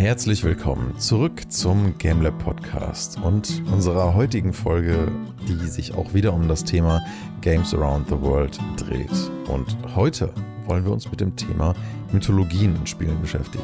Herzlich 0.00 0.42
willkommen 0.44 0.98
zurück 0.98 1.52
zum 1.52 1.98
GameLab 1.98 2.38
Podcast 2.38 3.20
und 3.20 3.62
unserer 3.70 4.14
heutigen 4.14 4.54
Folge, 4.54 5.12
die 5.46 5.66
sich 5.66 5.94
auch 5.94 6.14
wieder 6.14 6.32
um 6.32 6.48
das 6.48 6.64
Thema 6.64 7.02
Games 7.42 7.74
Around 7.74 8.08
the 8.08 8.18
World 8.18 8.58
dreht. 8.78 9.10
Und 9.46 9.76
heute 9.94 10.32
wollen 10.64 10.86
wir 10.86 10.92
uns 10.92 11.10
mit 11.10 11.20
dem 11.20 11.36
Thema 11.36 11.74
Mythologien 12.12 12.76
in 12.76 12.86
Spielen 12.86 13.20
beschäftigen. 13.20 13.62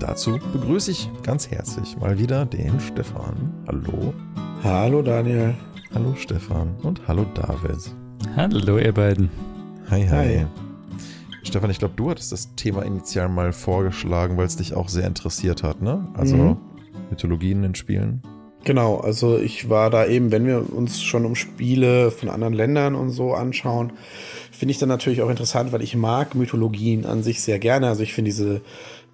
Dazu 0.00 0.40
begrüße 0.52 0.90
ich 0.90 1.08
ganz 1.22 1.48
herzlich 1.48 1.96
mal 1.96 2.18
wieder 2.18 2.44
den 2.44 2.80
Stefan. 2.80 3.36
Hallo. 3.68 4.12
Hallo 4.64 5.00
Daniel. 5.00 5.54
Hallo 5.94 6.12
Stefan 6.16 6.74
und 6.82 7.06
hallo 7.06 7.24
David. 7.34 7.94
Hallo 8.34 8.78
ihr 8.78 8.92
beiden. 8.92 9.30
Hi, 9.88 10.04
hi. 10.08 10.38
hi. 10.40 10.67
Stefan, 11.42 11.70
ich 11.70 11.78
glaube, 11.78 11.94
du 11.96 12.10
hattest 12.10 12.32
das 12.32 12.54
Thema 12.56 12.82
initial 12.82 13.28
mal 13.28 13.52
vorgeschlagen, 13.52 14.36
weil 14.36 14.46
es 14.46 14.56
dich 14.56 14.74
auch 14.74 14.88
sehr 14.88 15.06
interessiert 15.06 15.62
hat, 15.62 15.82
ne? 15.82 16.08
Also 16.14 16.36
mhm. 16.36 16.56
Mythologien 17.10 17.64
in 17.64 17.74
Spielen. 17.74 18.22
Genau, 18.64 18.98
also 18.98 19.38
ich 19.38 19.70
war 19.70 19.88
da 19.88 20.06
eben, 20.06 20.30
wenn 20.32 20.46
wir 20.46 20.74
uns 20.74 21.00
schon 21.00 21.24
um 21.24 21.34
Spiele 21.34 22.10
von 22.10 22.28
anderen 22.28 22.52
Ländern 22.52 22.94
und 22.96 23.10
so 23.10 23.32
anschauen, 23.32 23.92
finde 24.50 24.72
ich 24.72 24.78
dann 24.78 24.88
natürlich 24.88 25.22
auch 25.22 25.30
interessant, 25.30 25.72
weil 25.72 25.82
ich 25.82 25.96
mag 25.96 26.34
Mythologien 26.34 27.06
an 27.06 27.22
sich 27.22 27.40
sehr 27.40 27.58
gerne. 27.58 27.88
Also 27.88 28.02
ich 28.02 28.12
finde 28.12 28.30
diese, 28.30 28.60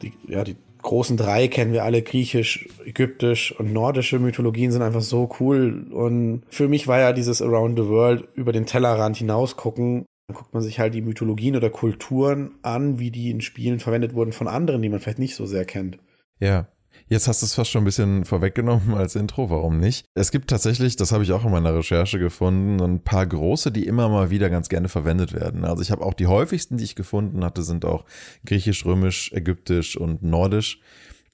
die, 0.03 0.13
ja, 0.27 0.45
die 0.45 0.57
großen 0.83 1.17
drei 1.17 1.49
kennen 1.49 1.73
wir 1.73 1.85
alle, 1.85 2.03
griechisch, 2.03 2.69
ägyptisch 2.85 3.55
und 3.59 3.73
nordische 3.73 4.19
Mythologien 4.19 4.73
sind 4.73 4.83
einfach 4.83 5.03
so 5.03 5.31
cool. 5.39 5.87
Und 5.93 6.43
für 6.49 6.69
mich 6.69 6.89
war 6.89 6.99
ja 6.99 7.13
dieses 7.13 7.43
Around 7.43 7.79
the 7.79 7.87
World 7.87 8.29
über 8.35 8.53
den 8.53 8.67
Tellerrand 8.67 9.17
hinaus 9.17 9.57
gucken 9.57 10.07
dann 10.27 10.37
guckt 10.37 10.55
man 10.55 10.63
sich 10.63 10.79
halt 10.79 10.95
die 10.95 11.03
Mythologien 11.03 11.57
oder 11.57 11.71
Kulturen 11.71 12.53
an, 12.63 12.99
wie 12.99 13.11
die 13.11 13.31
in 13.31 13.41
Spielen 13.41 13.79
verwendet 13.79 14.15
wurden 14.15 14.33
von 14.33 14.49
anderen, 14.49 14.81
die 14.81 14.89
man 14.89 15.01
vielleicht 15.01 15.19
nicht 15.19 15.35
so 15.35 15.47
sehr 15.47 15.65
kennt. 15.65 15.99
Ja. 16.41 16.69
Jetzt 17.09 17.29
hast 17.29 17.43
du 17.43 17.47
es 17.47 17.55
fast 17.55 17.71
schon 17.71 17.83
ein 17.83 17.87
bisschen 17.87 18.25
vorweggenommen 18.25 18.95
als 18.95 19.17
Intro, 19.17 19.51
warum 19.51 19.79
nicht? 19.79 20.07
Es 20.15 20.31
gibt 20.31 20.49
tatsächlich, 20.49 20.97
das 20.97 21.13
habe 21.13 21.25
ich 21.25 21.33
auch 21.33 21.45
in 21.45 21.51
meiner 21.51 21.75
Recherche 21.75 22.19
gefunden, 22.19 22.81
ein 22.81 23.01
paar 23.01 23.27
große, 23.27 23.73
die 23.73 23.87
immer 23.87 24.09
mal 24.09 24.31
wieder 24.31 24.49
ganz 24.49 24.69
gerne 24.69 24.89
verwendet 24.89 25.35
werden. 25.35 25.65
Also 25.65 25.83
ich 25.83 25.91
habe 25.91 26.05
auch 26.05 26.15
die 26.15 26.29
häufigsten, 26.29 26.79
die 26.79 26.85
ich 26.85 26.95
gefunden 26.95 27.45
hatte, 27.45 27.63
sind 27.63 27.85
auch 27.85 28.05
griechisch, 28.47 28.87
römisch, 28.87 29.33
ägyptisch 29.33 29.97
und 29.97 30.23
nordisch. 30.23 30.81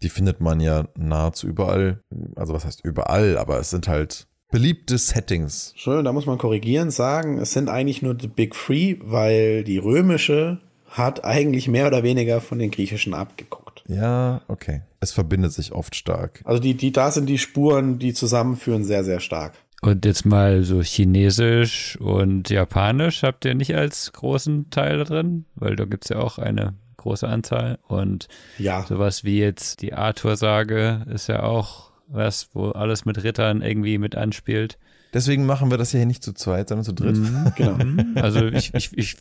Die 0.03 0.09
findet 0.09 0.41
man 0.41 0.61
ja 0.61 0.89
nahezu 0.97 1.47
überall. 1.47 2.03
Also 2.35 2.55
was 2.55 2.65
heißt 2.65 2.85
überall, 2.85 3.37
aber 3.37 3.61
es 3.61 3.71
sind 3.71 3.87
halt 3.87 4.27
beliebte 4.51 4.99
Settings. 4.99 5.73
Schön, 5.77 6.05
da 6.05 6.13
muss 6.13 6.27
man 6.27 6.39
korrigieren, 6.39 6.91
sagen, 6.91 7.39
es 7.39 7.53
sind 7.53 7.69
eigentlich 7.69 8.03
nur 8.03 8.15
die 8.15 8.29
Big 8.29 8.55
Three, 8.55 8.97
weil 9.01 9.65
die 9.65 9.79
römische 9.79 10.61
hat 10.89 11.25
eigentlich 11.25 11.69
mehr 11.69 11.87
oder 11.87 12.03
weniger 12.03 12.41
von 12.41 12.59
den 12.59 12.71
griechischen 12.71 13.15
abgeguckt. 13.15 13.85
Ja, 13.87 14.43
okay. 14.49 14.83
Es 15.01 15.13
verbindet 15.13 15.53
sich 15.53 15.73
oft 15.73 15.95
stark. 15.95 16.41
Also 16.45 16.61
die, 16.61 16.75
die, 16.75 16.93
da 16.93 17.11
sind 17.11 17.27
die 17.27 17.39
Spuren, 17.39 17.99
die 17.99 18.13
zusammenführen, 18.13 18.85
sehr, 18.85 19.05
sehr 19.05 19.21
stark. 19.21 19.55
Und 19.83 20.05
jetzt 20.05 20.27
mal 20.27 20.63
so 20.63 20.83
Chinesisch 20.83 21.97
und 22.01 22.51
Japanisch 22.51 23.23
habt 23.23 23.45
ihr 23.47 23.55
nicht 23.55 23.75
als 23.75 24.13
großen 24.13 24.69
Teil 24.71 25.05
drin? 25.05 25.47
Weil 25.55 25.75
da 25.77 25.87
gibt 25.87 26.05
es 26.05 26.11
ja 26.11 26.19
auch 26.19 26.39
eine 26.39 26.75
große 26.99 27.27
Anzahl. 27.27 27.79
Und 27.89 28.29
ja. 28.59 28.85
sowas 28.87 29.25
wie 29.25 29.39
jetzt 29.39 29.81
die 29.81 29.95
Arthur-Sage 29.95 31.07
ist 31.13 31.29
ja 31.29 31.45
auch 31.45 31.90
was, 32.11 32.49
wo 32.53 32.71
alles 32.71 33.05
mit 33.05 33.23
Rittern 33.23 33.63
irgendwie 33.63 33.99
mit 33.99 34.17
anspielt. 34.17 34.79
Deswegen 35.13 35.45
machen 35.45 35.71
wir 35.71 35.79
das 35.79 35.91
hier 35.91 36.07
nicht 36.07 36.23
zu 36.23 36.33
zweit, 36.33 36.69
sondern 36.69 36.85
zu 36.85 36.93
dritt. 36.93 37.17
Mhm, 37.17 37.53
genau. 37.57 38.21
also 38.23 38.47
ich, 38.47 38.75
ich, 38.75 38.97
ich 38.97 39.17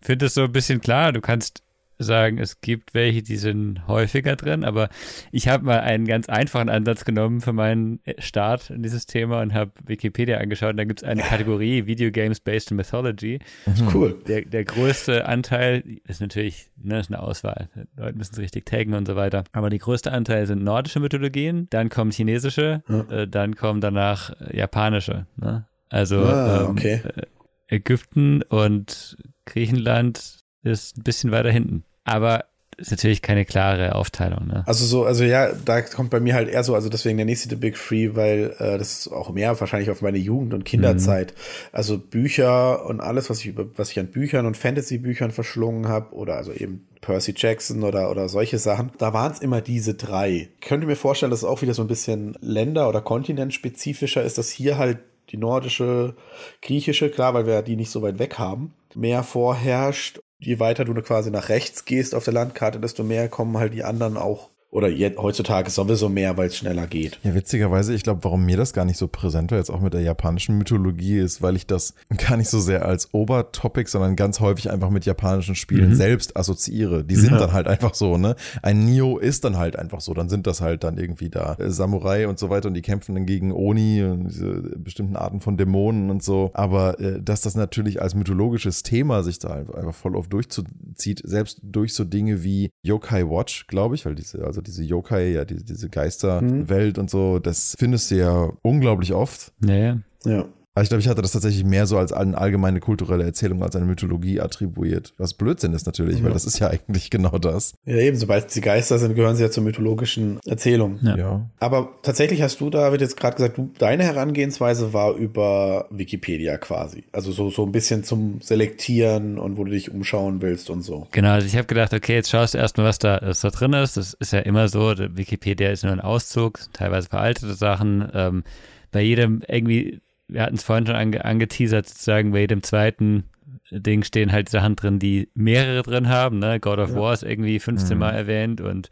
finde 0.00 0.26
es 0.26 0.34
so 0.34 0.44
ein 0.44 0.52
bisschen 0.52 0.80
klar, 0.80 1.12
du 1.12 1.20
kannst 1.20 1.62
sagen, 2.02 2.38
es 2.38 2.60
gibt 2.60 2.94
welche, 2.94 3.22
die 3.22 3.36
sind 3.36 3.86
häufiger 3.86 4.36
drin, 4.36 4.64
aber 4.64 4.88
ich 5.32 5.48
habe 5.48 5.64
mal 5.64 5.80
einen 5.80 6.06
ganz 6.06 6.28
einfachen 6.28 6.68
Ansatz 6.68 7.04
genommen 7.04 7.40
für 7.40 7.52
meinen 7.52 8.00
Start 8.18 8.70
in 8.70 8.82
dieses 8.82 9.06
Thema 9.06 9.42
und 9.42 9.54
habe 9.54 9.72
Wikipedia 9.84 10.38
angeschaut. 10.38 10.70
Und 10.70 10.76
da 10.78 10.84
gibt 10.84 11.02
es 11.02 11.08
eine 11.08 11.22
Kategorie 11.22 11.86
Video 11.86 12.10
Games 12.10 12.40
Based 12.40 12.70
in 12.70 12.76
Mythology. 12.76 13.38
Mhm. 13.66 13.88
Cool. 13.94 14.22
Der, 14.26 14.42
der 14.42 14.64
größte 14.64 15.26
Anteil 15.26 15.84
ist 16.06 16.20
natürlich, 16.20 16.70
ne, 16.76 17.00
ist 17.00 17.10
eine 17.10 17.22
Auswahl. 17.22 17.68
Leute 17.96 18.16
müssen 18.16 18.32
es 18.32 18.38
richtig 18.38 18.66
taggen 18.66 18.94
und 18.94 19.06
so 19.06 19.16
weiter. 19.16 19.44
Aber 19.52 19.70
die 19.70 19.78
größte 19.78 20.10
Anteil 20.12 20.46
sind 20.46 20.64
nordische 20.64 21.00
Mythologien, 21.00 21.68
dann 21.70 21.88
kommen 21.88 22.10
chinesische, 22.10 22.82
ja. 22.88 23.00
äh, 23.10 23.28
dann 23.28 23.54
kommen 23.56 23.80
danach 23.80 24.30
äh, 24.40 24.56
japanische. 24.56 25.26
Ne? 25.36 25.66
Also 25.90 26.20
ah, 26.20 26.62
ähm, 26.62 26.70
okay. 26.70 27.02
äh, 27.04 27.76
Ägypten 27.76 28.42
und 28.42 29.16
Griechenland 29.44 30.40
ist 30.62 30.98
ein 30.98 31.02
bisschen 31.02 31.30
weiter 31.30 31.50
hinten. 31.50 31.84
Aber 32.04 32.44
ist 32.80 32.90
natürlich 32.90 33.20
keine 33.20 33.44
klare 33.44 33.94
Aufteilung. 33.94 34.46
Ne? 34.46 34.64
Also 34.66 34.86
so, 34.86 35.04
also 35.04 35.22
ja, 35.22 35.52
da 35.52 35.82
kommt 35.82 36.08
bei 36.08 36.18
mir 36.18 36.34
halt 36.34 36.48
eher 36.48 36.64
so, 36.64 36.74
also 36.74 36.88
deswegen 36.88 37.18
der 37.18 37.26
nächste 37.26 37.50
The 37.50 37.56
Big 37.56 37.76
Free, 37.76 38.14
weil 38.14 38.54
äh, 38.58 38.78
das 38.78 39.00
ist 39.00 39.12
auch 39.12 39.30
mehr 39.30 39.58
wahrscheinlich 39.60 39.90
auf 39.90 40.00
meine 40.00 40.16
Jugend 40.16 40.54
und 40.54 40.64
Kinderzeit. 40.64 41.32
Mhm. 41.32 41.68
Also 41.72 41.98
Bücher 41.98 42.86
und 42.86 43.00
alles, 43.00 43.28
was 43.28 43.40
ich 43.40 43.46
über, 43.46 43.66
was 43.76 43.90
ich 43.90 43.98
an 43.98 44.06
Büchern 44.06 44.46
und 44.46 44.56
Fantasy-Büchern 44.56 45.30
verschlungen 45.30 45.88
habe, 45.88 46.14
oder 46.14 46.36
also 46.36 46.52
eben 46.52 46.86
Percy 47.02 47.34
Jackson 47.36 47.82
oder, 47.82 48.10
oder 48.10 48.30
solche 48.30 48.58
Sachen, 48.58 48.92
da 48.96 49.12
waren 49.12 49.32
es 49.32 49.40
immer 49.40 49.60
diese 49.60 49.94
drei. 49.94 50.48
Ich 50.54 50.66
könnte 50.66 50.86
mir 50.86 50.96
vorstellen, 50.96 51.30
dass 51.30 51.40
es 51.40 51.48
auch 51.48 51.60
wieder 51.60 51.74
so 51.74 51.82
ein 51.82 51.88
bisschen 51.88 52.36
Länder- 52.40 52.88
oder 52.88 53.02
Kontinentspezifischer 53.02 54.22
ist, 54.22 54.38
dass 54.38 54.48
hier 54.50 54.78
halt 54.78 54.98
die 55.30 55.36
nordische, 55.36 56.14
griechische, 56.62 57.10
klar, 57.10 57.34
weil 57.34 57.46
wir 57.46 57.62
die 57.62 57.76
nicht 57.76 57.90
so 57.90 58.00
weit 58.02 58.18
weg 58.18 58.38
haben, 58.38 58.72
mehr 58.94 59.22
vorherrscht 59.22 60.20
je 60.40 60.58
weiter 60.58 60.84
du 60.84 60.94
quasi 61.02 61.30
nach 61.30 61.48
rechts 61.48 61.84
gehst 61.84 62.14
auf 62.14 62.24
der 62.24 62.34
Landkarte, 62.34 62.80
desto 62.80 63.04
mehr 63.04 63.28
kommen 63.28 63.58
halt 63.58 63.74
die 63.74 63.84
anderen 63.84 64.16
auch 64.16 64.49
oder 64.70 64.88
jetzt, 64.88 65.18
heutzutage 65.18 65.68
sowieso 65.70 66.08
mehr, 66.08 66.36
weil 66.36 66.46
es 66.46 66.56
schneller 66.56 66.86
geht. 66.86 67.18
Ja, 67.24 67.34
witzigerweise, 67.34 67.92
ich 67.92 68.04
glaube, 68.04 68.22
warum 68.22 68.44
mir 68.44 68.56
das 68.56 68.72
gar 68.72 68.84
nicht 68.84 68.98
so 68.98 69.08
präsent 69.08 69.50
war, 69.50 69.58
jetzt 69.58 69.70
auch 69.70 69.80
mit 69.80 69.94
der 69.94 70.02
japanischen 70.02 70.56
Mythologie, 70.58 71.18
ist, 71.18 71.42
weil 71.42 71.56
ich 71.56 71.66
das 71.66 71.94
gar 72.16 72.36
nicht 72.36 72.48
so 72.48 72.60
sehr 72.60 72.84
als 72.84 73.12
Obertopic, 73.12 73.88
sondern 73.88 74.14
ganz 74.14 74.40
häufig 74.40 74.70
einfach 74.70 74.90
mit 74.90 75.04
japanischen 75.04 75.56
Spielen 75.56 75.90
mhm. 75.90 75.94
selbst 75.96 76.36
assoziiere. 76.36 77.04
Die 77.04 77.16
sind 77.16 77.32
ja. 77.32 77.38
dann 77.38 77.52
halt 77.52 77.66
einfach 77.66 77.94
so, 77.94 78.16
ne? 78.16 78.36
Ein 78.62 78.84
Nio 78.84 79.18
ist 79.18 79.44
dann 79.44 79.58
halt 79.58 79.76
einfach 79.76 80.00
so. 80.00 80.14
Dann 80.14 80.28
sind 80.28 80.46
das 80.46 80.60
halt 80.60 80.84
dann 80.84 80.98
irgendwie 80.98 81.30
da 81.30 81.54
äh, 81.54 81.70
Samurai 81.70 82.28
und 82.28 82.38
so 82.38 82.48
weiter 82.50 82.68
und 82.68 82.74
die 82.74 82.82
kämpfen 82.82 83.14
dann 83.14 83.26
gegen 83.26 83.52
Oni 83.52 84.04
und 84.04 84.28
diese 84.28 84.76
bestimmten 84.78 85.16
Arten 85.16 85.40
von 85.40 85.56
Dämonen 85.56 86.10
und 86.10 86.22
so. 86.22 86.50
Aber 86.54 87.00
äh, 87.00 87.20
dass 87.20 87.40
das 87.40 87.56
natürlich 87.56 88.00
als 88.00 88.14
mythologisches 88.14 88.82
Thema 88.82 89.22
sich 89.22 89.38
da 89.38 89.54
einfach 89.54 89.94
voll 89.94 90.14
oft 90.14 90.32
durchzieht, 90.32 91.22
selbst 91.24 91.60
durch 91.62 91.94
so 91.94 92.04
Dinge 92.04 92.44
wie 92.44 92.70
Yokai 92.82 93.28
Watch, 93.28 93.66
glaube 93.66 93.94
ich, 93.94 94.06
weil 94.06 94.14
diese, 94.14 94.44
also 94.44 94.59
also 94.60 94.72
diese 94.72 94.84
Yokai, 94.84 95.32
ja, 95.32 95.44
die, 95.44 95.62
diese 95.64 95.88
Geisterwelt 95.88 96.96
mhm. 96.96 97.02
und 97.02 97.10
so, 97.10 97.38
das 97.38 97.74
findest 97.78 98.10
du 98.10 98.16
ja 98.16 98.52
unglaublich 98.62 99.12
oft. 99.12 99.52
Ja, 99.64 99.74
ja. 99.74 99.98
Ja. 100.24 100.44
Aber 100.74 100.84
ich 100.84 100.88
glaube, 100.88 101.00
ich 101.00 101.08
hatte 101.08 101.20
das 101.20 101.32
tatsächlich 101.32 101.64
mehr 101.64 101.86
so 101.86 101.98
als 101.98 102.12
eine 102.12 102.38
allgemeine 102.38 102.78
kulturelle 102.78 103.24
Erzählung 103.24 103.62
als 103.62 103.74
eine 103.74 103.86
Mythologie 103.86 104.40
attribuiert. 104.40 105.14
Was 105.18 105.34
Blödsinn 105.34 105.72
ist 105.74 105.84
natürlich, 105.84 106.18
ja. 106.18 106.24
weil 106.24 106.32
das 106.32 106.44
ist 106.44 106.60
ja 106.60 106.68
eigentlich 106.68 107.10
genau 107.10 107.38
das. 107.38 107.74
Ja, 107.84 107.96
eben, 107.96 108.16
sobald 108.16 108.52
sie 108.52 108.60
Geister 108.60 108.98
sind, 109.00 109.16
gehören 109.16 109.34
sie 109.34 109.42
ja 109.42 109.50
zur 109.50 109.64
mythologischen 109.64 110.38
Erzählung. 110.46 111.00
Ja. 111.02 111.16
ja. 111.16 111.50
Aber 111.58 111.94
tatsächlich 112.02 112.40
hast 112.42 112.60
du, 112.60 112.70
David, 112.70 113.00
jetzt 113.00 113.16
gerade 113.16 113.36
gesagt, 113.36 113.58
du, 113.58 113.72
deine 113.78 114.04
Herangehensweise 114.04 114.92
war 114.92 115.14
über 115.16 115.88
Wikipedia 115.90 116.56
quasi. 116.56 117.02
Also 117.10 117.32
so, 117.32 117.50
so 117.50 117.64
ein 117.64 117.72
bisschen 117.72 118.04
zum 118.04 118.40
Selektieren 118.40 119.38
und 119.38 119.56
wo 119.56 119.64
du 119.64 119.72
dich 119.72 119.90
umschauen 119.90 120.40
willst 120.40 120.70
und 120.70 120.82
so. 120.82 121.08
Genau, 121.10 121.30
also 121.30 121.48
ich 121.48 121.56
habe 121.56 121.66
gedacht, 121.66 121.92
okay, 121.92 122.14
jetzt 122.14 122.30
schaust 122.30 122.54
du 122.54 122.58
erstmal, 122.58 122.86
was 122.86 123.00
da, 123.00 123.18
was 123.22 123.40
da 123.40 123.50
drin 123.50 123.72
ist. 123.72 123.96
Das 123.96 124.14
ist 124.14 124.32
ja 124.32 124.38
immer 124.38 124.68
so, 124.68 124.94
Wikipedia 124.96 125.70
ist 125.70 125.82
nur 125.82 125.92
ein 125.92 126.00
Auszug, 126.00 126.60
teilweise 126.72 127.08
veraltete 127.08 127.54
Sachen. 127.54 128.08
Ähm, 128.14 128.44
bei 128.92 129.02
jedem 129.02 129.42
irgendwie 129.48 130.00
wir 130.32 130.42
hatten 130.42 130.56
es 130.56 130.62
vorhin 130.62 130.86
schon 130.86 130.96
ange 130.96 131.24
angeteasert, 131.24 131.88
sozusagen 131.88 132.32
bei 132.32 132.40
jedem 132.40 132.62
zweiten 132.62 133.24
Ding 133.70 134.02
stehen 134.02 134.32
halt 134.32 134.48
Sachen 134.48 134.74
drin, 134.76 134.98
die 134.98 135.28
mehrere 135.34 135.82
drin 135.82 136.08
haben. 136.08 136.38
Ne? 136.38 136.58
God 136.58 136.78
of 136.78 136.90
ja. 136.90 136.96
War 136.96 137.12
ist 137.12 137.22
irgendwie 137.22 137.58
15 137.58 137.96
mhm. 137.96 138.00
Mal 138.00 138.10
erwähnt 138.10 138.60
und 138.60 138.90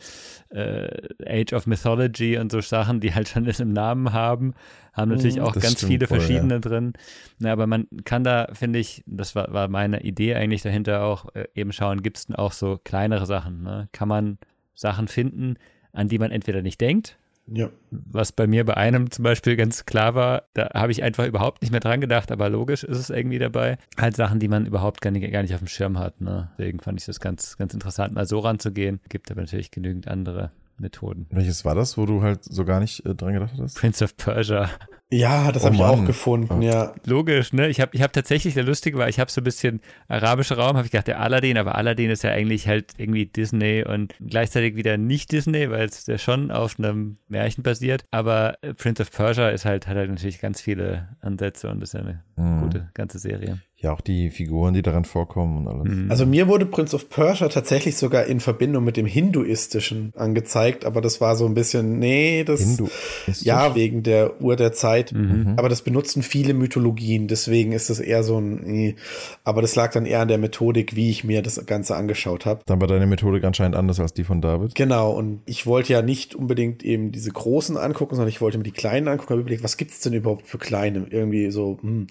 äh, 0.50 0.88
Age 1.26 1.52
of 1.52 1.66
Mythology 1.66 2.38
und 2.38 2.52
so 2.52 2.60
Sachen, 2.60 3.00
die 3.00 3.14
halt 3.14 3.28
schon 3.28 3.44
das 3.44 3.60
im 3.60 3.72
Namen 3.72 4.12
haben, 4.12 4.54
haben 4.92 5.10
natürlich 5.10 5.36
mhm, 5.36 5.42
auch 5.42 5.54
ganz 5.54 5.84
viele 5.84 6.06
voll, 6.06 6.20
verschiedene 6.20 6.54
ja. 6.54 6.60
drin. 6.60 6.92
Na, 7.38 7.52
aber 7.52 7.66
man 7.66 7.86
kann 8.04 8.24
da, 8.24 8.48
finde 8.52 8.78
ich, 8.78 9.02
das 9.06 9.34
war, 9.34 9.52
war 9.52 9.68
meine 9.68 10.02
Idee 10.02 10.34
eigentlich 10.34 10.62
dahinter 10.62 11.02
auch, 11.02 11.34
äh, 11.34 11.48
eben 11.54 11.72
schauen, 11.72 12.02
gibt 12.02 12.18
es 12.18 12.26
denn 12.26 12.36
auch 12.36 12.52
so 12.52 12.78
kleinere 12.82 13.26
Sachen? 13.26 13.62
Ne? 13.62 13.88
Kann 13.92 14.08
man 14.08 14.38
Sachen 14.74 15.08
finden, 15.08 15.56
an 15.92 16.08
die 16.08 16.18
man 16.18 16.30
entweder 16.30 16.62
nicht 16.62 16.80
denkt, 16.80 17.18
ja. 17.52 17.70
Was 17.90 18.32
bei 18.32 18.46
mir 18.46 18.64
bei 18.64 18.76
einem 18.76 19.10
zum 19.10 19.22
Beispiel 19.22 19.56
ganz 19.56 19.86
klar 19.86 20.14
war, 20.14 20.44
da 20.54 20.70
habe 20.74 20.92
ich 20.92 21.02
einfach 21.02 21.26
überhaupt 21.26 21.62
nicht 21.62 21.70
mehr 21.70 21.80
dran 21.80 22.00
gedacht, 22.00 22.30
aber 22.30 22.48
logisch 22.48 22.84
ist 22.84 22.98
es 22.98 23.10
irgendwie 23.10 23.38
dabei. 23.38 23.78
Halt 23.98 24.16
Sachen, 24.16 24.40
die 24.40 24.48
man 24.48 24.66
überhaupt 24.66 25.00
gar 25.00 25.10
nicht, 25.10 25.30
gar 25.32 25.42
nicht 25.42 25.54
auf 25.54 25.60
dem 25.60 25.68
Schirm 25.68 25.98
hat. 25.98 26.20
Ne? 26.20 26.50
Deswegen 26.58 26.80
fand 26.80 27.00
ich 27.00 27.06
das 27.06 27.20
ganz, 27.20 27.56
ganz 27.56 27.74
interessant, 27.74 28.14
mal 28.14 28.26
so 28.26 28.38
ranzugehen. 28.40 29.00
Gibt 29.08 29.30
aber 29.30 29.40
natürlich 29.40 29.70
genügend 29.70 30.08
andere 30.08 30.50
Methoden. 30.78 31.26
Welches 31.30 31.64
war 31.64 31.74
das, 31.74 31.98
wo 31.98 32.06
du 32.06 32.22
halt 32.22 32.44
so 32.44 32.64
gar 32.64 32.80
nicht 32.80 33.04
äh, 33.06 33.14
dran 33.14 33.32
gedacht 33.32 33.54
hast? 33.58 33.76
Prince 33.76 34.04
of 34.04 34.16
Persia. 34.16 34.70
Ja, 35.10 35.52
das 35.52 35.62
Oh 35.62 35.66
habe 35.66 35.76
ich 35.76 35.82
auch 35.82 36.05
gefunden, 36.05 36.60
ja. 36.60 36.94
Logisch, 37.06 37.55
ne? 37.55 37.69
Ich 37.69 37.81
habe 37.81 37.93
ich 37.94 38.02
hab 38.02 38.12
tatsächlich, 38.12 38.52
der 38.52 38.64
Lustige 38.64 38.99
war, 38.99 39.08
ich 39.08 39.19
habe 39.19 39.31
so 39.31 39.40
ein 39.40 39.44
bisschen 39.44 39.81
arabischer 40.06 40.58
Raum, 40.58 40.76
habe 40.76 40.84
ich 40.84 40.90
gedacht, 40.90 41.06
der 41.06 41.20
Aladdin, 41.20 41.56
aber 41.56 41.76
Aladdin 41.76 42.10
ist 42.10 42.25
ja 42.25 42.31
eigentlich 42.31 42.69
halt 42.69 42.93
irgendwie 42.99 43.25
Disney 43.25 43.84
und 43.88 44.14
gleichzeitig 44.20 44.76
wieder 44.76 44.99
nicht 44.99 45.32
Disney, 45.32 45.70
weil 45.70 45.87
es 45.87 46.06
ja 46.06 46.19
schon 46.19 46.50
auf 46.50 46.78
einem 46.78 47.16
Märchen 47.28 47.62
basiert. 47.62 48.05
Aber 48.10 48.58
äh, 48.60 48.75
Prince 48.75 49.00
of 49.02 49.10
Persia 49.10 49.49
ist 49.49 49.64
halt, 49.64 49.87
hat 49.87 49.96
halt 49.96 50.10
natürlich 50.10 50.40
ganz 50.40 50.60
viele 50.60 51.08
Ansätze 51.22 51.70
und 51.70 51.82
ist 51.82 51.94
ja 51.94 52.00
eine 52.00 52.22
Mhm. 52.37 52.61
gute 52.61 52.90
ganze 52.94 53.19
Serie. 53.19 53.58
Ja, 53.80 53.92
auch 53.92 54.00
die 54.00 54.30
Figuren, 54.30 54.75
die 54.75 54.82
darin 54.82 55.04
vorkommen 55.04 55.58
und 55.58 55.69
alles. 55.69 55.94
Mhm. 55.94 56.10
Also 56.10 56.26
mir 56.26 56.48
wurde 56.48 56.66
Prince 56.66 56.96
of 56.96 57.08
Persia 57.10 57.46
tatsächlich 57.46 57.96
sogar 57.96 58.25
in 58.25 58.40
Verbindung 58.40 58.82
mit 58.82 58.96
dem 58.96 59.06
Hinduistischen 59.06 60.12
angezeigt, 60.16 60.84
aber 60.84 61.00
das 61.00 61.20
war 61.20 61.36
so 61.36 61.46
ein 61.46 61.54
bisschen, 61.54 62.00
nee, 62.00 62.42
das 62.42 62.60
Hindu. 62.60 62.88
ja 63.26 63.76
wegen 63.76 64.02
der 64.02 64.40
Uhr 64.40 64.56
der 64.56 64.72
Zeit. 64.72 65.12
Mhm. 65.12 65.54
Aber 65.56 65.69
das 65.69 65.82
benutzen 65.82 66.25
viele 66.25 66.54
Mythologien, 66.54 67.28
deswegen 67.28 67.70
ist 67.70 67.88
das 67.88 68.00
eher 68.00 68.25
so 68.25 68.40
ein, 68.40 68.62
nee. 68.64 68.96
aber 69.44 69.62
das 69.62 69.76
lag 69.76 69.92
dann 69.92 70.06
eher 70.06 70.22
an 70.22 70.28
der 70.28 70.38
Methodik, 70.38 70.96
wie 70.96 71.10
ich 71.10 71.22
mir 71.22 71.40
das 71.42 71.64
Ganze 71.64 71.94
angeschaut 71.94 72.46
habe. 72.46 72.62
Dann 72.66 72.80
war 72.80 72.88
deine 72.88 73.06
Methodik 73.06 73.44
anscheinend 73.44 73.76
anders 73.76 74.00
als 74.00 74.12
die 74.12 74.25
von 74.25 74.40
David. 74.40 74.75
Genau, 74.75 75.12
und 75.12 75.42
ich 75.46 75.66
wollte 75.66 75.92
ja 75.92 76.02
nicht 76.02 76.34
unbedingt 76.34 76.82
eben 76.82 77.12
diese 77.12 77.30
großen 77.30 77.76
angucken, 77.76 78.16
sondern 78.16 78.28
ich 78.28 78.40
wollte 78.40 78.58
mir 78.58 78.64
die 78.64 78.72
kleinen 78.72 79.06
angucken, 79.06 79.30
habe 79.30 79.42
überlegt, 79.42 79.62
was 79.62 79.76
gibt's 79.76 80.00
denn 80.00 80.14
überhaupt 80.14 80.48
für 80.48 80.58
kleine? 80.58 81.06
Irgendwie 81.10 81.52
so, 81.52 81.78
hm. 81.80 82.08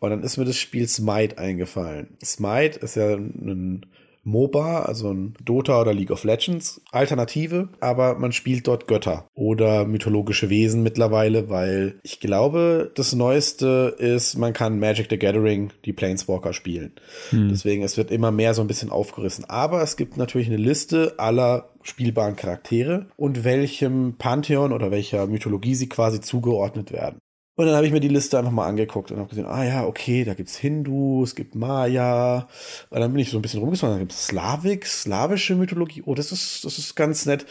Und 0.00 0.10
dann 0.10 0.22
ist 0.22 0.36
mir 0.36 0.44
das 0.44 0.58
Spiel 0.58 0.86
Smite 1.06 1.38
eingefallen. 1.38 2.16
Smite 2.22 2.80
ist 2.80 2.96
ja 2.96 3.14
ein 3.14 3.86
MOBA, 4.24 4.82
also 4.82 5.12
ein 5.12 5.34
Dota 5.44 5.80
oder 5.80 5.94
League 5.94 6.10
of 6.10 6.24
Legends 6.24 6.80
Alternative, 6.90 7.68
aber 7.78 8.18
man 8.18 8.32
spielt 8.32 8.66
dort 8.66 8.88
Götter 8.88 9.28
oder 9.34 9.84
mythologische 9.84 10.50
Wesen 10.50 10.82
mittlerweile, 10.82 11.48
weil 11.48 12.00
ich 12.02 12.18
glaube, 12.18 12.90
das 12.96 13.14
Neueste 13.14 13.94
ist, 13.98 14.36
man 14.36 14.52
kann 14.52 14.80
Magic 14.80 15.06
the 15.10 15.18
Gathering, 15.18 15.70
die 15.84 15.92
Planeswalker 15.92 16.52
spielen. 16.52 16.92
Deswegen, 17.30 17.84
es 17.84 17.96
wird 17.96 18.10
immer 18.10 18.32
mehr 18.32 18.54
so 18.54 18.62
ein 18.62 18.66
bisschen 18.66 18.90
aufgerissen. 18.90 19.44
Aber 19.48 19.80
es 19.82 19.96
gibt 19.96 20.16
natürlich 20.16 20.48
eine 20.48 20.56
Liste 20.56 21.14
aller 21.18 21.68
spielbaren 21.82 22.34
Charaktere 22.34 23.06
und 23.16 23.44
welchem 23.44 24.16
Pantheon 24.18 24.72
oder 24.72 24.90
welcher 24.90 25.28
Mythologie 25.28 25.76
sie 25.76 25.88
quasi 25.88 26.20
zugeordnet 26.20 26.90
werden. 26.90 27.20
Und 27.56 27.64
dann 27.64 27.74
habe 27.74 27.86
ich 27.86 27.92
mir 27.92 28.00
die 28.00 28.08
Liste 28.08 28.38
einfach 28.38 28.52
mal 28.52 28.66
angeguckt 28.66 29.10
und 29.10 29.18
habe 29.18 29.30
gesehen, 29.30 29.46
ah 29.46 29.64
ja, 29.64 29.86
okay, 29.86 30.24
da 30.24 30.34
gibt's 30.34 30.56
Hindu, 30.58 31.24
es 31.24 31.34
gibt 31.34 31.54
Maya. 31.54 32.48
Und 32.90 33.00
dann 33.00 33.10
bin 33.12 33.20
ich 33.20 33.30
so 33.30 33.38
ein 33.38 33.42
bisschen 33.42 33.60
rumgeschaut, 33.60 33.90
da 33.90 33.98
gibt's 33.98 34.26
Slavik, 34.26 34.84
slawische 34.84 35.54
Mythologie. 35.54 36.02
Oh, 36.04 36.14
das 36.14 36.32
ist, 36.32 36.66
das 36.66 36.78
ist 36.78 36.94
ganz 36.96 37.24
nett. 37.24 37.46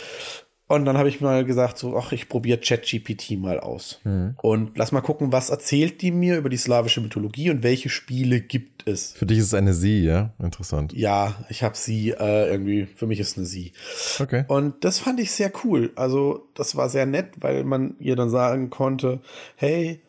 Und 0.67 0.85
dann 0.85 0.97
habe 0.97 1.09
ich 1.09 1.21
mal 1.21 1.45
gesagt, 1.45 1.77
so, 1.77 1.95
ach, 1.95 2.12
ich 2.12 2.27
probiere 2.27 2.57
ChatGPT 2.59 3.38
mal 3.38 3.59
aus. 3.59 4.01
Und 4.41 4.77
lass 4.77 4.91
mal 4.91 5.01
gucken, 5.01 5.31
was 5.31 5.51
erzählt 5.51 6.01
die 6.01 6.12
mir 6.12 6.38
über 6.38 6.50
die 6.50 6.57
slawische 6.57 7.01
Mythologie 7.01 7.51
und 7.51 7.62
welche 7.62 7.89
Spiele 7.89 8.41
gibt 8.41 8.88
es. 8.88 9.13
Für 9.13 9.27
dich 9.27 9.38
ist 9.38 9.45
es 9.45 9.53
eine 9.53 9.75
Sie, 9.75 10.03
ja? 10.03 10.33
Interessant. 10.39 10.91
Ja, 10.94 11.35
ich 11.50 11.62
habe 11.62 11.77
sie 11.77 12.09
äh, 12.12 12.50
irgendwie, 12.50 12.88
für 12.88 13.06
mich 13.06 13.19
ist 13.19 13.38
eine 13.38 13.45
sie. 13.45 13.73
Okay. 14.19 14.45
Und 14.47 14.83
das 14.83 14.97
fand 14.97 15.19
ich 15.19 15.31
sehr 15.31 15.51
cool. 15.63 15.91
Also, 15.95 16.47
das 16.56 16.75
war 16.75 16.89
sehr 16.89 17.06
nett, 17.06 17.33
weil 17.41 17.63
man 17.63 17.95
ihr 18.00 18.15
dann 18.15 18.31
sagen 18.31 18.71
konnte, 18.71 19.21
hey, 19.56 20.01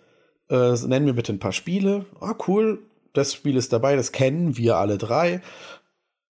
äh, 0.49 0.75
nenn 0.87 1.05
mir 1.05 1.14
bitte 1.14 1.32
ein 1.32 1.38
paar 1.38 1.53
Spiele. 1.53 2.06
Ah, 2.20 2.35
cool, 2.47 2.82
das 3.12 3.32
Spiel 3.35 3.56
ist 3.56 3.73
dabei, 3.73 3.97
das 3.97 4.12
kennen 4.12 4.56
wir 4.56 4.76
alle 4.76 4.99
drei. 4.99 5.41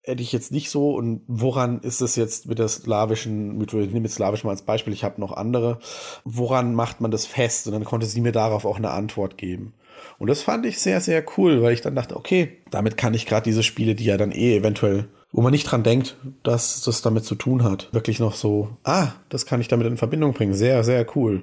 Hätte 0.06 0.22
ich 0.22 0.32
jetzt 0.32 0.52
nicht 0.52 0.70
so. 0.70 0.94
Und 0.94 1.22
woran 1.26 1.80
ist 1.80 2.00
es 2.00 2.16
jetzt 2.16 2.46
mit 2.46 2.58
der 2.58 2.68
slawischen 2.68 3.58
Mythologie? 3.58 3.88
Ich 3.88 3.94
nehme 3.94 4.06
jetzt 4.06 4.14
slawisch 4.14 4.44
mal 4.44 4.50
als 4.50 4.62
Beispiel, 4.62 4.92
ich 4.92 5.04
habe 5.04 5.20
noch 5.20 5.32
andere. 5.32 5.80
Woran 6.24 6.74
macht 6.74 7.00
man 7.00 7.10
das 7.10 7.26
fest? 7.26 7.66
Und 7.66 7.72
dann 7.72 7.84
konnte 7.84 8.06
sie 8.06 8.20
mir 8.20 8.32
darauf 8.32 8.64
auch 8.64 8.76
eine 8.76 8.90
Antwort 8.90 9.36
geben. 9.36 9.74
Und 10.18 10.28
das 10.28 10.42
fand 10.42 10.64
ich 10.64 10.78
sehr, 10.78 11.00
sehr 11.00 11.24
cool, 11.36 11.62
weil 11.62 11.72
ich 11.72 11.80
dann 11.80 11.94
dachte, 11.94 12.16
okay, 12.16 12.58
damit 12.70 12.96
kann 12.96 13.14
ich 13.14 13.26
gerade 13.26 13.44
diese 13.44 13.62
Spiele, 13.62 13.94
die 13.94 14.04
ja 14.04 14.16
dann 14.16 14.32
eh 14.32 14.56
eventuell, 14.56 15.08
wo 15.32 15.42
man 15.42 15.52
nicht 15.52 15.64
dran 15.64 15.82
denkt, 15.82 16.16
dass 16.42 16.82
das 16.82 17.02
damit 17.02 17.24
zu 17.24 17.34
tun 17.34 17.64
hat, 17.64 17.92
wirklich 17.92 18.20
noch 18.20 18.34
so, 18.34 18.68
ah, 18.84 19.08
das 19.28 19.44
kann 19.44 19.60
ich 19.60 19.68
damit 19.68 19.86
in 19.86 19.96
Verbindung 19.96 20.32
bringen. 20.32 20.54
Sehr, 20.54 20.84
sehr 20.84 21.04
cool. 21.16 21.42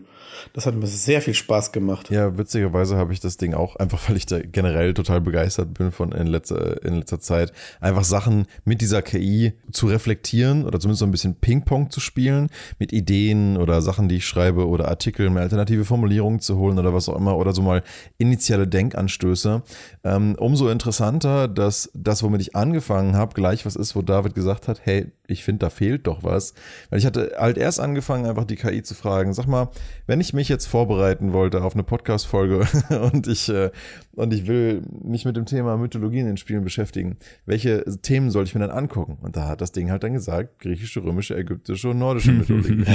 Das 0.54 0.66
hat 0.66 0.76
mir 0.76 0.88
sehr 0.88 1.22
viel 1.22 1.34
Spaß 1.34 1.72
gemacht. 1.72 2.10
Ja, 2.10 2.38
witzigerweise 2.38 2.98
habe 2.98 3.14
ich 3.14 3.20
das 3.20 3.38
Ding 3.38 3.54
auch, 3.54 3.76
einfach 3.76 4.10
weil 4.10 4.18
ich 4.18 4.26
da 4.26 4.40
generell 4.40 4.94
total 4.94 5.22
begeistert 5.22 5.74
bin 5.74 5.92
von 5.92 6.12
in 6.12 6.28
letzter, 6.28 6.84
in 6.84 6.96
letzter 6.96 7.20
Zeit, 7.20 7.54
einfach 7.80 8.04
Sachen 8.04 8.46
mit 8.66 8.82
dieser 8.82 9.02
KI 9.02 9.54
zu 9.72 9.88
reflektieren 9.88 10.66
oder 10.66 10.80
zumindest 10.80 11.00
so 11.00 11.06
ein 11.06 11.12
bisschen 11.12 11.36
Ping-Pong 11.36 11.90
zu 11.90 12.00
spielen, 12.00 12.50
mit 12.80 12.94
Ideen 12.94 13.58
oder 13.58 13.82
Sachen, 13.82 14.10
die 14.10 14.18
ich 14.18 14.26
schreibe 14.26 14.68
oder 14.68 14.88
Artikel, 14.88 15.30
mir 15.30 15.42
alternative 15.42 15.86
Formulierungen 15.86 16.40
zu 16.40 16.58
holen 16.58 16.80
oder 16.80 16.94
was 16.94 17.10
auch 17.10 17.18
immer 17.18 17.38
oder 17.38 17.54
so 17.54 17.62
mal 17.62 17.84
initiale 18.18 18.68
Denkanstöße. 18.68 19.64
Ähm, 20.04 20.36
umso 20.38 20.70
interessanter, 20.70 21.48
dass 21.48 21.90
das, 21.94 22.24
womit 22.24 22.42
ich 22.42 22.56
angefangen 22.56 23.16
habe, 23.16 23.34
gleich 23.34 23.66
was 23.66 23.76
ist, 23.76 23.96
wo 23.96 24.02
David 24.02 24.36
gesagt 24.36 24.68
hat, 24.68 24.82
hey, 24.84 25.12
ich 25.28 25.44
finde, 25.44 25.60
da 25.60 25.70
fehlt 25.70 26.08
doch 26.08 26.24
was. 26.24 26.54
Weil 26.90 27.00
ich 27.00 27.06
hatte 27.06 27.34
halt 27.38 27.58
erst 27.58 27.80
angefangen, 27.80 28.26
einfach 28.26 28.46
die 28.46 28.56
KI 28.56 28.84
zu 28.84 28.94
fragen, 28.94 29.34
sag 29.34 29.48
mal, 29.48 29.70
wenn 30.06 30.13
ich 30.20 30.34
mich 30.34 30.50
jetzt 30.50 30.66
vorbereiten 30.66 31.34
wollte 31.34 31.64
auf 31.64 31.74
eine 31.74 31.84
Podcast-Folge 31.84 32.68
und 33.14 33.28
ich, 33.28 33.50
äh, 33.50 33.72
und 34.16 34.34
ich 34.34 34.48
will 34.48 34.84
mich 35.04 35.26
mit 35.26 35.36
dem 35.36 35.46
Thema 35.46 35.76
Mythologie 35.78 36.20
in 36.20 36.28
den 36.28 36.38
Spielen 36.38 36.64
beschäftigen, 36.64 37.18
welche 37.46 37.84
Themen 38.02 38.30
soll 38.30 38.44
ich 38.44 38.54
mir 38.54 38.62
dann 38.62 38.70
angucken? 38.70 39.18
Und 39.22 39.36
da 39.36 39.48
hat 39.48 39.62
das 39.62 39.72
Ding 39.72 39.90
halt 39.90 40.04
dann 40.04 40.14
gesagt, 40.14 40.60
griechische, 40.60 41.04
römische, 41.04 41.36
ägyptische 41.36 41.90
und 41.90 42.00
nordische 42.00 42.32
Mythologie. 42.34 42.86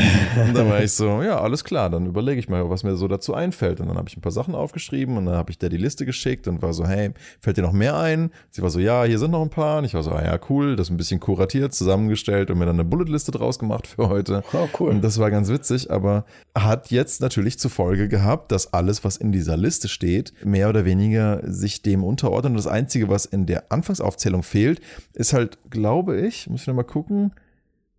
und 0.46 0.56
dann 0.56 0.68
war 0.68 0.82
ich 0.82 0.92
so, 0.92 1.22
ja, 1.22 1.40
alles 1.40 1.64
klar, 1.64 1.90
dann 1.90 2.06
überlege 2.06 2.38
ich 2.38 2.48
mal, 2.48 2.70
was 2.70 2.84
mir 2.84 2.94
so 2.94 3.08
dazu 3.08 3.34
einfällt. 3.34 3.80
Und 3.80 3.88
dann 3.88 3.96
habe 3.96 4.08
ich 4.08 4.16
ein 4.16 4.20
paar 4.20 4.32
Sachen 4.32 4.54
aufgeschrieben 4.54 5.16
und 5.16 5.26
dann 5.26 5.34
habe 5.34 5.50
ich 5.50 5.58
der 5.58 5.70
die 5.70 5.76
Liste 5.76 6.06
geschickt 6.06 6.46
und 6.46 6.62
war 6.62 6.72
so, 6.72 6.86
hey, 6.86 7.10
fällt 7.40 7.56
dir 7.56 7.62
noch 7.62 7.72
mehr 7.72 7.96
ein? 7.96 8.30
Sie 8.50 8.62
war 8.62 8.70
so, 8.70 8.78
ja, 8.78 9.02
hier 9.04 9.18
sind 9.18 9.32
noch 9.32 9.42
ein 9.42 9.50
paar. 9.50 9.78
Und 9.78 9.84
ich 9.86 9.94
war 9.94 10.04
so, 10.04 10.12
ah 10.12 10.24
ja, 10.24 10.38
cool, 10.48 10.76
das 10.76 10.88
ein 10.88 10.96
bisschen 10.96 11.18
kuratiert, 11.18 11.74
zusammengestellt 11.74 12.50
und 12.50 12.58
mir 12.58 12.66
dann 12.66 12.76
eine 12.76 12.84
Bulletliste 12.84 13.32
draus 13.32 13.58
gemacht 13.58 13.88
für 13.88 14.08
heute. 14.08 14.44
Oh, 14.52 14.68
cool. 14.78 14.90
Und 14.90 15.02
das 15.02 15.18
war 15.18 15.30
ganz 15.30 15.48
witzig, 15.48 15.90
aber 15.90 16.24
hat 16.54 16.90
jetzt 16.90 17.20
natürlich 17.20 17.58
zur 17.58 17.70
Folge 17.70 18.08
gehabt, 18.08 18.52
dass 18.52 18.72
alles, 18.72 19.02
was 19.04 19.16
in 19.16 19.32
dieser 19.32 19.56
Liste 19.56 19.88
steht, 19.88 20.32
mehr 20.44 20.68
oder 20.68 20.84
weniger 20.84 21.07
sich 21.44 21.82
dem 21.82 22.04
unterordnet. 22.04 22.50
Und 22.50 22.56
das 22.56 22.66
Einzige, 22.66 23.08
was 23.08 23.24
in 23.26 23.46
der 23.46 23.70
Anfangsaufzählung 23.70 24.42
fehlt, 24.42 24.80
ist 25.14 25.32
halt, 25.32 25.58
glaube 25.70 26.20
ich, 26.20 26.48
muss 26.48 26.62
ich 26.62 26.66
nochmal 26.66 26.84
gucken, 26.84 27.32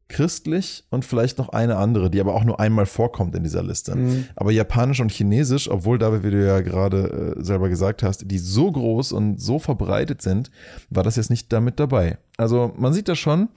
christlich 0.09 0.83
und 0.89 1.05
vielleicht 1.05 1.37
noch 1.37 1.49
eine 1.49 1.77
andere, 1.77 2.09
die 2.09 2.19
aber 2.19 2.33
auch 2.33 2.43
nur 2.43 2.59
einmal 2.59 2.87
vorkommt 2.87 3.35
in 3.35 3.43
dieser 3.43 3.61
Liste. 3.61 3.95
Aber 4.35 4.51
Japanisch 4.51 4.99
und 4.99 5.11
Chinesisch, 5.11 5.69
obwohl 5.69 5.99
David, 5.99 6.23
wie 6.23 6.31
du 6.31 6.45
ja 6.45 6.61
gerade 6.61 7.35
äh, 7.37 7.43
selber 7.43 7.69
gesagt 7.69 8.01
hast, 8.01 8.29
die 8.29 8.39
so 8.39 8.71
groß 8.71 9.11
und 9.11 9.39
so 9.39 9.59
verbreitet 9.59 10.23
sind, 10.23 10.49
war 10.89 11.03
das 11.03 11.15
jetzt 11.15 11.29
nicht 11.29 11.53
damit 11.53 11.79
dabei. 11.79 12.17
Also 12.37 12.73
man 12.75 12.91
sieht 12.91 13.07
das 13.07 13.19
schon, 13.19 13.49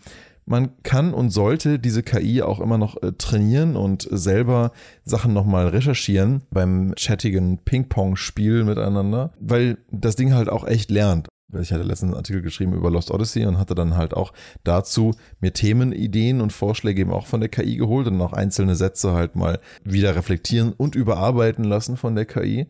man 0.45 0.71
kann 0.83 1.15
und 1.15 1.31
sollte 1.31 1.79
diese 1.79 2.03
KI 2.03 2.43
auch 2.43 2.61
immer 2.61 2.79
noch 2.79 3.03
äh, 3.03 3.13
trainieren 3.13 3.77
und 3.77 4.07
selber 4.11 4.73
Sachen 5.05 5.33
nochmal 5.33 5.69
recherchieren 5.69 6.43
beim 6.51 6.95
chattigen 6.97 7.59
Ping-Pong-Spiel 7.59 8.65
miteinander, 8.65 9.33
weil 9.39 9.79
das 9.91 10.17
Ding 10.17 10.35
halt 10.35 10.49
auch 10.49 10.67
echt 10.67 10.91
lernt. 10.91 11.29
Ich 11.61 11.71
hatte 11.71 11.83
letztens 11.83 12.13
einen 12.13 12.17
Artikel 12.17 12.41
geschrieben 12.41 12.73
über 12.73 12.91
Lost 12.91 13.11
Odyssey 13.11 13.45
und 13.45 13.59
hatte 13.59 13.75
dann 13.75 13.97
halt 13.97 14.15
auch 14.15 14.33
dazu 14.65 15.15
mir 15.41 15.53
Themenideen 15.53 16.41
und 16.41 16.53
Vorschläge 16.53 17.03
eben 17.03 17.11
auch 17.11 17.27
von 17.27 17.41
der 17.41 17.51
KI 17.51 17.77
geholt 17.77 18.07
und 18.07 18.21
auch 18.23 18.33
einzelne 18.33 18.75
Sätze 18.75 19.13
halt 19.13 19.37
mal 19.37 19.61
wieder 19.85 20.17
reflektieren 20.17 20.73
und 20.73 20.95
überarbeiten 20.95 21.65
lassen 21.65 21.97
von 21.99 22.15
der 22.15 22.25
KI. 22.25 22.69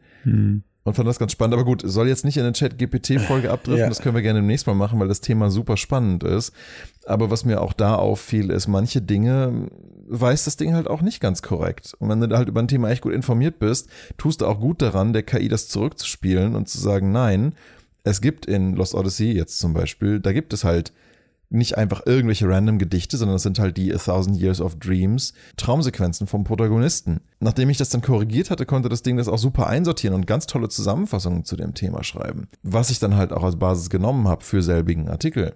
Und 0.84 0.94
fand 0.94 1.06
das 1.08 1.18
ganz 1.20 1.30
spannend. 1.32 1.54
Aber 1.54 1.64
gut, 1.64 1.82
soll 1.84 2.08
jetzt 2.08 2.24
nicht 2.24 2.36
in 2.36 2.42
eine 2.42 2.52
Chat-GPT-Folge 2.52 3.50
abdriften, 3.52 3.82
Ja. 3.84 3.88
das 3.88 4.00
können 4.00 4.16
wir 4.16 4.22
gerne 4.22 4.40
demnächst 4.40 4.66
mal 4.66 4.74
machen, 4.74 4.98
weil 4.98 5.06
das 5.08 5.20
Thema 5.20 5.48
super 5.50 5.76
spannend 5.76 6.24
ist. 6.24 6.52
Aber 7.06 7.30
was 7.30 7.44
mir 7.44 7.60
auch 7.60 7.72
da 7.72 7.94
auffiel, 7.94 8.50
ist, 8.50 8.66
manche 8.66 9.00
Dinge 9.00 9.68
weiß 10.08 10.44
das 10.44 10.56
Ding 10.56 10.74
halt 10.74 10.88
auch 10.88 11.00
nicht 11.00 11.20
ganz 11.20 11.40
korrekt. 11.42 11.94
Und 12.00 12.08
wenn 12.08 12.20
du 12.20 12.36
halt 12.36 12.48
über 12.48 12.60
ein 12.60 12.68
Thema 12.68 12.90
echt 12.90 13.02
gut 13.02 13.12
informiert 13.12 13.58
bist, 13.60 13.88
tust 14.18 14.40
du 14.40 14.46
auch 14.46 14.58
gut 14.60 14.82
daran, 14.82 15.12
der 15.12 15.22
KI 15.22 15.48
das 15.48 15.68
zurückzuspielen 15.68 16.56
und 16.56 16.68
zu 16.68 16.80
sagen, 16.80 17.12
nein, 17.12 17.54
es 18.04 18.20
gibt 18.20 18.46
in 18.46 18.74
Lost 18.74 18.94
Odyssey 18.94 19.30
jetzt 19.32 19.60
zum 19.60 19.74
Beispiel, 19.74 20.18
da 20.18 20.32
gibt 20.32 20.52
es 20.52 20.64
halt 20.64 20.92
nicht 21.52 21.76
einfach 21.76 22.02
irgendwelche 22.06 22.48
random 22.48 22.78
Gedichte, 22.78 23.16
sondern 23.16 23.36
es 23.36 23.42
sind 23.42 23.58
halt 23.58 23.76
die 23.76 23.94
A 23.94 23.98
Thousand 23.98 24.36
Years 24.40 24.60
of 24.60 24.76
Dreams 24.76 25.34
Traumsequenzen 25.56 26.26
vom 26.26 26.44
Protagonisten. 26.44 27.20
Nachdem 27.40 27.70
ich 27.70 27.78
das 27.78 27.90
dann 27.90 28.02
korrigiert 28.02 28.50
hatte, 28.50 28.66
konnte 28.66 28.88
das 28.88 29.02
Ding 29.02 29.16
das 29.16 29.28
auch 29.28 29.38
super 29.38 29.66
einsortieren 29.66 30.14
und 30.14 30.26
ganz 30.26 30.46
tolle 30.46 30.68
Zusammenfassungen 30.68 31.44
zu 31.44 31.56
dem 31.56 31.74
Thema 31.74 32.04
schreiben. 32.04 32.48
Was 32.62 32.90
ich 32.90 32.98
dann 32.98 33.16
halt 33.16 33.32
auch 33.32 33.44
als 33.44 33.56
Basis 33.56 33.90
genommen 33.90 34.28
habe 34.28 34.44
für 34.44 34.62
selbigen 34.62 35.08
Artikel. 35.08 35.54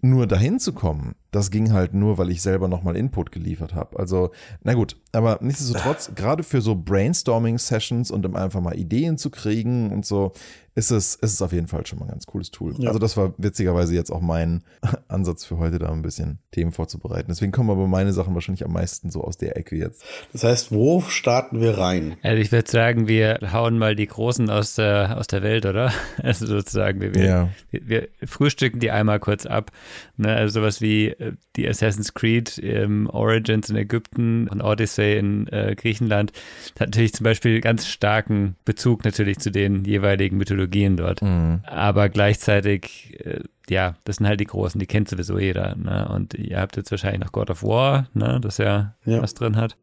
Nur 0.00 0.26
dahin 0.26 0.58
zu 0.58 0.74
kommen, 0.74 1.14
das 1.30 1.50
ging 1.50 1.72
halt 1.72 1.94
nur, 1.94 2.18
weil 2.18 2.28
ich 2.28 2.42
selber 2.42 2.68
nochmal 2.68 2.94
Input 2.94 3.32
geliefert 3.32 3.74
habe. 3.74 3.98
Also, 3.98 4.32
na 4.62 4.74
gut, 4.74 4.98
aber 5.12 5.38
nichtsdestotrotz, 5.40 6.10
gerade 6.14 6.42
für 6.42 6.60
so 6.60 6.74
Brainstorming-Sessions 6.74 8.10
und 8.10 8.26
um 8.26 8.36
einfach 8.36 8.60
mal 8.60 8.78
Ideen 8.78 9.16
zu 9.16 9.30
kriegen 9.30 9.90
und 9.92 10.04
so, 10.04 10.32
ist 10.76 10.90
es, 10.90 11.14
ist 11.14 11.34
es 11.34 11.42
auf 11.42 11.52
jeden 11.52 11.68
Fall 11.68 11.86
schon 11.86 12.00
mal 12.00 12.06
ein 12.06 12.10
ganz 12.10 12.26
cooles 12.26 12.50
Tool. 12.50 12.74
Ja. 12.78 12.88
Also 12.88 12.98
das 12.98 13.16
war 13.16 13.32
witzigerweise 13.38 13.94
jetzt 13.94 14.10
auch 14.10 14.20
mein 14.20 14.64
Ansatz 15.08 15.44
für 15.44 15.58
heute, 15.58 15.78
da 15.78 15.90
ein 15.90 16.02
bisschen 16.02 16.38
Themen 16.50 16.72
vorzubereiten. 16.72 17.26
Deswegen 17.28 17.52
kommen 17.52 17.70
aber 17.70 17.86
meine 17.86 18.12
Sachen 18.12 18.34
wahrscheinlich 18.34 18.64
am 18.64 18.72
meisten 18.72 19.10
so 19.10 19.22
aus 19.22 19.36
der 19.36 19.56
Ecke 19.56 19.76
jetzt. 19.76 20.04
Das 20.32 20.42
heißt, 20.42 20.72
wo 20.72 21.00
starten 21.00 21.60
wir 21.60 21.78
rein? 21.78 22.16
Also 22.22 22.42
ich 22.42 22.50
würde 22.50 22.68
sagen, 22.68 23.06
wir 23.06 23.38
hauen 23.52 23.78
mal 23.78 23.94
die 23.94 24.06
Großen 24.06 24.50
aus 24.50 24.74
der, 24.74 25.16
aus 25.16 25.28
der 25.28 25.42
Welt, 25.42 25.66
oder? 25.66 25.92
Also 26.22 26.46
sozusagen, 26.46 27.00
wir, 27.00 27.12
ja. 27.22 27.48
wir, 27.70 27.88
wir 27.88 28.08
frühstücken 28.24 28.80
die 28.80 28.90
einmal 28.90 29.20
kurz 29.20 29.46
ab. 29.46 29.72
Ne? 30.16 30.34
Also 30.34 30.60
sowas 30.60 30.80
wie 30.80 31.08
äh, 31.08 31.32
die 31.56 31.68
Assassin's 31.68 32.14
Creed 32.14 32.58
ähm, 32.62 33.08
Origins 33.10 33.68
in 33.68 33.76
Ägypten 33.76 34.48
und 34.48 34.62
Odyssey 34.62 35.18
in 35.18 35.46
äh, 35.48 35.74
Griechenland. 35.76 36.32
Das 36.74 36.80
hat 36.80 36.88
natürlich 36.88 37.12
zum 37.12 37.24
Beispiel 37.24 37.60
ganz 37.60 37.86
starken 37.86 38.56
Bezug 38.64 39.04
natürlich 39.04 39.38
zu 39.38 39.50
den 39.50 39.84
jeweiligen 39.84 40.38
Mythologien 40.38 40.63
dort. 40.68 41.22
Mhm. 41.22 41.60
Aber 41.64 42.08
gleichzeitig, 42.08 43.18
äh, 43.24 43.40
ja, 43.68 43.96
das 44.04 44.16
sind 44.16 44.26
halt 44.26 44.40
die 44.40 44.46
großen, 44.46 44.78
die 44.78 44.86
kennt 44.86 45.08
sowieso 45.08 45.38
jeder. 45.38 45.74
Ne? 45.76 46.08
Und 46.14 46.34
ihr 46.34 46.60
habt 46.60 46.76
jetzt 46.76 46.90
wahrscheinlich 46.90 47.20
noch 47.20 47.32
God 47.32 47.50
of 47.50 47.62
War, 47.62 48.08
ne? 48.14 48.38
das 48.40 48.58
ja, 48.58 48.94
ja. 49.04 49.22
was 49.22 49.34
drin 49.34 49.56
hat. 49.56 49.76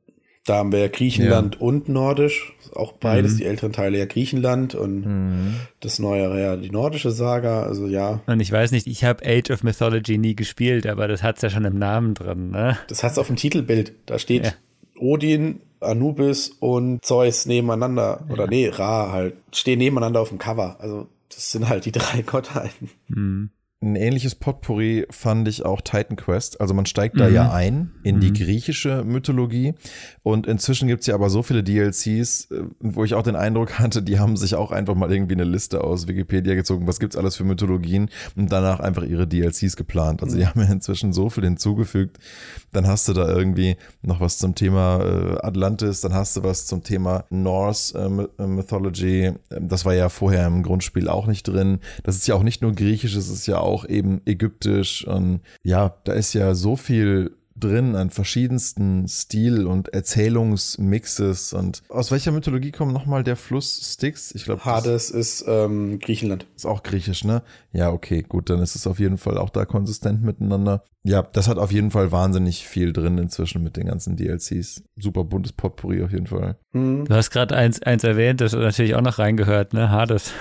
Da 0.46 0.56
haben 0.56 0.72
wir 0.72 0.80
ja 0.80 0.88
Griechenland 0.88 1.56
ja. 1.56 1.62
und 1.62 1.88
Nordisch, 1.88 2.54
auch 2.74 2.94
beides, 2.94 3.34
mhm. 3.34 3.38
die 3.38 3.46
älteren 3.46 3.74
Teile 3.74 4.00
ja 4.00 4.06
Griechenland 4.06 4.74
und 4.74 5.06
mhm. 5.06 5.56
das 5.82 6.00
neuere 6.00 6.42
ja 6.42 6.56
die 6.56 6.72
nordische 6.72 7.12
Saga, 7.12 7.62
also 7.62 7.86
ja. 7.86 8.22
Und 8.26 8.40
ich 8.40 8.52
weiß 8.52 8.72
nicht, 8.72 8.88
ich 8.88 9.04
habe 9.04 9.24
Age 9.24 9.52
of 9.52 9.64
Mythology 9.64 10.18
nie 10.18 10.36
gespielt, 10.36 10.88
aber 10.88 11.08
das 11.08 11.22
hat's 11.22 11.44
ja 11.44 11.52
schon 11.52 11.66
im 11.66 11.78
Namen 11.78 12.16
drin, 12.16 12.50
ne? 12.50 12.76
Das 12.88 13.04
hat's 13.04 13.20
auf 13.20 13.28
dem 13.28 13.36
Titelbild, 13.36 13.94
da 14.08 14.18
steht 14.18 14.46
ja. 14.46 14.54
Odin, 15.02 15.62
Anubis 15.80 16.50
und 16.60 17.04
Zeus 17.04 17.46
nebeneinander, 17.46 18.24
ja. 18.28 18.34
oder 18.34 18.48
nee, 18.48 18.70
Ra 18.70 19.12
halt, 19.12 19.36
stehen 19.52 19.80
nebeneinander 19.80 20.22
auf 20.22 20.30
dem 20.30 20.38
Cover, 20.38 20.78
also 20.80 21.08
das 21.30 21.52
sind 21.52 21.68
halt 21.68 21.86
die 21.86 21.92
drei 21.92 22.22
Gottheiten. 22.22 22.90
Mhm 23.08 23.50
ein 23.84 23.96
ähnliches 23.96 24.36
Potpourri 24.36 25.08
fand 25.10 25.48
ich 25.48 25.66
auch 25.66 25.82
Titan 25.82 26.16
Quest. 26.16 26.62
Also 26.62 26.76
man 26.76 26.86
steigt 26.86 27.20
da 27.20 27.28
mhm. 27.28 27.34
ja 27.34 27.52
ein 27.52 27.92
in 28.04 28.18
mhm. 28.18 28.20
die 28.20 28.34
griechische 28.34 29.04
Mythologie. 29.04 29.74
Und 30.22 30.46
inzwischen 30.46 30.88
gibt's 30.88 31.08
ja 31.08 31.16
aber 31.16 31.32
so 31.32 31.42
viele 31.42 31.64
DLCs, 31.64 32.52
äh, 32.52 32.64
wo 32.80 33.04
ich 33.04 33.16
auch 33.16 33.24
den 33.24 33.36
Eindruck 33.36 33.80
hatte, 33.80 34.04
die 34.04 34.20
haben 34.20 34.38
sich 34.38 34.54
auch 34.54 34.72
einfach 34.72 34.94
mal 34.94 35.12
irgendwie 35.12 35.34
eine 35.34 35.46
Liste 35.46 35.84
aus 35.84 36.08
Wikipedia 36.08 36.54
gezogen, 36.54 36.86
was 36.86 37.00
gibt's 37.00 37.18
alles 37.18 37.36
für 37.36 37.44
Mythologien 37.44 38.10
und 38.36 38.52
danach 38.52 38.80
einfach 38.80 39.04
ihre 39.04 39.28
DLCs 39.28 39.76
geplant. 39.76 40.22
Also 40.22 40.38
die 40.38 40.44
mhm. 40.44 40.50
haben 40.50 40.62
ja 40.62 40.72
inzwischen 40.72 41.12
so 41.12 41.32
viel 41.32 41.44
hinzugefügt. 41.44 42.20
Dann 42.72 42.86
hast 42.86 43.08
du 43.08 43.14
da 43.14 43.28
irgendwie 43.28 43.78
noch 44.04 44.20
was 44.20 44.38
zum 44.38 44.54
Thema 44.54 45.00
äh, 45.02 45.38
Atlantis, 45.42 46.02
dann 46.02 46.14
hast 46.14 46.38
du 46.38 46.44
was 46.44 46.68
zum 46.68 46.84
Thema 46.84 47.26
Norse 47.32 47.98
äh, 48.38 48.46
Mythology. 48.46 49.32
Ähm, 49.50 49.68
das 49.68 49.86
war 49.86 49.96
ja 49.96 50.10
vorher 50.10 50.46
im 50.46 50.62
Grundspiel 50.62 51.10
auch 51.10 51.26
nicht 51.26 51.48
drin. 51.48 51.80
Das 52.04 52.16
ist 52.16 52.28
ja 52.28 52.36
auch 52.36 52.44
nicht 52.44 52.62
nur 52.62 52.74
griechisch, 52.74 53.16
es 53.16 53.28
ist 53.28 53.48
ja 53.48 53.58
auch 53.58 53.71
auch 53.72 53.88
eben 53.88 54.22
ägyptisch 54.26 55.08
und 55.08 55.42
ja, 55.64 55.96
da 56.04 56.14
ist 56.14 56.34
ja 56.34 56.54
so 56.54 56.76
viel 56.76 57.32
drin 57.62 57.96
an 57.96 58.10
verschiedensten 58.10 59.08
Stil- 59.08 59.66
und 59.66 59.94
Erzählungsmixes. 59.94 61.54
Und 61.54 61.84
aus 61.90 62.12
welcher 62.12 62.32
Mythologie 62.32 62.72
kommt 62.72 62.92
nochmal 62.92 63.24
der 63.24 63.36
Fluss 63.36 63.94
Styx? 63.94 64.36
Ich 64.36 64.44
glaube, 64.46 64.66
Hades 64.66 65.10
ist 65.10 65.46
ähm, 65.48 66.00
Griechenland. 66.00 66.46
Ist 66.56 66.66
auch 66.66 66.84
griechisch, 66.84 67.24
ne? 67.24 67.44
Ja, 67.72 67.92
okay, 67.92 68.24
gut, 68.28 68.50
dann 68.50 68.60
ist 68.60 68.76
es 68.76 68.88
auf 68.88 69.00
jeden 69.00 69.18
Fall 69.18 69.38
auch 69.38 69.50
da 69.50 69.66
konsistent 69.66 70.24
miteinander. 70.24 70.84
Ja, 71.04 71.22
das 71.22 71.48
hat 71.48 71.58
auf 71.58 71.72
jeden 71.72 71.92
Fall 71.92 72.12
wahnsinnig 72.12 72.68
viel 72.68 72.94
drin 72.94 73.18
inzwischen 73.18 73.64
mit 73.64 73.78
den 73.78 73.88
ganzen 73.88 74.18
DLCs. 74.18 74.84
Super 74.98 75.24
buntes 75.24 75.54
Potpourri 75.54 76.04
auf 76.04 76.12
jeden 76.12 76.28
Fall. 76.28 76.58
Mhm. 76.74 77.06
Du 77.06 77.16
hast 77.16 77.32
gerade 77.32 77.56
eins, 77.56 77.82
eins 77.82 78.04
erwähnt, 78.04 78.42
das 78.42 78.54
natürlich 78.54 78.96
auch 78.96 79.02
noch 79.02 79.20
reingehört, 79.20 79.74
ne? 79.74 79.90
Hades. 79.90 80.34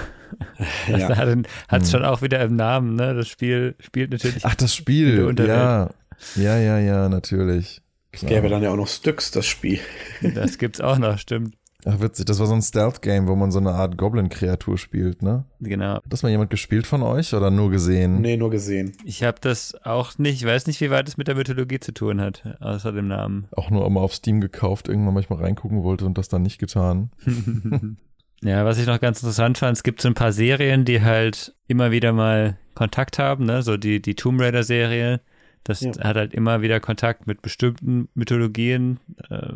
Das 0.91 1.01
ja. 1.01 1.17
hat 1.17 1.83
es 1.83 1.89
mhm. 1.89 1.91
schon 1.91 2.05
auch 2.05 2.23
wieder 2.23 2.41
im 2.41 2.57
Namen, 2.57 2.95
ne? 2.95 3.15
Das 3.15 3.29
Spiel 3.29 3.75
spielt 3.81 4.11
natürlich. 4.11 4.45
Ach, 4.45 4.55
das 4.55 4.75
Spiel, 4.75 5.35
ja. 5.39 5.91
Ja, 6.37 6.59
ja, 6.59 6.79
ja, 6.79 7.09
natürlich. 7.09 7.81
Es 8.13 8.27
gäbe 8.27 8.49
dann 8.49 8.63
ja 8.63 8.71
auch 8.71 8.77
noch 8.77 8.89
Styx, 8.89 9.31
das 9.31 9.47
Spiel. 9.47 9.81
Das 10.35 10.59
gibt's 10.59 10.81
auch 10.81 10.99
noch, 10.99 11.19
stimmt. 11.19 11.55
Ach, 11.87 11.99
witzig. 12.01 12.27
Das 12.27 12.39
war 12.39 12.47
so 12.47 12.53
ein 12.53 12.61
Stealth-Game, 12.61 13.27
wo 13.27 13.35
man 13.37 13.51
so 13.51 13.59
eine 13.59 13.71
Art 13.71 13.97
Goblin-Kreatur 13.97 14.77
spielt, 14.77 15.23
ne? 15.23 15.45
Genau. 15.61 15.95
Hat 15.95 16.03
das 16.07 16.23
mal 16.23 16.29
jemand 16.29 16.51
gespielt 16.51 16.87
von 16.87 17.03
euch 17.03 17.33
oder 17.33 17.51
nur 17.51 17.71
gesehen? 17.71 18.21
Nee, 18.21 18.37
nur 18.37 18.51
gesehen. 18.51 18.93
Ich 19.05 19.23
habe 19.23 19.39
das 19.41 19.75
auch 19.83 20.19
nicht, 20.19 20.43
ich 20.43 20.47
weiß 20.47 20.67
nicht, 20.67 20.81
wie 20.83 20.91
weit 20.91 21.09
es 21.09 21.17
mit 21.17 21.29
der 21.29 21.37
Mythologie 21.37 21.81
zu 21.81 21.93
tun 21.93 22.21
hat, 22.21 22.43
außer 22.61 22.93
dem 22.93 23.09
Namen. 23.09 23.47
Auch 23.53 23.71
nur 23.71 23.89
mal 23.89 24.01
auf 24.01 24.15
Steam 24.15 24.41
gekauft, 24.43 24.89
irgendwann 24.89 25.15
manchmal 25.15 25.41
reingucken 25.41 25.83
wollte 25.83 26.05
und 26.05 26.19
das 26.19 26.29
dann 26.29 26.43
nicht 26.43 26.59
getan. 26.59 27.11
ja, 28.43 28.65
was 28.65 28.79
ich 28.79 28.87
noch 28.87 29.01
ganz 29.01 29.23
interessant 29.23 29.59
fand, 29.59 29.77
es 29.77 29.83
gibt 29.83 30.01
so 30.01 30.09
ein 30.09 30.15
paar 30.15 30.33
Serien, 30.33 30.85
die 30.85 31.03
halt 31.03 31.55
immer 31.67 31.91
wieder 31.91 32.13
mal 32.13 32.59
Kontakt 32.75 33.19
haben, 33.19 33.45
ne? 33.45 33.63
So 33.63 33.77
die, 33.77 34.01
die 34.01 34.15
Tomb 34.15 34.41
Raider-Serie 34.41 35.21
das 35.65 35.81
ja. 35.83 35.93
hat 36.01 36.17
halt 36.17 36.35
immer 36.35 36.63
wieder 36.63 36.81
Kontakt 36.81 37.27
mit 37.27 37.43
bestimmten 37.43 38.09
Mythologien. 38.15 38.99
Äh, 39.29 39.53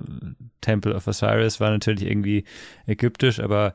Temple 0.61 0.95
of 0.95 1.07
Osiris 1.07 1.61
war 1.61 1.71
natürlich 1.71 2.05
irgendwie 2.05 2.45
ägyptisch, 2.87 3.41
aber 3.41 3.75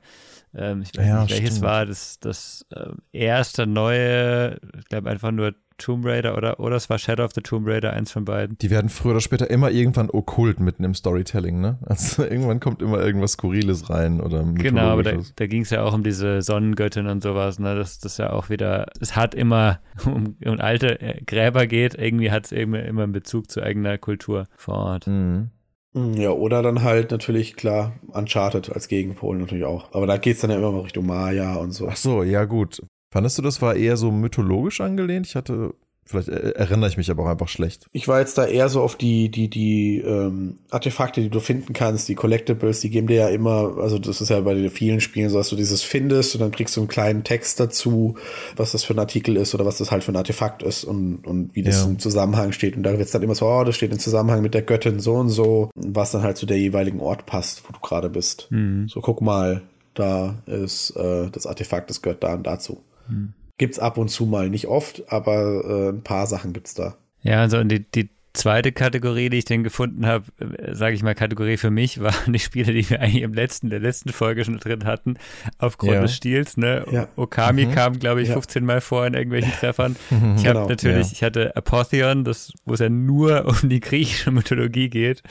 ähm, 0.53 0.81
ich 0.81 0.95
weiß 0.95 1.07
ja, 1.07 1.21
nicht, 1.21 1.31
welches 1.31 1.49
stimmt. 1.49 1.61
war 1.65 1.85
das, 1.85 2.19
das 2.19 2.65
äh, 2.71 2.91
erste 3.11 3.65
neue, 3.65 4.59
ich 4.77 4.85
glaube 4.85 5.09
einfach 5.09 5.31
nur 5.31 5.55
Tomb 5.79 6.05
Raider 6.05 6.37
oder, 6.37 6.59
oder 6.59 6.75
es 6.75 6.89
war 6.89 6.99
Shadow 6.99 7.23
of 7.23 7.31
the 7.33 7.41
Tomb 7.41 7.67
Raider, 7.67 7.93
eins 7.93 8.11
von 8.11 8.25
beiden. 8.25 8.57
Die 8.59 8.69
werden 8.69 8.89
früher 8.89 9.11
oder 9.11 9.21
später 9.21 9.49
immer 9.49 9.71
irgendwann 9.71 10.09
okkult 10.11 10.59
mitten 10.59 10.83
im 10.83 10.93
Storytelling, 10.93 11.59
ne? 11.59 11.79
Also 11.85 12.23
irgendwann 12.29 12.59
kommt 12.59 12.81
immer 12.81 12.99
irgendwas 12.99 13.33
Skurriles 13.33 13.89
rein 13.89 14.21
oder 14.21 14.43
Genau, 14.43 14.89
aber 14.89 15.03
da, 15.03 15.13
da 15.35 15.47
ging 15.47 15.63
es 15.63 15.71
ja 15.71 15.83
auch 15.83 15.93
um 15.93 16.03
diese 16.03 16.41
Sonnengöttin 16.41 17.07
und 17.07 17.23
sowas, 17.23 17.59
ne? 17.59 17.75
Das, 17.75 17.99
das 17.99 18.17
ja 18.17 18.31
auch 18.31 18.49
wieder, 18.49 18.87
es 18.99 19.15
hat 19.15 19.33
immer 19.33 19.79
um, 20.05 20.35
um 20.45 20.59
alte 20.59 21.01
äh, 21.01 21.21
Gräber 21.23 21.67
geht, 21.67 21.95
irgendwie 21.95 22.31
hat 22.31 22.45
es 22.45 22.51
immer, 22.51 22.83
immer 22.83 23.03
einen 23.03 23.11
Bezug 23.11 23.49
zu 23.49 23.63
eigener 23.63 23.97
Kultur 23.97 24.47
vor 24.55 24.75
Ort. 24.75 25.07
Mhm. 25.07 25.49
mhm. 25.93 26.13
Ja, 26.13 26.31
oder 26.31 26.61
dann 26.61 26.83
halt 26.83 27.11
natürlich, 27.11 27.55
klar, 27.55 27.93
Uncharted 28.07 28.71
als 28.71 28.87
Gegenpol 28.87 29.37
natürlich 29.37 29.65
auch. 29.65 29.93
Aber 29.93 30.07
da 30.07 30.17
geht 30.17 30.35
es 30.35 30.41
dann 30.41 30.51
ja 30.51 30.57
immer 30.57 30.71
mal 30.71 30.81
Richtung 30.81 31.05
Maya 31.05 31.55
und 31.55 31.71
so. 31.71 31.87
Ach 31.87 31.95
so, 31.95 32.23
ja 32.23 32.45
gut. 32.45 32.81
Fandest 33.11 33.37
du, 33.37 33.41
das 33.41 33.61
war 33.61 33.75
eher 33.75 33.97
so 33.97 34.11
mythologisch 34.11 34.81
angelehnt? 34.81 35.25
Ich 35.25 35.35
hatte, 35.35 35.73
vielleicht 36.05 36.29
erinnere 36.29 36.89
ich 36.89 36.97
mich 36.97 37.09
aber 37.09 37.23
auch 37.23 37.27
einfach 37.29 37.47
schlecht. 37.47 37.87
Ich 37.91 38.07
war 38.07 38.19
jetzt 38.19 38.37
da 38.37 38.45
eher 38.45 38.69
so 38.69 38.81
auf 38.81 38.95
die, 38.95 39.29
die, 39.29 39.49
die 39.49 39.97
ähm, 39.97 40.57
Artefakte, 40.69 41.19
die 41.21 41.29
du 41.29 41.39
finden 41.39 41.73
kannst, 41.73 42.07
die 42.07 42.13
Collectibles, 42.13 42.81
die 42.81 42.91
geben 42.91 43.07
dir 43.07 43.15
ja 43.15 43.29
immer, 43.29 43.77
also 43.79 43.97
das 43.97 44.21
ist 44.21 44.29
ja 44.29 44.39
bei 44.41 44.53
den 44.53 44.69
vielen 44.69 45.01
Spielen 45.01 45.29
so, 45.31 45.39
dass 45.39 45.49
du 45.49 45.55
dieses 45.55 45.81
findest 45.81 46.35
und 46.35 46.41
dann 46.41 46.51
kriegst 46.51 46.77
du 46.77 46.81
einen 46.81 46.87
kleinen 46.87 47.23
Text 47.23 47.59
dazu, 47.59 48.15
was 48.55 48.73
das 48.73 48.83
für 48.83 48.93
ein 48.93 48.99
Artikel 48.99 49.37
ist 49.37 49.55
oder 49.55 49.65
was 49.65 49.79
das 49.79 49.89
halt 49.89 50.03
für 50.03 50.11
ein 50.11 50.17
Artefakt 50.17 50.61
ist 50.61 50.83
und, 50.83 51.25
und 51.25 51.55
wie 51.55 51.63
das 51.63 51.81
ja. 51.81 51.89
im 51.89 51.97
Zusammenhang 51.97 52.51
steht. 52.51 52.77
Und 52.77 52.83
da 52.83 52.91
wird 52.91 53.01
es 53.01 53.11
dann 53.11 53.23
immer 53.23 53.33
so, 53.33 53.47
oh, 53.47 53.63
das 53.63 53.75
steht 53.75 53.91
im 53.91 53.99
Zusammenhang 53.99 54.43
mit 54.43 54.53
der 54.53 54.61
Göttin 54.61 54.99
so 54.99 55.15
und 55.15 55.29
so, 55.29 55.71
was 55.73 56.11
dann 56.11 56.21
halt 56.21 56.37
zu 56.37 56.45
der 56.45 56.59
jeweiligen 56.59 56.99
Ort 56.99 57.25
passt, 57.25 57.63
wo 57.67 57.73
du 57.73 57.79
gerade 57.79 58.09
bist. 58.09 58.47
Mhm. 58.51 58.87
So, 58.87 59.01
guck 59.01 59.21
mal, 59.21 59.63
da 59.95 60.35
ist 60.45 60.91
äh, 60.91 61.29
das 61.31 61.47
Artefakt, 61.47 61.89
das 61.89 62.03
gehört 62.03 62.23
da 62.23 62.35
und 62.35 62.45
dazu. 62.45 62.83
Hm. 63.09 63.33
Gibt's 63.57 63.79
ab 63.79 63.97
und 63.97 64.09
zu 64.09 64.25
mal, 64.25 64.49
nicht 64.49 64.67
oft, 64.67 65.11
aber 65.11 65.65
äh, 65.65 65.89
ein 65.89 66.03
paar 66.03 66.27
Sachen 66.27 66.53
gibt's 66.53 66.73
da. 66.73 66.95
Ja, 67.21 67.41
also 67.41 67.61
die, 67.63 67.83
die 67.91 68.09
zweite 68.33 68.71
Kategorie, 68.71 69.29
die 69.29 69.37
ich 69.37 69.45
dann 69.45 69.63
gefunden 69.63 70.05
habe, 70.05 70.25
äh, 70.39 70.73
sage 70.73 70.95
ich 70.95 71.03
mal 71.03 71.15
Kategorie 71.15 71.57
für 71.57 71.71
mich, 71.71 71.99
waren 72.01 72.33
die 72.33 72.39
Spiele, 72.39 72.73
die 72.73 72.89
wir 72.89 73.01
eigentlich 73.01 73.23
im 73.23 73.33
letzten, 73.33 73.69
der 73.69 73.79
letzten 73.79 74.09
Folge 74.11 74.45
schon 74.45 74.57
drin 74.57 74.85
hatten, 74.85 75.17
aufgrund 75.57 75.93
ja. 75.93 76.01
des 76.01 76.15
Stils. 76.15 76.57
Ne? 76.57 76.85
Ja. 76.91 77.07
Okami 77.15 77.65
mhm. 77.65 77.71
kam, 77.71 77.99
glaube 77.99 78.21
ich, 78.21 78.29
15 78.29 78.63
Mal 78.63 78.81
vor 78.81 79.05
in 79.05 79.13
irgendwelchen 79.13 79.51
Treffern. 79.59 79.95
Ich 80.09 80.15
habe 80.15 80.59
genau. 80.59 80.69
natürlich, 80.69 81.07
ja. 81.07 81.13
ich 81.13 81.23
hatte 81.23 81.55
Apotheon, 81.55 82.23
das, 82.23 82.53
wo 82.65 82.73
es 82.73 82.79
ja 82.79 82.89
nur 82.89 83.45
um 83.63 83.69
die 83.69 83.79
griechische 83.79 84.31
Mythologie 84.31 84.89
geht. 84.89 85.23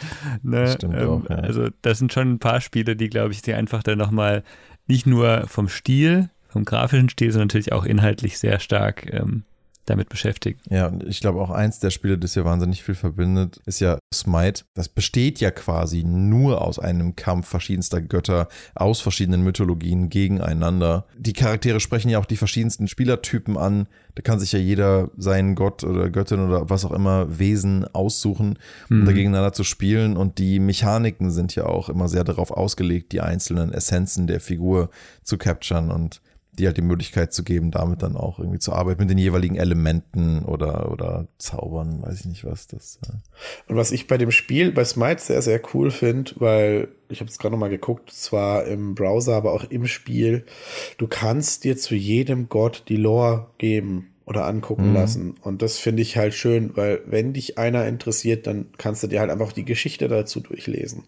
Ne? 0.42 0.62
Das 0.62 0.74
stimmt 0.74 0.94
ähm, 0.94 1.08
auch, 1.08 1.30
Also 1.30 1.68
das 1.82 1.98
sind 1.98 2.12
schon 2.12 2.32
ein 2.32 2.38
paar 2.38 2.60
Spiele, 2.60 2.96
die, 2.96 3.08
glaube 3.08 3.32
ich, 3.32 3.42
die 3.42 3.54
einfach 3.54 3.82
dann 3.82 3.98
nochmal 3.98 4.42
nicht 4.86 5.06
nur 5.06 5.46
vom 5.46 5.68
Stil 5.68 6.30
vom 6.58 6.64
grafischen 6.64 7.08
Stil, 7.08 7.30
sondern 7.30 7.46
natürlich 7.46 7.72
auch 7.72 7.84
inhaltlich 7.84 8.38
sehr 8.38 8.58
stark 8.58 9.06
ähm, 9.12 9.44
damit 9.88 10.08
beschäftigt. 10.08 10.60
Ja, 10.70 10.86
und 10.86 11.04
ich 11.04 11.20
glaube 11.20 11.40
auch 11.40 11.50
eins 11.50 11.78
der 11.78 11.90
Spiele, 11.90 12.18
das 12.18 12.34
hier 12.34 12.44
wahnsinnig 12.44 12.82
viel 12.82 12.94
verbindet, 12.94 13.60
ist 13.64 13.80
ja 13.80 13.98
Smite. 14.12 14.64
Das 14.74 14.88
besteht 14.88 15.40
ja 15.40 15.50
quasi 15.50 16.04
nur 16.04 16.62
aus 16.62 16.78
einem 16.78 17.16
Kampf 17.16 17.48
verschiedenster 17.48 18.00
Götter 18.00 18.48
aus 18.74 19.00
verschiedenen 19.00 19.42
Mythologien 19.42 20.10
gegeneinander. 20.10 21.06
Die 21.16 21.32
Charaktere 21.32 21.80
sprechen 21.80 22.10
ja 22.10 22.18
auch 22.18 22.26
die 22.26 22.36
verschiedensten 22.36 22.88
Spielertypen 22.88 23.56
an. 23.56 23.86
Da 24.14 24.22
kann 24.22 24.40
sich 24.40 24.52
ja 24.52 24.58
jeder 24.58 25.10
seinen 25.16 25.54
Gott 25.54 25.84
oder 25.84 26.10
Göttin 26.10 26.40
oder 26.40 26.68
was 26.68 26.84
auch 26.84 26.92
immer 26.92 27.38
Wesen 27.38 27.86
aussuchen, 27.94 28.58
um 28.90 29.00
mhm. 29.00 29.06
da 29.06 29.12
gegeneinander 29.12 29.52
zu 29.52 29.64
spielen. 29.64 30.16
Und 30.16 30.38
die 30.38 30.58
Mechaniken 30.58 31.30
sind 31.30 31.54
ja 31.54 31.66
auch 31.66 31.88
immer 31.88 32.08
sehr 32.08 32.24
darauf 32.24 32.50
ausgelegt, 32.50 33.12
die 33.12 33.20
einzelnen 33.20 33.72
Essenzen 33.72 34.26
der 34.26 34.40
Figur 34.40 34.90
zu 35.22 35.38
capturen 35.38 35.90
und 35.90 36.20
die 36.58 36.66
halt 36.66 36.76
die 36.76 36.82
Möglichkeit 36.82 37.32
zu 37.32 37.44
geben, 37.44 37.70
damit 37.70 38.02
dann 38.02 38.16
auch 38.16 38.38
irgendwie 38.38 38.58
zu 38.58 38.72
arbeiten 38.72 39.00
mit 39.00 39.10
den 39.10 39.18
jeweiligen 39.18 39.56
Elementen 39.56 40.44
oder, 40.44 40.90
oder 40.92 41.28
Zaubern, 41.38 42.02
weiß 42.02 42.20
ich 42.20 42.26
nicht 42.26 42.44
was. 42.44 42.66
Das, 42.66 42.98
äh. 43.04 43.12
Und 43.68 43.76
was 43.76 43.92
ich 43.92 44.06
bei 44.06 44.18
dem 44.18 44.30
Spiel, 44.30 44.72
bei 44.72 44.84
Smite 44.84 45.20
sehr, 45.20 45.42
sehr 45.42 45.60
cool 45.72 45.90
finde, 45.90 46.32
weil 46.36 46.88
ich 47.08 47.20
habe 47.20 47.30
es 47.30 47.38
gerade 47.38 47.52
nochmal 47.52 47.70
geguckt, 47.70 48.10
zwar 48.10 48.66
im 48.66 48.94
Browser, 48.94 49.34
aber 49.34 49.52
auch 49.52 49.64
im 49.64 49.86
Spiel, 49.86 50.44
du 50.98 51.06
kannst 51.06 51.64
dir 51.64 51.76
zu 51.76 51.94
jedem 51.94 52.48
Gott 52.48 52.84
die 52.88 52.96
Lore 52.96 53.46
geben 53.58 54.08
oder 54.26 54.44
angucken 54.44 54.90
mhm. 54.90 54.94
lassen. 54.94 55.34
Und 55.40 55.62
das 55.62 55.78
finde 55.78 56.02
ich 56.02 56.18
halt 56.18 56.34
schön, 56.34 56.76
weil 56.76 57.00
wenn 57.06 57.32
dich 57.32 57.56
einer 57.56 57.86
interessiert, 57.86 58.46
dann 58.46 58.66
kannst 58.76 59.02
du 59.02 59.06
dir 59.06 59.20
halt 59.20 59.30
einfach 59.30 59.52
die 59.52 59.64
Geschichte 59.64 60.06
dazu 60.06 60.40
durchlesen. 60.40 61.04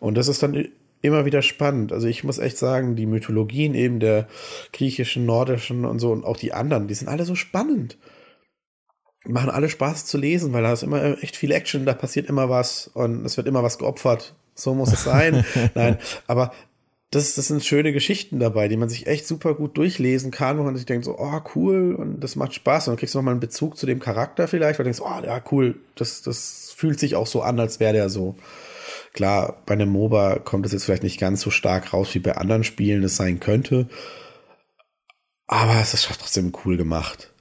Und 0.00 0.16
das 0.16 0.26
ist 0.26 0.42
dann 0.42 0.68
immer 1.06 1.24
wieder 1.24 1.42
spannend. 1.42 1.92
Also 1.92 2.06
ich 2.06 2.24
muss 2.24 2.38
echt 2.38 2.58
sagen, 2.58 2.96
die 2.96 3.06
Mythologien 3.06 3.74
eben 3.74 4.00
der 4.00 4.28
griechischen, 4.72 5.24
nordischen 5.24 5.84
und 5.84 5.98
so 5.98 6.12
und 6.12 6.24
auch 6.24 6.36
die 6.36 6.52
anderen, 6.52 6.88
die 6.88 6.94
sind 6.94 7.08
alle 7.08 7.24
so 7.24 7.34
spannend. 7.34 7.98
Machen 9.24 9.50
alle 9.50 9.68
Spaß 9.68 10.06
zu 10.06 10.18
lesen, 10.18 10.52
weil 10.52 10.62
da 10.62 10.72
ist 10.72 10.82
immer 10.82 11.22
echt 11.22 11.36
viel 11.36 11.50
Action, 11.50 11.86
da 11.86 11.94
passiert 11.94 12.28
immer 12.28 12.48
was 12.48 12.88
und 12.88 13.24
es 13.24 13.36
wird 13.36 13.48
immer 13.48 13.62
was 13.62 13.78
geopfert. 13.78 14.34
So 14.54 14.74
muss 14.74 14.92
es 14.92 15.04
sein. 15.04 15.44
Nein, 15.74 15.98
aber 16.26 16.52
das, 17.10 17.34
das 17.34 17.46
sind 17.46 17.64
schöne 17.64 17.92
Geschichten 17.92 18.40
dabei, 18.40 18.68
die 18.68 18.76
man 18.76 18.88
sich 18.88 19.06
echt 19.06 19.26
super 19.26 19.54
gut 19.54 19.76
durchlesen 19.76 20.30
kann, 20.30 20.58
wo 20.58 20.64
man 20.64 20.76
sich 20.76 20.86
denkt 20.86 21.04
so, 21.04 21.16
oh, 21.18 21.40
cool, 21.54 21.94
und 21.94 22.20
das 22.20 22.36
macht 22.36 22.54
Spaß. 22.54 22.88
Und 22.88 22.92
dann 22.92 22.98
kriegst 22.98 23.14
du 23.14 23.18
nochmal 23.18 23.32
einen 23.32 23.40
Bezug 23.40 23.76
zu 23.76 23.86
dem 23.86 24.00
Charakter 24.00 24.48
vielleicht, 24.48 24.78
weil 24.78 24.84
du 24.84 24.90
denkst, 24.90 25.00
oh, 25.00 25.24
ja, 25.24 25.42
cool, 25.52 25.76
das, 25.94 26.22
das 26.22 26.72
fühlt 26.76 26.98
sich 26.98 27.14
auch 27.14 27.26
so 27.26 27.42
an, 27.42 27.60
als 27.60 27.78
wäre 27.80 27.92
der 27.92 28.10
so. 28.10 28.36
Klar, 29.16 29.62
bei 29.64 29.72
einem 29.72 29.88
MOBA 29.88 30.40
kommt 30.40 30.66
es 30.66 30.72
jetzt 30.72 30.84
vielleicht 30.84 31.02
nicht 31.02 31.18
ganz 31.18 31.40
so 31.40 31.50
stark 31.50 31.94
raus, 31.94 32.14
wie 32.14 32.18
bei 32.18 32.36
anderen 32.36 32.64
Spielen 32.64 33.02
es 33.02 33.16
sein 33.16 33.40
könnte. 33.40 33.88
Aber 35.46 35.80
es 35.80 35.94
ist 35.94 36.04
trotzdem 36.04 36.52
cool 36.64 36.76
gemacht. 36.76 37.32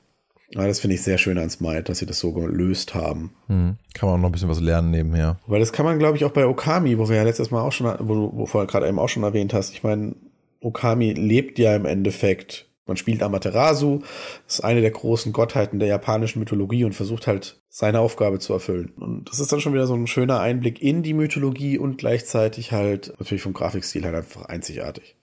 Ja, 0.51 0.65
das 0.65 0.79
finde 0.79 0.96
ich 0.96 1.03
sehr 1.03 1.17
schön 1.17 1.38
an 1.38 1.50
Smite, 1.50 1.84
dass 1.84 1.98
sie 1.98 2.05
das 2.05 2.20
so 2.20 2.32
gelöst 2.32 2.96
haben. 2.96 3.36
Mhm. 3.50 3.75
Kann 3.94 4.08
man 4.08 4.17
auch 4.17 4.22
noch 4.22 4.29
ein 4.29 4.32
bisschen 4.32 4.48
was 4.48 4.62
lernen 4.62 4.91
nebenher. 4.91 5.38
Weil 5.48 5.60
das 5.60 5.74
kann 5.74 5.86
man, 5.86 6.00
glaube 6.00 6.15
ich, 6.15 6.24
auch 6.24 6.32
bei 6.32 6.46
Okami, 6.46 6.98
wo 6.98 7.10
wir 7.10 7.17
ja 7.17 7.24
letztes 7.24 7.51
Mal 7.51 7.62
auch 7.62 7.74
schon, 7.74 7.94
wo 8.00 8.13
du 8.13 8.32
wo 8.34 8.46
vorher 8.46 8.67
gerade 8.67 8.88
eben 8.88 9.00
auch 9.00 9.10
schon 9.10 9.24
erwähnt 9.24 9.53
hast. 9.53 9.74
Ich 9.74 9.84
meine, 9.84 10.15
Okami 10.62 11.12
lebt 11.12 11.60
ja 11.60 11.75
im 11.75 11.86
Endeffekt. 11.86 12.70
Man 12.88 12.98
spielt 12.98 13.24
Amaterasu, 13.24 14.01
ist 14.48 14.63
eine 14.63 14.82
der 14.82 14.92
großen 14.92 15.34
Gottheiten 15.34 15.80
der 15.80 15.88
japanischen 15.88 16.39
Mythologie 16.39 16.84
und 16.84 16.94
versucht 16.94 17.25
halt 17.25 17.62
seine 17.68 18.00
Aufgabe 18.00 18.39
zu 18.39 18.54
erfüllen. 18.54 18.94
Und 18.98 19.30
das 19.30 19.39
ist 19.39 19.51
dann 19.51 19.60
schon 19.60 19.74
wieder 19.74 19.88
so 19.88 19.96
ein 19.96 20.08
schöner 20.08 20.39
Einblick 20.39 20.82
in 20.82 21.01
die 21.01 21.13
Mythologie 21.13 21.77
und 21.77 21.98
gleichzeitig 21.98 22.72
halt 22.72 23.13
natürlich 23.20 23.42
vom 23.42 23.54
Grafikstil 23.54 24.06
halt 24.06 24.15
einfach 24.15 24.46
einzigartig. 24.46 25.14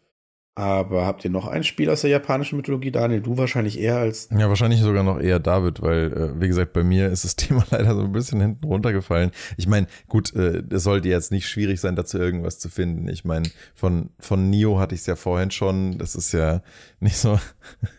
Aber 0.55 1.07
habt 1.07 1.25
ihr 1.25 1.31
noch 1.31 1.47
ein 1.47 1.65
Spiel 1.65 1.89
aus 1.89 2.03
der 2.03 2.11
japanischen 2.11 2.57
Mythologie, 2.57 2.91
Daniel? 2.91 3.23
Du 3.23 3.39
wahrscheinlich 3.39 3.81
eher 3.81 3.97
als. 3.97 4.29
Ja, 4.31 4.51
wahrscheinlich 4.51 4.81
sogar 4.81 5.03
noch 5.03 5.19
eher 5.19 5.39
David, 5.39 5.81
weil, 5.81 6.13
äh, 6.13 6.39
wie 6.43 6.49
gesagt, 6.49 6.75
bei 6.75 6.85
mir 6.85 7.09
ist 7.09 7.25
das 7.25 7.37
Thema 7.37 7.65
leider 7.71 7.95
so 7.95 8.03
ein 8.03 8.13
bisschen 8.13 8.39
hinten 8.39 8.67
runtergefallen. 8.67 9.31
Ich 9.57 9.67
meine, 9.67 9.87
gut, 10.09 10.35
äh, 10.35 10.63
es 10.69 10.83
sollte 10.83 11.09
jetzt 11.09 11.33
nicht 11.33 11.49
schwierig 11.49 11.81
sein, 11.81 11.97
dazu 11.97 12.19
irgendwas 12.19 12.59
zu 12.59 12.69
finden. 12.69 13.09
Ich 13.09 13.25
meine, 13.25 13.49
von, 13.75 14.11
von 14.19 14.51
Nio 14.51 14.79
hatte 14.79 14.95
ich 14.95 15.01
es 15.01 15.07
ja 15.07 15.17
vorhin 15.17 15.51
schon. 15.51 15.97
Das 15.97 16.15
ist 16.15 16.33
ja 16.33 16.61
nicht 17.01 17.17
so, 17.17 17.41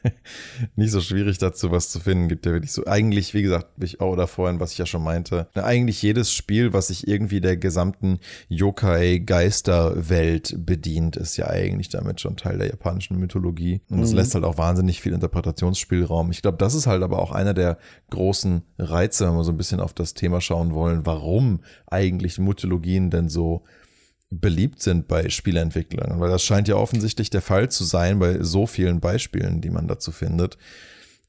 nicht 0.75 0.91
so 0.91 1.01
schwierig 1.01 1.39
dazu 1.39 1.71
was 1.71 1.89
zu 1.89 2.01
finden. 2.01 2.27
Gibt 2.27 2.45
ja 2.45 2.51
wirklich 2.51 2.71
so, 2.71 2.85
eigentlich, 2.85 3.33
wie 3.33 3.41
gesagt, 3.41 3.65
ich 3.81 3.99
auch 3.99 4.11
oder 4.11 4.27
vorhin, 4.27 4.59
was 4.59 4.73
ich 4.73 4.77
ja 4.77 4.85
schon 4.85 5.03
meinte, 5.03 5.47
eigentlich 5.55 6.03
jedes 6.03 6.31
Spiel, 6.31 6.71
was 6.71 6.89
sich 6.89 7.07
irgendwie 7.07 7.41
der 7.41 7.57
gesamten 7.57 8.19
Yokai-Geisterwelt 8.49 10.63
bedient, 10.63 11.15
ist 11.15 11.35
ja 11.37 11.47
eigentlich 11.47 11.89
damit 11.89 12.21
schon 12.21 12.37
Teil 12.43 12.57
der 12.57 12.67
japanischen 12.67 13.17
Mythologie. 13.17 13.81
Und 13.89 14.01
es 14.01 14.11
mhm. 14.11 14.17
lässt 14.17 14.35
halt 14.35 14.43
auch 14.43 14.57
wahnsinnig 14.57 15.01
viel 15.01 15.13
Interpretationsspielraum. 15.13 16.31
Ich 16.31 16.41
glaube, 16.41 16.57
das 16.57 16.75
ist 16.75 16.87
halt 16.87 17.03
aber 17.03 17.19
auch 17.19 17.31
einer 17.31 17.53
der 17.53 17.77
großen 18.09 18.63
Reize, 18.77 19.27
wenn 19.27 19.35
wir 19.35 19.43
so 19.43 19.51
ein 19.51 19.57
bisschen 19.57 19.79
auf 19.79 19.93
das 19.93 20.13
Thema 20.13 20.41
schauen 20.41 20.73
wollen, 20.73 21.05
warum 21.05 21.61
eigentlich 21.87 22.39
Mythologien 22.39 23.09
denn 23.09 23.29
so 23.29 23.63
beliebt 24.29 24.81
sind 24.81 25.07
bei 25.07 25.29
Spieleentwicklern. 25.29 26.19
Weil 26.19 26.29
das 26.29 26.43
scheint 26.43 26.67
ja 26.67 26.75
offensichtlich 26.75 27.29
der 27.29 27.41
Fall 27.41 27.69
zu 27.69 27.83
sein 27.83 28.19
bei 28.19 28.43
so 28.43 28.65
vielen 28.65 28.99
Beispielen, 28.99 29.61
die 29.61 29.69
man 29.69 29.87
dazu 29.87 30.11
findet 30.11 30.57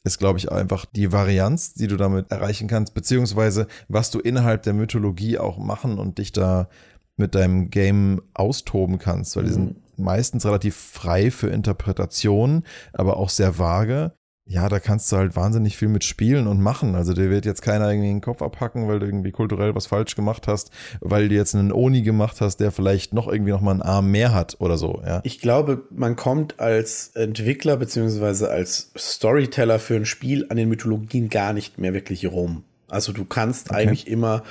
ist, 0.06 0.18
glaube 0.18 0.38
ich, 0.38 0.52
einfach 0.52 0.84
die 0.84 1.12
Varianz, 1.12 1.72
die 1.72 1.86
du 1.86 1.96
damit 1.96 2.30
erreichen 2.30 2.68
kannst, 2.68 2.92
beziehungsweise 2.92 3.66
was 3.88 4.10
du 4.10 4.20
innerhalb 4.20 4.62
der 4.62 4.74
Mythologie 4.74 5.38
auch 5.38 5.56
machen 5.56 5.98
und 5.98 6.18
dich 6.18 6.30
da 6.30 6.68
mit 7.16 7.34
deinem 7.34 7.70
Game 7.70 8.20
austoben 8.34 8.98
kannst, 8.98 9.34
weil 9.34 9.44
die 9.44 9.52
sind 9.52 9.78
mhm 9.78 9.83
meistens 9.98 10.46
relativ 10.46 10.76
frei 10.76 11.30
für 11.30 11.48
Interpretation, 11.48 12.64
aber 12.92 13.16
auch 13.16 13.30
sehr 13.30 13.58
vage. 13.58 14.12
Ja, 14.46 14.68
da 14.68 14.78
kannst 14.78 15.10
du 15.10 15.16
halt 15.16 15.36
wahnsinnig 15.36 15.78
viel 15.78 15.88
mit 15.88 16.04
spielen 16.04 16.46
und 16.46 16.60
machen. 16.60 16.96
Also 16.96 17.14
dir 17.14 17.30
wird 17.30 17.46
jetzt 17.46 17.62
keiner 17.62 17.88
irgendwie 17.88 18.08
den 18.08 18.20
Kopf 18.20 18.42
abhacken, 18.42 18.86
weil 18.88 18.98
du 18.98 19.06
irgendwie 19.06 19.30
kulturell 19.30 19.74
was 19.74 19.86
falsch 19.86 20.16
gemacht 20.16 20.46
hast, 20.46 20.70
weil 21.00 21.30
du 21.30 21.34
jetzt 21.34 21.54
einen 21.54 21.72
Oni 21.72 22.02
gemacht 22.02 22.42
hast, 22.42 22.58
der 22.58 22.70
vielleicht 22.70 23.14
noch 23.14 23.26
irgendwie 23.26 23.52
noch 23.52 23.62
mal 23.62 23.70
einen 23.70 23.80
Arm 23.80 24.10
mehr 24.10 24.34
hat 24.34 24.56
oder 24.58 24.76
so. 24.76 25.00
Ja. 25.06 25.22
Ich 25.24 25.40
glaube, 25.40 25.84
man 25.90 26.14
kommt 26.14 26.60
als 26.60 27.08
Entwickler 27.14 27.78
beziehungsweise 27.78 28.50
als 28.50 28.90
Storyteller 28.98 29.78
für 29.78 29.96
ein 29.96 30.04
Spiel 30.04 30.44
an 30.50 30.58
den 30.58 30.68
Mythologien 30.68 31.30
gar 31.30 31.54
nicht 31.54 31.78
mehr 31.78 31.94
wirklich 31.94 32.26
rum. 32.26 32.64
Also 32.88 33.14
du 33.14 33.24
kannst 33.24 33.70
okay. 33.70 33.78
eigentlich 33.78 34.06
immer 34.08 34.42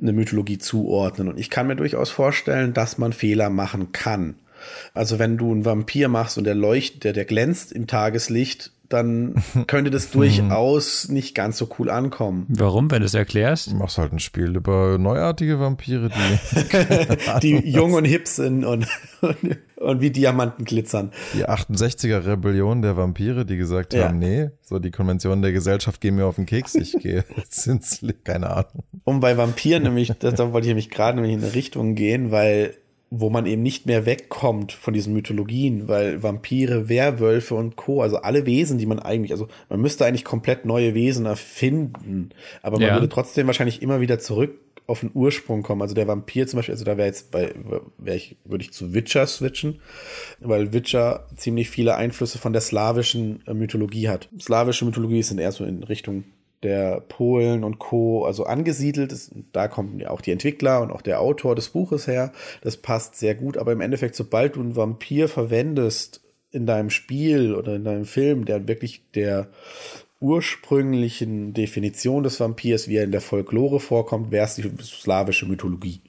eine 0.00 0.12
Mythologie 0.12 0.58
zuordnen. 0.58 1.28
Und 1.28 1.38
ich 1.38 1.48
kann 1.48 1.68
mir 1.68 1.76
durchaus 1.76 2.10
vorstellen, 2.10 2.74
dass 2.74 2.98
man 2.98 3.12
Fehler 3.12 3.50
machen 3.50 3.92
kann. 3.92 4.34
Also 4.94 5.18
wenn 5.18 5.36
du 5.36 5.52
einen 5.52 5.64
Vampir 5.64 6.08
machst 6.08 6.38
und 6.38 6.44
der 6.44 6.54
leuchtet, 6.54 7.04
der, 7.04 7.12
der 7.12 7.24
glänzt 7.24 7.72
im 7.72 7.86
Tageslicht, 7.86 8.72
dann 8.92 9.42
könnte 9.66 9.90
das 9.90 10.10
durchaus 10.10 11.08
nicht 11.08 11.34
ganz 11.34 11.58
so 11.58 11.68
cool 11.78 11.90
ankommen. 11.90 12.46
Warum, 12.48 12.90
wenn 12.90 13.00
du 13.00 13.06
es 13.06 13.14
erklärst? 13.14 13.70
Du 13.70 13.76
machst 13.76 13.98
halt 13.98 14.12
ein 14.12 14.18
Spiel 14.18 14.54
über 14.54 14.98
neuartige 14.98 15.58
Vampire, 15.58 16.10
die, 16.10 17.40
die 17.42 17.56
jung 17.70 17.94
und 17.94 18.04
hip 18.04 18.28
sind 18.28 18.64
und, 18.64 18.86
und, 19.20 19.58
und, 19.76 20.00
wie 20.00 20.10
Diamanten 20.10 20.64
glitzern. 20.64 21.12
Die 21.34 21.46
68er 21.46 22.26
Rebellion 22.26 22.82
der 22.82 22.96
Vampire, 22.96 23.44
die 23.46 23.56
gesagt 23.56 23.94
ja. 23.94 24.08
haben, 24.08 24.18
nee, 24.18 24.50
so 24.60 24.78
die 24.78 24.90
Konventionen 24.90 25.42
der 25.42 25.52
Gesellschaft 25.52 26.00
gehen 26.00 26.16
mir 26.16 26.26
auf 26.26 26.36
den 26.36 26.46
Keks, 26.46 26.74
ich 26.74 26.92
gehe 26.98 27.24
jetzt 27.36 27.66
ins, 27.66 28.04
keine 28.24 28.50
Ahnung. 28.50 28.84
Um 29.04 29.20
bei 29.20 29.36
Vampiren 29.36 29.82
nämlich, 29.82 30.12
da 30.18 30.52
wollte 30.52 30.66
ich 30.66 30.70
nämlich 30.70 30.90
gerade 30.90 31.16
nämlich 31.16 31.34
in 31.34 31.42
eine 31.42 31.54
Richtung 31.54 31.94
gehen, 31.94 32.30
weil 32.30 32.74
wo 33.14 33.28
man 33.28 33.44
eben 33.44 33.62
nicht 33.62 33.84
mehr 33.84 34.06
wegkommt 34.06 34.72
von 34.72 34.94
diesen 34.94 35.12
Mythologien, 35.12 35.86
weil 35.86 36.22
Vampire, 36.22 36.88
Werwölfe 36.88 37.54
und 37.54 37.76
Co., 37.76 38.00
also 38.00 38.16
alle 38.16 38.46
Wesen, 38.46 38.78
die 38.78 38.86
man 38.86 38.98
eigentlich, 38.98 39.32
also 39.32 39.48
man 39.68 39.82
müsste 39.82 40.06
eigentlich 40.06 40.24
komplett 40.24 40.64
neue 40.64 40.94
Wesen 40.94 41.26
erfinden, 41.26 42.30
aber 42.62 42.78
man 42.78 42.88
ja. 42.88 42.94
würde 42.94 43.10
trotzdem 43.10 43.46
wahrscheinlich 43.46 43.82
immer 43.82 44.00
wieder 44.00 44.18
zurück 44.18 44.54
auf 44.86 45.00
den 45.00 45.10
Ursprung 45.12 45.62
kommen. 45.62 45.82
Also 45.82 45.94
der 45.94 46.08
Vampir 46.08 46.46
zum 46.46 46.56
Beispiel, 46.56 46.72
also 46.72 46.86
da 46.86 46.96
wäre 46.96 47.06
jetzt 47.06 47.30
bei, 47.30 47.52
wäre 47.98 48.16
ich, 48.16 48.36
würde 48.46 48.64
ich 48.64 48.72
zu 48.72 48.94
Witcher 48.94 49.26
switchen, 49.26 49.80
weil 50.40 50.72
Witcher 50.72 51.26
ziemlich 51.36 51.68
viele 51.68 51.96
Einflüsse 51.96 52.38
von 52.38 52.54
der 52.54 52.62
slawischen 52.62 53.46
äh, 53.46 53.52
Mythologie 53.52 54.08
hat. 54.08 54.30
Slawische 54.40 54.86
Mythologie 54.86 55.22
sind 55.22 55.38
eher 55.38 55.52
so 55.52 55.64
in 55.64 55.82
Richtung 55.82 56.24
der 56.62 57.00
Polen 57.00 57.64
und 57.64 57.78
Co. 57.78 58.24
also 58.24 58.44
angesiedelt 58.44 59.12
ist. 59.12 59.32
Da 59.52 59.68
kommen 59.68 59.98
ja 59.98 60.10
auch 60.10 60.20
die 60.20 60.30
Entwickler 60.30 60.80
und 60.80 60.90
auch 60.92 61.02
der 61.02 61.20
Autor 61.20 61.54
des 61.54 61.70
Buches 61.70 62.06
her. 62.06 62.32
Das 62.62 62.76
passt 62.76 63.16
sehr 63.16 63.34
gut. 63.34 63.56
Aber 63.56 63.72
im 63.72 63.80
Endeffekt, 63.80 64.14
sobald 64.14 64.56
du 64.56 64.60
einen 64.60 64.76
Vampir 64.76 65.28
verwendest 65.28 66.20
in 66.50 66.66
deinem 66.66 66.90
Spiel 66.90 67.54
oder 67.54 67.74
in 67.74 67.84
deinem 67.84 68.04
Film, 68.04 68.44
der 68.44 68.68
wirklich 68.68 69.02
der 69.14 69.48
ursprünglichen 70.20 71.52
Definition 71.52 72.22
des 72.22 72.38
Vampirs, 72.38 72.86
wie 72.86 72.96
er 72.96 73.04
in 73.04 73.10
der 73.10 73.20
Folklore 73.20 73.80
vorkommt, 73.80 74.30
wäre 74.30 74.46
es 74.46 74.54
die 74.54 74.70
slawische 74.80 75.46
Mythologie. 75.46 76.00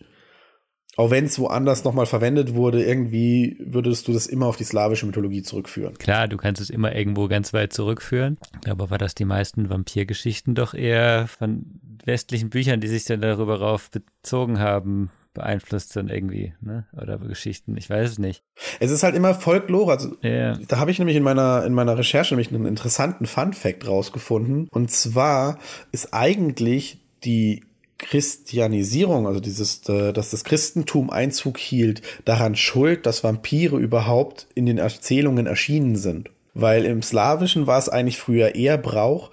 Auch 0.95 1.09
wenn 1.09 1.25
es 1.25 1.39
woanders 1.39 1.83
nochmal 1.83 2.05
verwendet 2.05 2.53
wurde, 2.53 2.83
irgendwie 2.83 3.57
würdest 3.59 4.07
du 4.07 4.13
das 4.13 4.27
immer 4.27 4.45
auf 4.45 4.57
die 4.57 4.63
slawische 4.63 5.05
Mythologie 5.05 5.41
zurückführen. 5.41 5.97
Klar, 5.97 6.27
du 6.27 6.37
kannst 6.37 6.61
es 6.61 6.69
immer 6.69 6.95
irgendwo 6.95 7.27
ganz 7.27 7.51
weit 7.51 7.73
zurückführen. 7.73 8.37
Aber 8.67 8.91
war 8.91 8.99
das 8.99 9.15
die 9.15 9.25
meisten 9.25 9.69
Vampirgeschichten 9.69 10.53
doch 10.53 10.73
eher 10.73 11.27
von 11.27 11.79
westlichen 12.05 12.49
Büchern, 12.49 12.79
die 12.79 12.87
sich 12.87 13.05
dann 13.05 13.21
darüber 13.21 13.59
rauf 13.59 13.89
bezogen 13.89 14.59
haben, 14.59 15.09
beeinflusst 15.33 15.95
dann 15.95 16.09
irgendwie, 16.09 16.53
ne? 16.61 16.85
Oder 16.93 17.17
Geschichten, 17.17 17.75
ich 17.75 17.89
weiß 17.89 18.11
es 18.11 18.19
nicht. 18.19 18.43
Es 18.79 18.91
ist 18.91 19.01
halt 19.01 19.15
immer 19.15 19.33
Folklore. 19.33 19.93
Also, 19.93 20.15
yeah. 20.23 20.59
Da 20.67 20.77
habe 20.77 20.91
ich 20.91 20.99
nämlich 20.99 21.17
in 21.17 21.23
meiner, 21.23 21.65
in 21.65 21.73
meiner 21.73 21.97
Recherche 21.97 22.35
nämlich 22.35 22.53
einen 22.53 22.67
interessanten 22.67 23.25
Fun-Fact 23.25 23.87
rausgefunden. 23.87 24.67
Und 24.69 24.91
zwar 24.91 25.57
ist 25.91 26.13
eigentlich 26.13 26.99
die 27.23 27.63
Christianisierung, 28.03 29.25
also 29.25 29.39
dieses, 29.39 29.87
äh, 29.89 30.13
dass 30.13 30.29
das 30.29 30.43
Christentum 30.43 31.09
Einzug 31.09 31.57
hielt, 31.57 32.01
daran 32.25 32.55
schuld, 32.55 33.05
dass 33.05 33.23
Vampire 33.23 33.77
überhaupt 33.77 34.47
in 34.55 34.65
den 34.65 34.77
Erzählungen 34.77 35.47
erschienen 35.47 35.95
sind. 35.95 36.29
Weil 36.53 36.85
im 36.85 37.01
Slawischen 37.01 37.65
war 37.65 37.79
es 37.79 37.89
eigentlich 37.89 38.17
früher 38.17 38.53
eher 38.53 38.77
Brauch, 38.77 39.31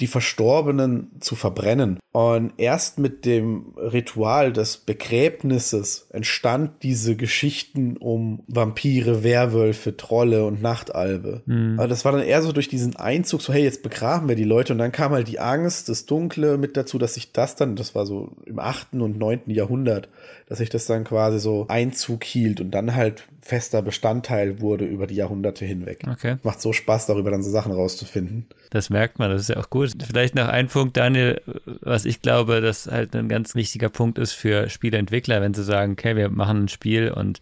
die 0.00 0.06
Verstorbenen 0.06 1.10
zu 1.20 1.36
verbrennen. 1.36 1.98
Und 2.12 2.52
erst 2.58 2.98
mit 2.98 3.24
dem 3.24 3.74
Ritual 3.76 4.52
des 4.52 4.78
Begräbnisses 4.78 6.08
entstand 6.10 6.82
diese 6.82 7.16
Geschichten 7.16 7.96
um 7.96 8.42
Vampire, 8.46 9.22
Werwölfe, 9.22 9.96
Trolle 9.96 10.44
und 10.44 10.62
Nachtalbe. 10.62 11.42
Mhm. 11.46 11.78
Aber 11.78 11.88
das 11.88 12.04
war 12.04 12.12
dann 12.12 12.22
eher 12.22 12.42
so 12.42 12.52
durch 12.52 12.68
diesen 12.68 12.96
Einzug, 12.96 13.42
so 13.42 13.52
hey, 13.52 13.64
jetzt 13.64 13.82
begraben 13.82 14.28
wir 14.28 14.36
die 14.36 14.44
Leute. 14.44 14.72
Und 14.72 14.78
dann 14.78 14.92
kam 14.92 15.12
halt 15.12 15.28
die 15.28 15.40
Angst, 15.40 15.88
das 15.88 16.06
Dunkle 16.06 16.58
mit 16.58 16.76
dazu, 16.76 16.98
dass 16.98 17.14
sich 17.14 17.32
das 17.32 17.56
dann, 17.56 17.76
das 17.76 17.94
war 17.94 18.06
so 18.06 18.36
im 18.44 18.58
achten 18.58 19.00
und 19.00 19.18
neunten 19.18 19.50
Jahrhundert, 19.50 20.08
dass 20.48 20.58
sich 20.58 20.68
das 20.68 20.86
dann 20.86 21.04
quasi 21.04 21.38
so 21.38 21.66
Einzug 21.68 22.24
hielt 22.24 22.60
und 22.60 22.70
dann 22.70 22.94
halt 22.94 23.24
fester 23.46 23.80
Bestandteil 23.80 24.60
wurde 24.60 24.84
über 24.84 25.06
die 25.06 25.14
Jahrhunderte 25.14 25.64
hinweg. 25.64 26.04
Okay. 26.10 26.36
Macht 26.42 26.60
so 26.60 26.72
Spaß, 26.72 27.06
darüber 27.06 27.30
dann 27.30 27.42
so 27.42 27.50
Sachen 27.50 27.72
rauszufinden. 27.72 28.46
Das 28.70 28.90
merkt 28.90 29.18
man, 29.18 29.30
das 29.30 29.42
ist 29.42 29.48
ja 29.48 29.56
auch 29.58 29.70
gut. 29.70 29.85
Vielleicht 30.06 30.34
noch 30.34 30.48
ein 30.48 30.68
Punkt, 30.68 30.96
Daniel, 30.96 31.40
was 31.80 32.04
ich 32.04 32.22
glaube, 32.22 32.60
das 32.60 32.86
halt 32.86 33.14
ein 33.14 33.28
ganz 33.28 33.54
wichtiger 33.54 33.88
Punkt 33.88 34.18
ist 34.18 34.32
für 34.32 34.68
Spieleentwickler, 34.68 35.40
wenn 35.40 35.54
sie 35.54 35.64
sagen, 35.64 35.92
okay, 35.92 36.16
wir 36.16 36.30
machen 36.30 36.64
ein 36.64 36.68
Spiel 36.68 37.10
und 37.10 37.40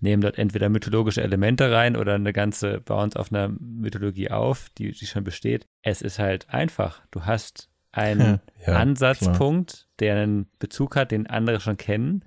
nehmen 0.00 0.22
dort 0.22 0.38
entweder 0.38 0.68
mythologische 0.68 1.22
Elemente 1.22 1.70
rein 1.70 1.96
oder 1.96 2.14
eine 2.14 2.32
ganze, 2.32 2.80
bauen 2.80 3.08
es 3.08 3.16
auf 3.16 3.32
einer 3.32 3.48
Mythologie 3.48 4.30
auf, 4.30 4.68
die, 4.78 4.92
die 4.92 5.06
schon 5.06 5.24
besteht. 5.24 5.66
Es 5.82 6.02
ist 6.02 6.18
halt 6.18 6.50
einfach. 6.50 7.02
Du 7.10 7.24
hast 7.24 7.70
einen 7.92 8.40
ja, 8.66 8.74
Ansatzpunkt, 8.74 9.72
klar. 9.72 9.86
der 10.00 10.22
einen 10.22 10.46
Bezug 10.58 10.96
hat, 10.96 11.10
den 11.10 11.26
andere 11.26 11.60
schon 11.60 11.76
kennen. 11.76 12.24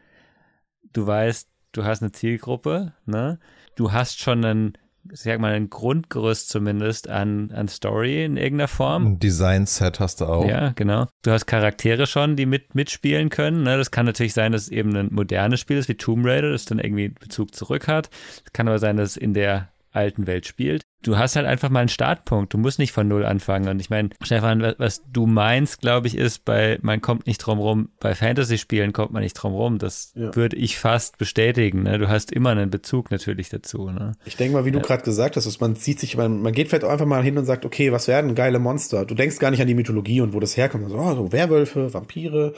Du 0.93 1.05
weißt, 1.05 1.49
du 1.71 1.83
hast 1.83 2.01
eine 2.01 2.11
Zielgruppe, 2.11 2.93
ne? 3.05 3.39
Du 3.75 3.91
hast 3.91 4.19
schon 4.19 4.43
einen, 4.43 4.77
sag 5.13 5.39
mal, 5.39 5.53
ein 5.53 5.69
Grundgerüst 5.69 6.49
zumindest 6.49 7.09
an, 7.09 7.51
an 7.51 7.67
Story 7.67 8.23
in 8.25 8.37
irgendeiner 8.37 8.67
Form. 8.67 9.05
Ein 9.05 9.19
Design-Set 9.19 9.99
hast 9.99 10.21
du 10.21 10.25
auch. 10.25 10.47
Ja, 10.47 10.71
genau. 10.75 11.07
Du 11.23 11.31
hast 11.31 11.45
Charaktere 11.45 12.07
schon, 12.07 12.35
die 12.35 12.45
mit, 12.45 12.75
mitspielen 12.75 13.29
können. 13.29 13.63
Ne? 13.63 13.77
Das 13.77 13.91
kann 13.91 14.05
natürlich 14.05 14.33
sein, 14.33 14.51
dass 14.51 14.63
es 14.63 14.69
eben 14.69 14.95
ein 14.95 15.09
modernes 15.11 15.59
Spiel 15.59 15.77
ist 15.77 15.89
wie 15.89 15.95
Tomb 15.95 16.25
Raider, 16.25 16.51
das 16.51 16.65
dann 16.65 16.79
irgendwie 16.79 17.09
Bezug 17.09 17.53
zurück 17.55 17.87
hat. 17.87 18.09
Es 18.45 18.53
kann 18.53 18.67
aber 18.67 18.79
sein, 18.79 18.97
dass 18.97 19.11
es 19.11 19.17
in 19.17 19.33
der 19.33 19.69
alten 19.91 20.27
Welt 20.27 20.45
spielt 20.45 20.83
du 21.03 21.17
hast 21.17 21.35
halt 21.35 21.45
einfach 21.45 21.69
mal 21.69 21.79
einen 21.79 21.89
Startpunkt. 21.89 22.53
Du 22.53 22.57
musst 22.57 22.79
nicht 22.79 22.91
von 22.91 23.07
Null 23.07 23.25
anfangen. 23.25 23.69
Und 23.69 23.79
ich 23.79 23.89
meine, 23.89 24.09
Stefan, 24.21 24.73
was 24.77 25.03
du 25.11 25.25
meinst, 25.25 25.79
glaube 25.81 26.07
ich, 26.07 26.17
ist, 26.17 26.45
bei 26.45 26.77
man 26.81 27.01
kommt 27.01 27.27
nicht 27.27 27.37
drum 27.37 27.59
rum, 27.59 27.89
bei 27.99 28.15
Fantasy-Spielen 28.15 28.91
kommt 28.91 29.11
man 29.11 29.23
nicht 29.23 29.33
drum 29.33 29.53
rum. 29.53 29.77
Das 29.77 30.13
ja. 30.15 30.35
würde 30.35 30.57
ich 30.57 30.77
fast 30.77 31.17
bestätigen. 31.17 31.83
Ne? 31.83 31.97
Du 31.97 32.09
hast 32.09 32.31
immer 32.31 32.49
einen 32.49 32.69
Bezug 32.69 33.11
natürlich 33.11 33.49
dazu. 33.49 33.89
Ne? 33.89 34.13
Ich 34.25 34.35
denke 34.35 34.55
mal, 34.55 34.65
wie 34.65 34.71
du 34.71 34.81
gerade 34.81 35.03
gesagt 35.03 35.35
hast, 35.35 35.61
man 35.61 35.75
sieht 35.75 35.99
sich, 35.99 36.17
man, 36.17 36.41
man 36.41 36.53
geht 36.53 36.67
vielleicht 36.67 36.83
auch 36.83 36.89
einfach 36.89 37.05
mal 37.05 37.23
hin 37.23 37.37
und 37.37 37.45
sagt, 37.45 37.65
okay, 37.65 37.91
was 37.91 38.07
werden 38.07 38.35
geile 38.35 38.59
Monster? 38.59 39.05
Du 39.05 39.15
denkst 39.15 39.39
gar 39.39 39.51
nicht 39.51 39.61
an 39.61 39.67
die 39.67 39.75
Mythologie 39.75 40.21
und 40.21 40.33
wo 40.33 40.39
das 40.39 40.57
herkommt. 40.57 40.83
Also, 40.83 40.97
oh, 40.97 41.15
so 41.15 41.31
Werwölfe, 41.31 41.93
Vampire, 41.93 42.53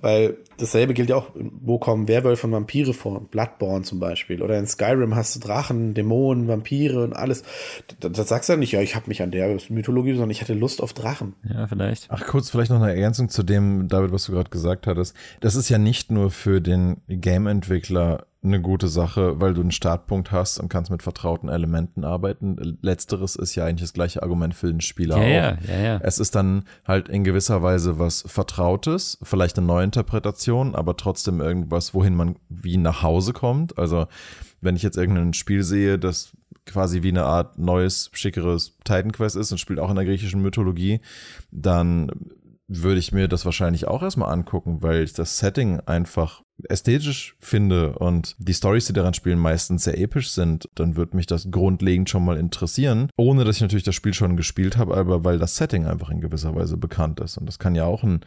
weil 0.00 0.36
dasselbe 0.58 0.94
gilt 0.94 1.10
ja 1.10 1.16
auch, 1.16 1.30
wo 1.34 1.78
kommen 1.78 2.08
Werwölfe 2.08 2.46
und 2.46 2.52
Vampire 2.52 2.92
vor? 2.92 3.20
Bloodborne 3.20 3.84
zum 3.84 4.00
Beispiel. 4.00 4.42
Oder 4.42 4.58
in 4.58 4.66
Skyrim 4.66 5.14
hast 5.14 5.36
du 5.36 5.40
Drachen, 5.40 5.94
Dämonen, 5.94 6.48
Vampire 6.48 7.02
und 7.02 7.12
alles 7.12 7.44
da, 8.00 8.08
da 8.08 8.24
sagst 8.24 8.48
du 8.48 8.54
ja 8.54 8.56
nicht, 8.58 8.72
ja, 8.72 8.80
ich 8.80 8.94
habe 8.94 9.08
mich 9.08 9.22
an 9.22 9.30
der 9.30 9.56
Mythologie, 9.68 10.12
sondern 10.12 10.30
ich 10.30 10.40
hatte 10.40 10.54
Lust 10.54 10.82
auf 10.82 10.92
Drachen. 10.92 11.34
Ja, 11.48 11.66
vielleicht. 11.66 12.06
Ach, 12.10 12.26
kurz 12.26 12.50
vielleicht 12.50 12.70
noch 12.70 12.80
eine 12.80 12.90
Ergänzung 12.90 13.28
zu 13.28 13.42
dem, 13.42 13.88
David, 13.88 14.12
was 14.12 14.26
du 14.26 14.32
gerade 14.32 14.50
gesagt 14.50 14.86
hattest. 14.86 15.14
Das 15.40 15.54
ist 15.54 15.68
ja 15.68 15.78
nicht 15.78 16.10
nur 16.10 16.30
für 16.30 16.60
den 16.60 16.98
Game-Entwickler 17.08 18.26
eine 18.44 18.60
gute 18.60 18.88
Sache, 18.88 19.40
weil 19.40 19.54
du 19.54 19.62
einen 19.62 19.70
Startpunkt 19.70 20.30
hast 20.30 20.58
und 20.58 20.68
kannst 20.68 20.90
mit 20.90 21.02
vertrauten 21.02 21.48
Elementen 21.48 22.04
arbeiten. 22.04 22.78
Letzteres 22.82 23.36
ist 23.36 23.54
ja 23.54 23.64
eigentlich 23.64 23.84
das 23.84 23.94
gleiche 23.94 24.22
Argument 24.22 24.54
für 24.54 24.66
den 24.66 24.82
Spieler 24.82 25.16
ja, 25.16 25.22
auch. 25.22 25.58
Ja, 25.66 25.74
ja, 25.74 25.82
ja. 25.82 26.00
Es 26.02 26.18
ist 26.18 26.34
dann 26.34 26.64
halt 26.86 27.08
in 27.08 27.24
gewisser 27.24 27.62
Weise 27.62 27.98
was 27.98 28.22
Vertrautes, 28.26 29.18
vielleicht 29.22 29.56
eine 29.56 29.66
Neuinterpretation, 29.66 30.74
aber 30.74 30.96
trotzdem 30.96 31.40
irgendwas, 31.40 31.94
wohin 31.94 32.14
man 32.14 32.36
wie 32.50 32.76
nach 32.76 33.02
Hause 33.02 33.32
kommt. 33.32 33.78
Also 33.78 34.06
wenn 34.60 34.76
ich 34.76 34.82
jetzt 34.82 34.96
irgendein 34.96 35.34
Spiel 35.34 35.62
sehe, 35.62 35.98
das 35.98 36.32
quasi 36.66 37.02
wie 37.02 37.08
eine 37.08 37.24
Art 37.24 37.58
neues, 37.58 38.10
schickeres 38.12 38.76
Titan 38.84 39.12
Quest 39.12 39.36
ist 39.36 39.52
und 39.52 39.58
spielt 39.58 39.80
auch 39.80 39.90
in 39.90 39.96
der 39.96 40.04
griechischen 40.04 40.42
Mythologie, 40.42 41.00
dann 41.50 42.10
würde 42.66 42.98
ich 42.98 43.12
mir 43.12 43.28
das 43.28 43.44
wahrscheinlich 43.44 43.86
auch 43.86 44.02
erstmal 44.02 44.32
angucken, 44.32 44.82
weil 44.82 45.02
ich 45.02 45.12
das 45.12 45.38
Setting 45.38 45.80
einfach 45.80 46.42
ästhetisch 46.68 47.36
finde 47.40 47.98
und 47.98 48.36
die 48.38 48.54
Stories, 48.54 48.86
die 48.86 48.92
daran 48.92 49.12
spielen, 49.12 49.38
meistens 49.38 49.84
sehr 49.84 49.98
episch 49.98 50.30
sind, 50.30 50.68
dann 50.74 50.96
würde 50.96 51.16
mich 51.16 51.26
das 51.26 51.50
grundlegend 51.50 52.08
schon 52.08 52.24
mal 52.24 52.38
interessieren, 52.38 53.10
ohne 53.16 53.44
dass 53.44 53.56
ich 53.56 53.62
natürlich 53.62 53.84
das 53.84 53.94
Spiel 53.94 54.14
schon 54.14 54.36
gespielt 54.36 54.76
habe, 54.76 54.96
aber 54.96 55.24
weil 55.24 55.38
das 55.38 55.56
Setting 55.56 55.86
einfach 55.86 56.10
in 56.10 56.20
gewisser 56.20 56.54
Weise 56.54 56.76
bekannt 56.76 57.20
ist. 57.20 57.36
Und 57.36 57.46
das 57.46 57.58
kann 57.58 57.74
ja 57.74 57.84
auch 57.84 58.02
ein 58.02 58.20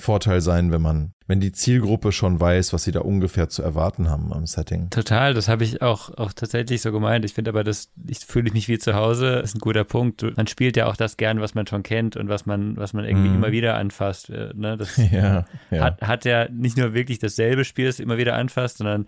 Vorteil 0.00 0.40
sein, 0.40 0.72
wenn 0.72 0.82
man, 0.82 1.12
wenn 1.26 1.38
die 1.38 1.52
Zielgruppe 1.52 2.10
schon 2.10 2.40
weiß, 2.40 2.72
was 2.72 2.82
sie 2.84 2.92
da 2.92 3.00
ungefähr 3.00 3.48
zu 3.48 3.62
erwarten 3.62 4.10
haben 4.10 4.32
am 4.32 4.46
Setting. 4.46 4.90
Total, 4.90 5.34
das 5.34 5.48
habe 5.48 5.62
ich 5.62 5.82
auch, 5.82 6.10
auch 6.18 6.32
tatsächlich 6.32 6.82
so 6.82 6.90
gemeint. 6.90 7.24
Ich 7.24 7.34
finde 7.34 7.50
aber, 7.50 7.62
das, 7.62 7.90
ich 8.08 8.18
fühle 8.18 8.50
mich 8.52 8.68
wie 8.68 8.78
zu 8.78 8.94
Hause, 8.94 9.36
ist 9.36 9.54
ein 9.54 9.60
guter 9.60 9.84
Punkt. 9.84 10.24
Man 10.36 10.46
spielt 10.48 10.76
ja 10.76 10.86
auch 10.86 10.96
das 10.96 11.16
gern, 11.16 11.40
was 11.40 11.54
man 11.54 11.66
schon 11.66 11.82
kennt 11.82 12.16
und 12.16 12.28
was 12.28 12.46
man, 12.46 12.76
was 12.76 12.92
man 12.92 13.04
irgendwie 13.04 13.28
mm. 13.28 13.34
immer 13.36 13.52
wieder 13.52 13.76
anfasst. 13.76 14.30
Äh, 14.30 14.50
ne? 14.54 14.76
Das 14.76 14.96
ja, 15.12 15.44
ja. 15.70 15.84
Hat, 15.84 16.02
hat 16.02 16.24
ja 16.24 16.48
nicht 16.48 16.76
nur 16.76 16.94
wirklich 16.94 17.20
dasselbe 17.20 17.64
Spiel, 17.64 17.86
das 17.86 18.00
immer 18.00 18.18
wieder 18.18 18.34
anfasst, 18.34 18.78
sondern 18.78 19.06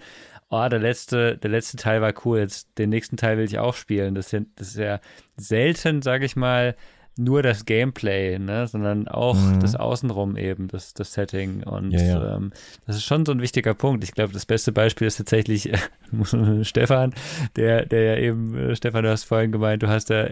oh, 0.52 0.68
der 0.68 0.78
letzte, 0.78 1.38
der 1.38 1.50
letzte 1.50 1.78
Teil 1.78 2.02
war 2.02 2.12
cool, 2.24 2.38
jetzt 2.38 2.78
den 2.78 2.90
nächsten 2.90 3.16
Teil 3.16 3.38
will 3.38 3.46
ich 3.46 3.58
auch 3.58 3.74
spielen. 3.74 4.14
Das, 4.14 4.28
sind, 4.28 4.48
das 4.56 4.68
ist 4.68 4.76
ja 4.76 5.00
selten, 5.36 6.02
sage 6.02 6.26
ich 6.26 6.36
mal, 6.36 6.76
nur 7.16 7.42
das 7.42 7.66
Gameplay, 7.66 8.38
ne, 8.38 8.66
sondern 8.66 9.06
auch 9.08 9.36
mhm. 9.36 9.60
das 9.60 9.76
Außenrum 9.76 10.36
eben, 10.36 10.68
das, 10.68 10.94
das 10.94 11.12
Setting. 11.12 11.62
Und 11.62 11.90
ja, 11.90 12.02
ja. 12.02 12.36
Ähm, 12.36 12.52
das 12.86 12.96
ist 12.96 13.04
schon 13.04 13.26
so 13.26 13.32
ein 13.32 13.40
wichtiger 13.40 13.74
Punkt. 13.74 14.02
Ich 14.04 14.12
glaube, 14.12 14.32
das 14.32 14.46
beste 14.46 14.72
Beispiel 14.72 15.06
ist 15.06 15.16
tatsächlich 15.16 15.70
Stefan, 16.62 17.14
der, 17.56 17.86
der 17.86 18.02
ja 18.02 18.16
eben, 18.16 18.56
äh, 18.56 18.76
Stefan, 18.76 19.04
du 19.04 19.10
hast 19.10 19.24
vorhin 19.24 19.52
gemeint, 19.52 19.82
du 19.82 19.88
hast 19.88 20.08
ja 20.10 20.28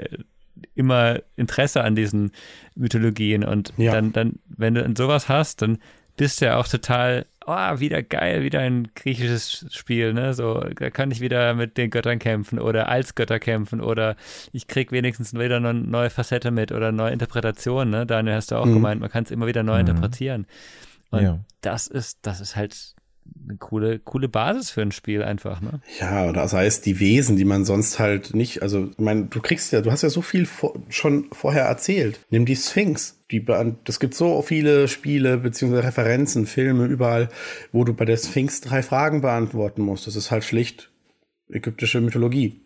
immer 0.75 1.21
Interesse 1.37 1.83
an 1.85 1.95
diesen 1.95 2.33
Mythologien 2.75 3.45
und 3.45 3.73
ja. 3.77 3.93
dann, 3.93 4.13
dann, 4.13 4.39
wenn 4.49 4.75
du 4.75 4.93
sowas 4.97 5.29
hast, 5.29 5.63
dann 5.63 5.79
bist 6.17 6.41
du 6.41 6.47
ja 6.47 6.59
auch 6.59 6.69
total 6.69 7.27
oh, 7.47 7.81
wieder 7.81 8.03
geil, 8.03 8.43
wieder 8.43 8.61
ein 8.61 8.89
griechisches 8.95 9.67
Spiel, 9.71 10.13
ne? 10.13 10.35
So, 10.35 10.61
da 10.61 10.91
kann 10.91 11.11
ich 11.11 11.21
wieder 11.21 11.55
mit 11.55 11.77
den 11.77 11.91
Göttern 11.91 12.19
kämpfen 12.19 12.59
oder 12.59 12.89
als 12.89 13.15
Götter 13.15 13.39
kämpfen 13.39 13.81
oder 13.81 14.17
ich 14.53 14.67
krieg 14.67 14.93
wenigstens 14.93 15.35
wieder 15.35 15.57
eine 15.57 15.75
neue 15.75 16.11
Facette 16.11 16.51
mit 16.51 16.73
oder 16.73 16.93
neue 16.93 17.13
Interpretation, 17.13 17.91
ne? 17.91 18.07
Daniel 18.07 18.37
hast 18.37 18.51
du 18.51 18.57
auch 18.57 18.67
mhm. 18.67 18.75
gemeint, 18.75 19.01
man 19.01 19.11
kann 19.11 19.25
es 19.25 19.31
immer 19.31 19.47
wieder 19.47 19.63
neu 19.63 19.75
mhm. 19.75 19.89
interpretieren. 19.89 20.47
Und 21.11 21.23
ja. 21.23 21.39
das 21.61 21.87
ist, 21.87 22.19
das 22.23 22.41
ist 22.41 22.57
halt 22.57 22.95
eine 23.49 23.59
coole, 23.59 23.99
coole 23.99 24.29
Basis 24.29 24.71
für 24.71 24.83
ein 24.83 24.93
Spiel 24.93 25.23
einfach, 25.23 25.61
ne? 25.61 25.81
Ja, 25.99 26.29
oder 26.29 26.47
sei 26.49 26.67
es 26.67 26.81
die 26.81 27.01
Wesen, 27.01 27.37
die 27.37 27.45
man 27.45 27.65
sonst 27.65 27.99
halt 27.99 28.35
nicht, 28.35 28.63
also, 28.63 28.91
ich 28.91 28.99
meine, 28.99 29.25
du 29.25 29.41
kriegst 29.41 29.73
ja, 29.73 29.81
du 29.81 29.91
hast 29.91 30.03
ja 30.03 30.11
so 30.11 30.23
viel 30.23 30.47
vor, 30.47 30.75
schon 30.89 31.27
vorher 31.33 31.65
erzählt. 31.65 32.21
Nimm 32.31 32.47
die 32.47 32.57
Sphinx. 32.57 33.19
Die, 33.31 33.45
das 33.85 34.01
gibt 34.01 34.15
so 34.15 34.43
viele 34.43 34.89
Spiele 34.89 35.39
beziehungsweise 35.39 35.85
Referenzen, 35.85 36.47
Filme 36.47 36.87
überall, 36.87 37.29
wo 37.73 37.85
du 37.85 37.95
bei 37.95 38.05
der 38.05 38.17
Sphinx 38.17 38.61
drei 38.61 38.83
Fragen 38.83 39.21
beantworten 39.21 39.83
musst. 39.83 40.07
Das 40.07 40.17
ist 40.17 40.31
halt 40.31 40.45
schlicht 40.45 40.91
ägyptische 41.49 42.01
Mythologie. 42.01 42.61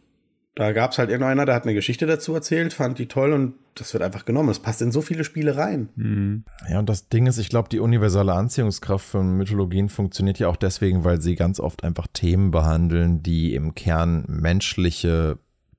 Da 0.56 0.72
gab 0.72 0.92
es 0.92 0.98
halt 0.98 1.10
irgendeiner, 1.10 1.46
der 1.46 1.54
hat 1.56 1.64
eine 1.64 1.74
Geschichte 1.74 2.06
dazu 2.06 2.32
erzählt, 2.32 2.72
fand 2.72 2.98
die 2.98 3.08
toll 3.08 3.32
und 3.32 3.54
das 3.74 3.92
wird 3.92 4.04
einfach 4.04 4.24
genommen. 4.24 4.50
Es 4.50 4.60
passt 4.60 4.82
in 4.82 4.92
so 4.92 5.00
viele 5.00 5.24
Spiele 5.24 5.56
rein. 5.56 5.88
Mhm. 5.96 6.44
Ja, 6.70 6.78
und 6.78 6.88
das 6.88 7.08
Ding 7.08 7.26
ist, 7.26 7.38
ich 7.38 7.48
glaube, 7.48 7.68
die 7.68 7.80
universelle 7.80 8.32
Anziehungskraft 8.32 9.04
von 9.04 9.36
Mythologien 9.36 9.88
funktioniert 9.88 10.38
ja 10.38 10.46
auch 10.46 10.56
deswegen, 10.56 11.02
weil 11.02 11.20
sie 11.20 11.34
ganz 11.34 11.58
oft 11.58 11.82
einfach 11.82 12.06
Themen 12.12 12.52
behandeln, 12.52 13.22
die 13.22 13.54
im 13.54 13.74
Kern 13.74 14.24
menschliche 14.28 15.38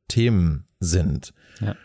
Themen 0.09 0.65
sind. 0.79 1.33
Ja. 1.61 1.75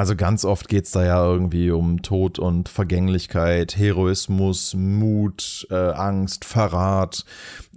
Also 0.00 0.16
ganz 0.16 0.46
oft 0.46 0.70
geht 0.70 0.86
es 0.86 0.92
da 0.92 1.04
ja 1.04 1.22
irgendwie 1.22 1.70
um 1.70 2.00
Tod 2.00 2.38
und 2.38 2.70
Vergänglichkeit, 2.70 3.76
Heroismus, 3.76 4.72
Mut, 4.72 5.66
äh, 5.70 5.74
Angst, 5.74 6.46
Verrat. 6.46 7.26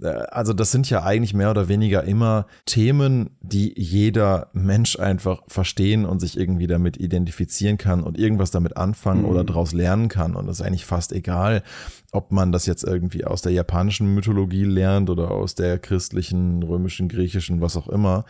Äh, 0.00 0.06
also 0.06 0.54
das 0.54 0.72
sind 0.72 0.88
ja 0.88 1.02
eigentlich 1.02 1.34
mehr 1.34 1.50
oder 1.50 1.68
weniger 1.68 2.04
immer 2.04 2.46
Themen, 2.64 3.36
die 3.42 3.78
jeder 3.78 4.48
Mensch 4.54 4.98
einfach 4.98 5.42
verstehen 5.48 6.06
und 6.06 6.18
sich 6.20 6.38
irgendwie 6.38 6.66
damit 6.66 6.96
identifizieren 6.96 7.76
kann 7.76 8.02
und 8.02 8.18
irgendwas 8.18 8.50
damit 8.50 8.78
anfangen 8.78 9.24
mhm. 9.24 9.28
oder 9.28 9.44
daraus 9.44 9.74
lernen 9.74 10.08
kann. 10.08 10.34
Und 10.34 10.46
das 10.46 10.60
ist 10.60 10.66
eigentlich 10.66 10.86
fast 10.86 11.12
egal, 11.12 11.62
ob 12.10 12.32
man 12.32 12.52
das 12.52 12.64
jetzt 12.64 12.84
irgendwie 12.84 13.26
aus 13.26 13.42
der 13.42 13.52
japanischen 13.52 14.14
Mythologie 14.14 14.64
lernt 14.64 15.10
oder 15.10 15.30
aus 15.30 15.56
der 15.56 15.78
christlichen, 15.78 16.62
römischen, 16.62 17.08
griechischen, 17.10 17.60
was 17.60 17.76
auch 17.76 17.88
immer. 17.88 18.24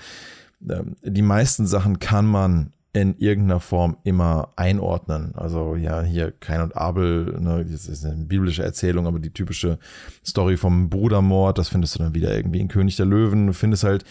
Ähm, 0.69 0.97
die 1.05 1.23
meisten 1.23 1.67
Sachen 1.67 2.01
kann 2.01 2.27
man 2.27 2.73
in 2.95 3.19
irgendeiner 3.19 3.59
Form 3.59 3.97
immer 4.05 4.53
einordnen. 4.55 5.35
Also 5.35 5.75
ja, 5.75 6.03
hier 6.03 6.31
Kain 6.31 6.61
und 6.61 6.77
Abel, 6.77 7.37
ne, 7.41 7.67
das 7.69 7.89
ist 7.89 8.05
eine 8.05 8.25
biblische 8.25 8.63
Erzählung, 8.63 9.09
aber 9.09 9.19
die 9.19 9.33
typische 9.33 9.79
Story 10.25 10.57
vom 10.57 10.89
Brudermord, 10.91 11.59
das 11.59 11.69
findest 11.69 11.97
du 11.97 11.99
dann 11.99 12.15
wieder 12.15 12.35
irgendwie 12.35 12.61
in 12.61 12.69
König 12.69 12.95
der 12.97 13.07
Löwen. 13.07 13.49
Du 13.49 13.53
findest 13.53 13.83
halt 13.83 14.05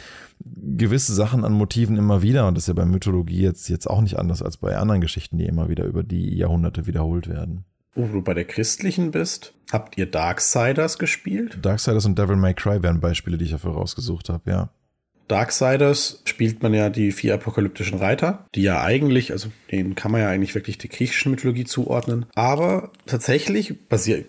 gewisse 0.43 1.13
Sachen 1.13 1.45
an 1.45 1.53
Motiven 1.53 1.97
immer 1.97 2.21
wieder 2.21 2.45
und 2.45 2.55
das 2.55 2.65
ist 2.65 2.67
ja 2.67 2.73
bei 2.73 2.85
Mythologie 2.85 3.41
jetzt, 3.41 3.69
jetzt 3.69 3.89
auch 3.89 4.01
nicht 4.01 4.19
anders 4.19 4.43
als 4.43 4.57
bei 4.57 4.75
anderen 4.75 4.99
Geschichten, 4.99 5.37
die 5.37 5.45
immer 5.45 5.69
wieder 5.69 5.85
über 5.85 6.03
die 6.03 6.35
Jahrhunderte 6.35 6.85
wiederholt 6.85 7.29
werden. 7.29 7.63
Wo 7.95 8.07
du 8.07 8.21
bei 8.21 8.33
der 8.33 8.45
christlichen 8.45 9.11
bist, 9.11 9.53
habt 9.71 9.97
ihr 9.97 10.11
Darksiders 10.11 10.97
gespielt? 10.97 11.59
Darksiders 11.61 12.05
und 12.05 12.19
Devil 12.19 12.35
May 12.35 12.53
Cry 12.53 12.83
wären 12.83 12.99
Beispiele, 12.99 13.37
die 13.37 13.45
ich 13.45 13.51
dafür 13.51 13.71
rausgesucht 13.71 14.27
habe, 14.27 14.49
ja. 14.51 14.69
Darksiders 15.27 16.21
spielt 16.25 16.63
man 16.63 16.73
ja 16.73 16.89
die 16.89 17.11
vier 17.11 17.35
apokalyptischen 17.35 17.97
Reiter, 17.97 18.45
die 18.55 18.63
ja 18.63 18.81
eigentlich, 18.81 19.31
also 19.31 19.49
denen 19.71 19.95
kann 19.95 20.11
man 20.11 20.21
ja 20.21 20.29
eigentlich 20.29 20.55
wirklich 20.55 20.77
die 20.77 20.89
griechische 20.89 21.29
Mythologie 21.29 21.65
zuordnen. 21.65 22.25
Aber 22.35 22.91
tatsächlich 23.05 23.75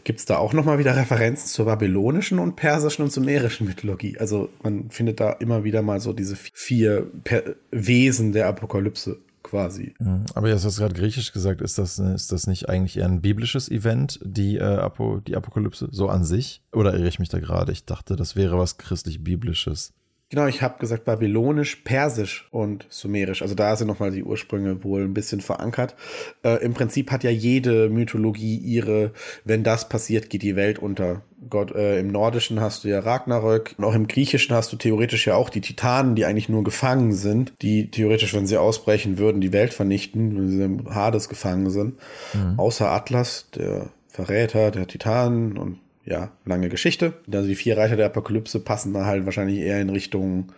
gibt 0.05 0.21
es 0.21 0.25
da 0.25 0.37
auch 0.39 0.53
nochmal 0.53 0.79
wieder 0.79 0.97
Referenzen 0.97 1.49
zur 1.49 1.67
babylonischen 1.67 2.39
und 2.39 2.57
persischen 2.57 3.05
und 3.05 3.13
sumerischen 3.13 3.67
Mythologie. 3.67 4.19
Also 4.19 4.51
man 4.63 4.91
findet 4.91 5.21
da 5.21 5.33
immer 5.33 5.65
wieder 5.65 5.83
mal 5.83 6.01
so 6.01 6.13
diese 6.13 6.37
vier 6.37 7.07
per 7.25 7.43
Wesen 7.71 8.33
der 8.33 8.47
Apokalypse 8.49 9.19
quasi. 9.45 9.95
Mhm. 10.01 10.25
Aber 10.35 10.49
jetzt 10.49 10.65
hast 10.65 10.79
du 10.79 10.83
gerade 10.83 10.95
griechisch 10.95 11.33
gesagt, 11.33 11.61
ist 11.61 11.79
das, 11.79 12.01
ist 12.01 12.33
das 12.33 12.49
nicht 12.49 12.69
eigentlich 12.69 12.97
eher 12.97 13.05
ein 13.05 13.21
biblisches 13.21 13.71
Event, 13.71 14.19
die, 14.25 14.57
äh, 14.57 14.63
Apo, 14.63 15.21
die 15.21 15.37
Apokalypse, 15.37 15.89
so 15.93 16.09
an 16.09 16.25
sich? 16.25 16.63
Oder 16.73 16.95
irre 16.95 17.09
ich 17.09 17.21
mich 17.21 17.29
da 17.29 17.39
gerade? 17.39 17.71
Ich 17.71 17.85
dachte, 17.85 18.17
das 18.17 18.35
wäre 18.35 18.59
was 18.59 18.79
christlich-biblisches. 18.79 19.93
Genau, 20.35 20.49
ich 20.49 20.63
habe 20.63 20.81
gesagt 20.81 21.05
babylonisch, 21.05 21.77
persisch 21.85 22.49
und 22.51 22.87
sumerisch. 22.89 23.41
Also 23.41 23.55
da 23.55 23.77
sind 23.77 23.87
nochmal 23.87 24.11
die 24.11 24.25
Ursprünge 24.25 24.83
wohl 24.83 25.03
ein 25.03 25.15
bisschen 25.15 25.41
verankert. 25.41 25.95
Äh, 26.43 26.61
Im 26.65 26.75
Prinzip 26.75 27.13
hat 27.13 27.23
ja 27.23 27.31
jede 27.31 27.89
Mythologie 27.89 28.57
ihre, 28.57 29.13
wenn 29.45 29.63
das 29.63 29.89
passiert, 29.89 30.31
geht 30.31 30.43
die 30.43 30.57
Welt 30.57 30.81
unter. 30.81 31.23
Gott, 31.49 31.73
äh, 31.73 32.01
Im 32.01 32.09
Nordischen 32.09 32.61
hast 32.61 32.83
du 32.83 32.89
ja 32.89 32.99
Ragnarök 32.99 33.77
und 33.79 33.85
auch 33.85 33.95
im 33.95 34.09
Griechischen 34.09 34.57
hast 34.57 34.73
du 34.73 34.77
theoretisch 34.77 35.25
ja 35.25 35.37
auch 35.37 35.51
die 35.51 35.61
Titanen, 35.61 36.17
die 36.17 36.25
eigentlich 36.25 36.49
nur 36.49 36.65
gefangen 36.65 37.13
sind, 37.13 37.53
die 37.63 37.93
theoretisch, 37.93 38.35
wenn 38.35 38.49
sie 38.49 38.57
ausbrechen 38.57 39.19
würden, 39.19 39.41
die 39.41 39.53
Welt 39.53 39.73
vernichten, 39.73 40.37
wenn 40.37 40.51
sie 40.51 40.65
im 40.65 40.93
Hades 40.93 41.29
gefangen 41.29 41.71
sind. 41.71 41.95
Mhm. 42.33 42.59
Außer 42.59 42.91
Atlas, 42.91 43.51
der 43.55 43.91
Verräter 44.09 44.73
der 44.73 44.89
Titanen 44.89 45.57
und 45.57 45.79
ja, 46.05 46.33
lange 46.45 46.69
Geschichte. 46.69 47.15
Also 47.33 47.49
die 47.49 47.55
vier 47.55 47.77
Reiter 47.77 47.97
der 47.97 48.07
Apokalypse 48.07 48.61
passen 48.61 48.93
da 48.93 49.05
halt 49.07 49.25
wahrscheinlich 49.25 49.59
eher 49.59 49.81
in 49.81 49.91
Richtung, 49.91 50.53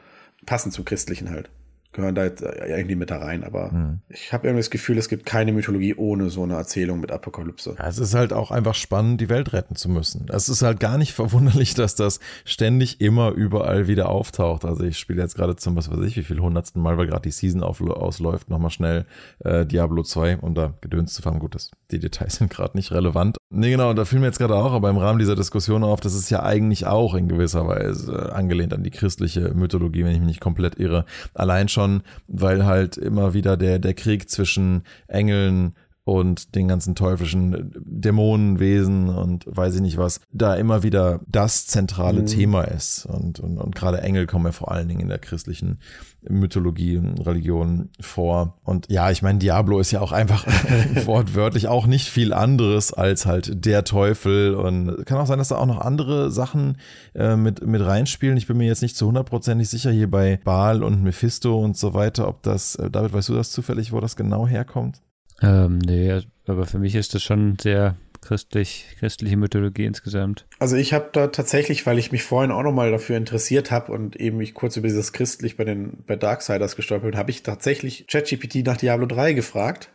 passen 0.45 0.73
zum 0.73 0.85
Christlichen 0.85 1.31
halt 1.31 1.51
gehören 1.97 2.15
da 2.15 2.25
jetzt 2.25 2.43
irgendwie 2.43 2.95
mit 2.95 3.11
da 3.11 3.19
rein, 3.19 3.43
aber 3.43 3.73
mhm. 3.73 4.01
ich 4.09 4.33
habe 4.33 4.47
irgendwie 4.47 4.61
das 4.61 4.71
Gefühl, 4.71 4.99
es 4.99 5.09
gibt 5.09 5.27
keine 5.27 5.53
Mythologie 5.53 5.95
ohne 5.95 6.31
so 6.31 6.43
eine 6.43 6.55
Erzählung 6.55 7.01
mit 7.01 7.11
Apokalypse. 7.11 7.75
Ja, 7.79 7.89
es 7.89 7.99
ist 7.99 8.15
halt 8.15 8.33
auch 8.33 8.51
einfach 8.51 8.75
spannend, 8.75 9.21
die 9.21 9.29
Welt 9.29 9.53
retten 9.53 9.75
zu 9.75 9.89
müssen. 9.89 10.27
Es 10.33 10.49
ist 10.49 10.63
halt 10.63 10.79
gar 10.79 10.99
nicht 10.99 11.13
verwunderlich, 11.15 11.75
dass 11.75 11.95
das 11.95 12.21
ständig 12.45 13.01
immer 13.01 13.33
überall 13.33 13.89
wieder 13.89 14.09
auftaucht. 14.11 14.65
Also 14.65 14.85
ich 14.85 14.99
spiele 14.99 15.23
jetzt 15.23 15.35
gerade 15.35 15.57
zum, 15.57 15.77
was 15.77 15.91
weiß 15.91 16.01
ich, 16.05 16.17
wie 16.17 16.23
viel 16.23 16.41
hundertsten 16.41 16.81
Mal, 16.81 16.99
weil 16.99 17.07
gerade 17.07 17.23
die 17.23 17.31
Season 17.31 17.63
auf, 17.63 17.81
ausläuft, 17.81 18.51
nochmal 18.51 18.71
schnell 18.71 19.07
äh, 19.41 19.67
Diablo 19.67 20.03
2, 20.03 20.39
um 20.39 20.55
da 20.55 20.75
Gedöns 20.81 21.15
zu 21.15 21.23
fangen. 21.23 21.41
Gut, 21.41 21.55
das, 21.55 21.71
die 21.91 21.99
Details 21.99 22.37
sind 22.37 22.51
gerade 22.51 22.77
nicht 22.77 22.93
relevant. 22.93 23.37
Nee, 23.49 23.71
genau, 23.71 23.95
da 23.95 24.05
fiel 24.05 24.19
mir 24.19 24.27
jetzt 24.27 24.39
gerade 24.39 24.57
auch 24.57 24.73
aber 24.73 24.91
im 24.91 24.99
Rahmen 24.99 25.19
dieser 25.19 25.37
Diskussion 25.37 25.85
auf, 25.85 26.01
das 26.01 26.15
ist 26.15 26.31
ja 26.31 26.43
eigentlich 26.43 26.87
auch 26.87 27.15
in 27.15 27.29
gewisser 27.29 27.67
Weise 27.67 28.35
angelehnt 28.35 28.75
an 28.75 28.83
die 28.83 28.91
christliche 28.91 29.55
Mythologie, 29.55 30.05
wenn 30.05 30.13
ich 30.13 30.19
mich 30.19 30.27
nicht 30.27 30.41
komplett 30.41 30.79
irre. 30.79 31.05
Allein 31.33 31.69
schon 31.69 31.86
schon, 31.87 32.03
weil 32.27 32.65
halt 32.67 32.97
immer 32.97 33.35
wieder 33.35 33.57
der, 33.57 33.79
der 33.79 33.95
Krieg 33.95 34.29
zwischen 34.29 34.83
Engeln 35.09 35.75
und 36.07 36.55
den 36.55 36.69
ganzen 36.69 36.95
teuflischen 36.95 37.73
Dämonenwesen 37.85 39.09
und 39.09 39.45
weiß 39.45 39.75
ich 39.75 39.81
nicht 39.81 39.99
was, 39.99 40.21
da 40.33 40.55
immer 40.55 40.85
wieder 40.85 41.19
das 41.27 41.67
zentrale 41.67 42.21
mhm. 42.21 42.27
Thema 42.27 42.63
ist. 42.63 43.07
Und, 43.07 43.41
und, 43.41 43.59
und 43.59 43.75
gerade 43.75 44.03
Engel 44.03 44.29
kommen 44.29 44.47
ja 44.47 44.53
vor 44.53 44.71
allen 44.71 44.87
Dingen 44.87 45.01
in 45.01 45.09
der 45.09 45.19
christlichen 45.19 45.81
Mythologie 46.23 46.97
und 46.99 47.27
Religion 47.27 47.91
vor. 47.99 48.57
Und 48.63 48.89
ja, 48.89 49.11
ich 49.11 49.23
meine, 49.23 49.41
Diablo 49.41 49.81
ist 49.81 49.91
ja 49.91 50.01
auch 50.01 50.13
einfach 50.13 50.47
wortwörtlich 51.07 51.67
auch 51.67 51.89
nicht 51.89 52.09
viel 52.09 52.33
anderes 52.33 52.95
als 52.95 53.27
halt 53.27 53.67
der 53.67 53.83
Teufel. 53.83 54.55
Und 54.55 55.05
kann 55.07 55.19
auch 55.19 55.27
sein, 55.27 55.39
dass 55.39 55.49
da 55.49 55.57
auch 55.57 55.67
noch 55.67 55.81
andere 55.81 56.31
Sachen 56.31 56.79
äh, 57.17 57.35
mit, 57.35 57.67
mit 57.67 57.85
reinspielen. 57.85 58.37
Ich 58.37 58.47
bin 58.47 58.59
mir 58.59 58.69
jetzt 58.69 58.83
nicht 58.83 58.97
zu 58.97 59.09
hundertprozentig 59.09 59.69
sicher 59.69 59.91
hier 59.91 60.09
bei 60.09 60.39
Baal 60.45 60.85
und 60.85 61.03
Mephisto 61.03 61.59
und 61.59 61.77
so 61.77 61.95
weiter, 61.95 62.29
ob 62.29 62.45
das, 62.45 62.77
äh, 62.77 62.93
David, 62.93 63.13
weißt 63.13 63.31
du 63.31 63.35
das 63.35 63.51
zufällig, 63.51 63.91
wo 63.91 63.99
das 63.99 64.15
genau 64.15 64.47
herkommt? 64.47 65.03
Ähm, 65.43 65.79
nee, 65.79 66.21
aber 66.47 66.67
für 66.67 66.79
mich 66.79 66.95
ist 66.95 67.15
das 67.15 67.23
schon 67.23 67.59
sehr 67.61 67.97
christlich, 68.27 68.87
christliche 68.99 69.37
Mythologie 69.37 69.85
insgesamt. 69.85 70.47
Also 70.59 70.77
ich 70.77 70.93
habe 70.93 71.11
da 71.13 71.29
tatsächlich, 71.29 71.87
weil 71.87 71.99
ich 71.99 72.11
mich 72.13 72.25
vorhin 72.25 72.51
auch 72.51 72.63
nochmal 72.63 72.91
dafür 72.91 73.17
interessiert 73.17 73.71
habe 73.71 73.93
und 73.93 74.17
eben 74.17 74.39
mich 74.39 74.55
kurz 74.55 74.77
über 74.77 74.89
dieses 74.89 75.13
christlich 75.13 75.57
bei 75.57 75.65
den 75.65 76.03
bei 76.07 76.17
Darksiders 76.17 76.77
gestolpert 76.77 77.17
habe 77.17 77.31
ich 77.31 77.43
tatsächlich 77.43 78.07
ChatGPT 78.09 78.67
nach 78.67 78.77
Diablo 78.77 79.07
3 79.07 79.33
gefragt. 79.33 79.91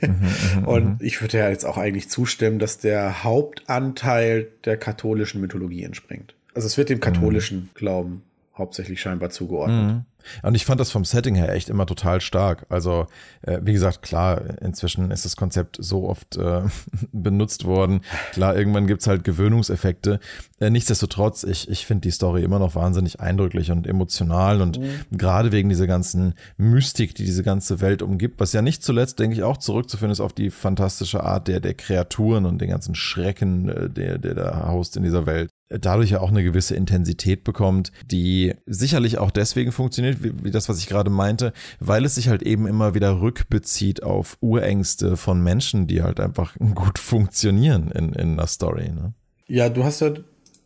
Mhm, 0.00 0.16
mhm, 0.60 0.64
und 0.68 0.84
mhm. 0.84 0.96
ich 1.00 1.20
würde 1.20 1.38
ja 1.38 1.50
jetzt 1.50 1.66
auch 1.66 1.76
eigentlich 1.76 2.08
zustimmen, 2.08 2.58
dass 2.58 2.78
der 2.78 3.22
Hauptanteil 3.22 4.48
der 4.64 4.78
katholischen 4.78 5.40
Mythologie 5.40 5.84
entspringt. 5.84 6.34
Also 6.54 6.66
es 6.66 6.78
wird 6.78 6.88
dem 6.88 7.00
katholischen 7.00 7.58
mhm. 7.58 7.70
Glauben 7.74 8.22
hauptsächlich 8.56 9.00
scheinbar 9.00 9.30
zugeordnet. 9.30 9.94
Mhm. 9.94 10.04
Und 10.42 10.54
ich 10.54 10.64
fand 10.64 10.80
das 10.80 10.90
vom 10.90 11.04
Setting 11.04 11.34
her 11.34 11.52
echt 11.52 11.68
immer 11.68 11.86
total 11.86 12.20
stark. 12.20 12.66
Also, 12.68 13.06
äh, 13.42 13.60
wie 13.62 13.72
gesagt, 13.72 14.02
klar, 14.02 14.60
inzwischen 14.60 15.10
ist 15.10 15.24
das 15.24 15.36
Konzept 15.36 15.78
so 15.80 16.08
oft 16.08 16.36
äh, 16.36 16.62
benutzt 17.12 17.64
worden. 17.64 18.02
Klar, 18.32 18.56
irgendwann 18.56 18.86
gibt's 18.86 19.06
halt 19.06 19.24
Gewöhnungseffekte. 19.24 20.20
Äh, 20.60 20.70
nichtsdestotrotz, 20.70 21.44
ich, 21.44 21.68
ich 21.68 21.86
finde 21.86 22.02
die 22.02 22.10
Story 22.10 22.42
immer 22.42 22.58
noch 22.58 22.74
wahnsinnig 22.74 23.20
eindrücklich 23.20 23.70
und 23.70 23.86
emotional 23.86 24.60
und 24.60 24.78
mhm. 24.78 25.16
gerade 25.16 25.52
wegen 25.52 25.68
dieser 25.68 25.86
ganzen 25.86 26.34
Mystik, 26.56 27.14
die 27.14 27.24
diese 27.24 27.42
ganze 27.42 27.80
Welt 27.80 28.02
umgibt, 28.02 28.40
was 28.40 28.52
ja 28.52 28.62
nicht 28.62 28.82
zuletzt, 28.82 29.18
denke 29.18 29.36
ich, 29.36 29.42
auch 29.42 29.56
zurückzuführen 29.56 30.12
ist 30.12 30.20
auf 30.20 30.32
die 30.32 30.50
fantastische 30.50 31.22
Art 31.22 31.48
der, 31.48 31.60
der 31.60 31.74
Kreaturen 31.74 32.46
und 32.46 32.60
den 32.60 32.70
ganzen 32.70 32.94
Schrecken, 32.94 33.68
äh, 33.68 33.90
der, 33.90 34.18
der 34.18 34.34
da 34.34 34.68
haust 34.68 34.96
in 34.96 35.02
dieser 35.02 35.26
Welt 35.26 35.51
dadurch 35.80 36.10
ja 36.10 36.20
auch 36.20 36.30
eine 36.30 36.42
gewisse 36.42 36.74
Intensität 36.74 37.44
bekommt, 37.44 37.92
die 38.10 38.54
sicherlich 38.66 39.18
auch 39.18 39.30
deswegen 39.30 39.72
funktioniert, 39.72 40.22
wie, 40.22 40.32
wie, 40.44 40.50
das, 40.50 40.68
was 40.68 40.78
ich 40.78 40.86
gerade 40.86 41.10
meinte, 41.10 41.52
weil 41.80 42.04
es 42.04 42.14
sich 42.16 42.28
halt 42.28 42.42
eben 42.42 42.66
immer 42.66 42.94
wieder 42.94 43.20
rückbezieht 43.20 44.02
auf 44.02 44.36
Urängste 44.40 45.16
von 45.16 45.42
Menschen, 45.42 45.86
die 45.86 46.02
halt 46.02 46.20
einfach 46.20 46.56
gut 46.74 46.98
funktionieren 46.98 47.90
in, 47.90 48.12
in 48.12 48.32
einer 48.32 48.46
Story. 48.46 48.90
Ne? 48.90 49.14
Ja, 49.46 49.68
du 49.68 49.84
hast 49.84 50.00
ja 50.00 50.12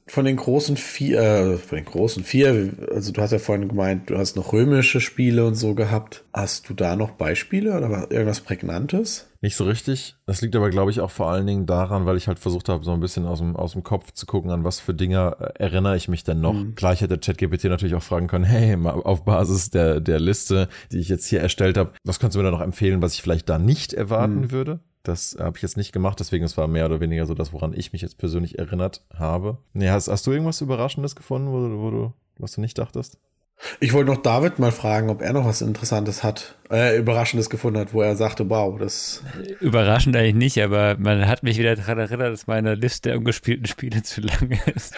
von 0.08 0.24
den 0.24 0.36
großen 0.36 0.76
vier, 0.76 1.20
äh, 1.20 1.56
von 1.56 1.76
den 1.76 1.84
großen 1.84 2.22
vier, 2.22 2.72
also 2.92 3.12
du 3.12 3.20
hast 3.20 3.32
ja 3.32 3.38
vorhin 3.38 3.68
gemeint, 3.68 4.08
du 4.08 4.16
hast 4.16 4.36
noch 4.36 4.52
römische 4.52 5.00
Spiele 5.00 5.44
und 5.44 5.56
so 5.56 5.74
gehabt. 5.74 6.24
Hast 6.32 6.68
du 6.68 6.74
da 6.74 6.94
noch 6.94 7.10
Beispiele 7.10 7.76
oder 7.76 8.10
irgendwas 8.10 8.40
Prägnantes? 8.40 9.28
Nicht 9.40 9.56
so 9.56 9.64
richtig. 9.64 10.16
Das 10.24 10.40
liegt 10.40 10.54
aber, 10.56 10.70
glaube 10.70 10.90
ich, 10.92 11.00
auch 11.00 11.10
vor 11.10 11.30
allen 11.30 11.46
Dingen 11.46 11.66
daran, 11.66 12.06
weil 12.06 12.16
ich 12.16 12.28
halt 12.28 12.38
versucht 12.38 12.68
habe, 12.68 12.84
so 12.84 12.92
ein 12.92 13.00
bisschen 13.00 13.26
aus 13.26 13.40
dem, 13.40 13.56
aus 13.56 13.72
dem 13.72 13.82
Kopf 13.82 14.12
zu 14.12 14.26
gucken, 14.26 14.50
an 14.50 14.64
was 14.64 14.78
für 14.78 14.94
Dinge 14.94 15.36
äh, 15.40 15.62
erinnere 15.62 15.96
ich 15.96 16.08
mich 16.08 16.22
denn 16.22 16.40
noch. 16.40 16.54
Mhm. 16.54 16.76
Klar, 16.76 16.92
ich 16.92 17.00
hätte 17.00 17.18
ChatGPT 17.18 17.64
natürlich 17.64 17.96
auch 17.96 18.02
fragen 18.02 18.28
können, 18.28 18.44
hey, 18.44 18.76
auf 18.84 19.24
Basis 19.24 19.70
der, 19.70 20.00
der 20.00 20.20
Liste, 20.20 20.68
die 20.92 20.98
ich 20.98 21.08
jetzt 21.08 21.26
hier 21.26 21.40
erstellt 21.40 21.76
habe, 21.76 21.92
was 22.04 22.20
kannst 22.20 22.36
du 22.36 22.38
mir 22.38 22.44
da 22.44 22.50
noch 22.52 22.60
empfehlen, 22.60 23.02
was 23.02 23.14
ich 23.14 23.22
vielleicht 23.22 23.48
da 23.48 23.58
nicht 23.58 23.92
erwarten 23.92 24.42
mhm. 24.42 24.50
würde? 24.52 24.80
Das 25.06 25.36
habe 25.38 25.56
ich 25.56 25.62
jetzt 25.62 25.76
nicht 25.76 25.92
gemacht, 25.92 26.18
deswegen 26.18 26.44
es 26.44 26.56
war 26.56 26.66
mehr 26.66 26.86
oder 26.86 27.00
weniger 27.00 27.26
so 27.26 27.34
das, 27.34 27.52
woran 27.52 27.72
ich 27.72 27.92
mich 27.92 28.02
jetzt 28.02 28.18
persönlich 28.18 28.58
erinnert 28.58 29.04
habe. 29.14 29.58
Nee, 29.72 29.90
hast, 29.90 30.08
hast 30.08 30.26
du 30.26 30.32
irgendwas 30.32 30.60
Überraschendes 30.60 31.14
gefunden, 31.14 31.48
wo, 31.48 31.80
wo 31.80 31.90
du, 31.90 32.12
was 32.38 32.52
du 32.52 32.60
nicht 32.60 32.76
dachtest? 32.76 33.18
Ich 33.80 33.92
wollte 33.92 34.10
noch 34.10 34.20
David 34.20 34.58
mal 34.58 34.72
fragen, 34.72 35.08
ob 35.08 35.22
er 35.22 35.32
noch 35.32 35.46
was 35.46 35.62
Interessantes 35.62 36.22
hat, 36.22 36.56
äh, 36.70 36.98
Überraschendes 36.98 37.48
gefunden 37.48 37.80
hat, 37.80 37.94
wo 37.94 38.02
er 38.02 38.14
sagte, 38.14 38.50
wow, 38.50 38.78
das. 38.78 39.22
Überraschend 39.60 40.14
eigentlich 40.14 40.34
nicht, 40.34 40.62
aber 40.62 40.96
man 40.98 41.26
hat 41.26 41.42
mich 41.42 41.56
wieder 41.56 41.74
daran 41.74 41.98
erinnert, 41.98 42.32
dass 42.32 42.46
meine 42.46 42.74
Liste 42.74 43.10
der 43.10 43.18
ungespielten 43.18 43.66
Spiele 43.66 44.02
zu 44.02 44.20
lang 44.20 44.58
ist. 44.74 44.94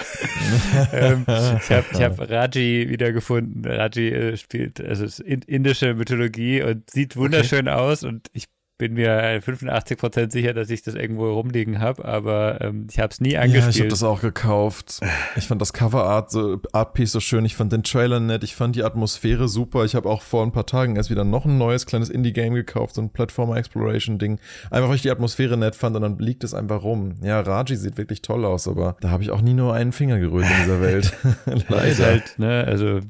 ähm, 0.93 1.25
ich 1.29 1.71
habe 1.71 1.85
ich 1.93 2.03
hab 2.03 2.19
Raji 2.19 2.89
wieder 2.89 3.13
gefunden. 3.13 3.63
Raji 3.65 4.09
äh, 4.09 4.37
spielt, 4.37 4.81
also 4.81 5.05
ist 5.05 5.21
indische 5.21 5.95
Mythologie 5.95 6.63
und 6.63 6.91
sieht 6.91 7.17
wunderschön 7.17 7.69
okay. 7.69 7.77
aus 7.77 8.03
und 8.03 8.29
ich 8.33 8.47
bin 8.79 8.95
mir 8.95 9.43
85% 9.43 10.31
sicher, 10.31 10.55
dass 10.55 10.71
ich 10.71 10.83
das 10.83 10.95
irgendwo 10.95 11.33
rumliegen 11.33 11.81
habe, 11.81 12.05
aber 12.05 12.61
ähm, 12.61 12.87
ich 12.89 13.01
habe 13.01 13.11
es 13.11 13.21
nie 13.21 13.37
angespielt. 13.37 13.65
Ja, 13.65 13.71
ich 13.71 13.81
habe 13.81 13.89
das 13.89 14.03
auch 14.05 14.21
gekauft. 14.21 15.01
Ich 15.37 15.49
fand 15.49 15.61
das 15.61 15.73
Coverart 15.73 16.31
so 16.31 16.61
Artpiece 16.73 17.11
so 17.11 17.19
schön, 17.19 17.45
ich 17.45 17.57
fand 17.57 17.73
den 17.73 17.83
Trailer 17.83 18.21
nett, 18.21 18.45
ich 18.45 18.55
fand 18.55 18.77
die 18.77 18.85
Atmosphäre 18.85 19.49
super. 19.49 19.85
Ich 19.85 19.97
habe 19.97 20.09
auch 20.09 20.23
vor 20.23 20.45
ein 20.45 20.53
paar 20.53 20.67
Tagen 20.67 20.95
erst 20.95 21.11
wieder 21.11 21.25
noch 21.25 21.45
ein 21.45 21.59
neues 21.59 21.87
kleines 21.87 22.09
Indie-Game 22.09 22.55
gekauft, 22.55 22.95
so 22.95 23.03
ein 23.03 23.11
Platformer 23.11 23.57
Exploration 23.57 24.19
Ding. 24.19 24.39
Einfach 24.71 24.89
weil 24.89 24.97
ich 24.97 25.03
die 25.03 25.11
Atmosphäre 25.11 25.57
nett 25.57 25.75
fand 25.75 25.97
und 25.97 26.03
dann 26.03 26.19
liegt 26.19 26.45
es 26.45 26.55
einfach 26.55 26.85
rum. 26.85 27.17
Ja, 27.21 27.41
Raji 27.41 27.77
sieht 27.77 27.99
wirklich 27.99 28.23
toll 28.23 28.45
aus, 28.45 28.69
aber 28.69 28.97
da 29.01 29.11
habe 29.11 29.25
ich 29.25 29.33
auch 29.33 29.43
nie 29.43 29.55
nur 29.55 29.75
einen 29.75 29.91
Finger 29.91 30.21
gerührt 30.21 30.47
in 30.49 30.65
dieser 30.65 30.81
Welt. 30.81 31.13
Leider. 31.69 32.07
halt, 32.07 32.39
ne, 32.39 32.65
also 32.65 33.01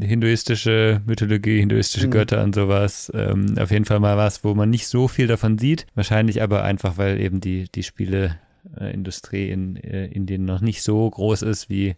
hinduistische 0.00 1.00
Mythologie, 1.06 1.60
hinduistische 1.60 2.06
mhm. 2.06 2.12
Götter 2.12 2.42
und 2.42 2.54
sowas. 2.54 3.10
Ähm, 3.14 3.56
auf 3.58 3.70
jeden 3.70 3.84
Fall 3.84 4.00
mal 4.00 4.16
was, 4.16 4.44
wo 4.44 4.54
man 4.54 4.70
nicht 4.70 4.86
so 4.86 5.08
viel 5.08 5.26
davon 5.26 5.58
sieht. 5.58 5.86
Wahrscheinlich 5.94 6.42
aber 6.42 6.64
einfach, 6.64 6.98
weil 6.98 7.20
eben 7.20 7.40
die, 7.40 7.68
die 7.74 7.82
Spieleindustrie 7.82 9.50
in 9.50 9.76
äh, 9.76 10.06
Indien 10.06 10.44
noch 10.44 10.60
nicht 10.60 10.82
so 10.82 11.08
groß 11.08 11.42
ist 11.42 11.68
wie 11.68 11.96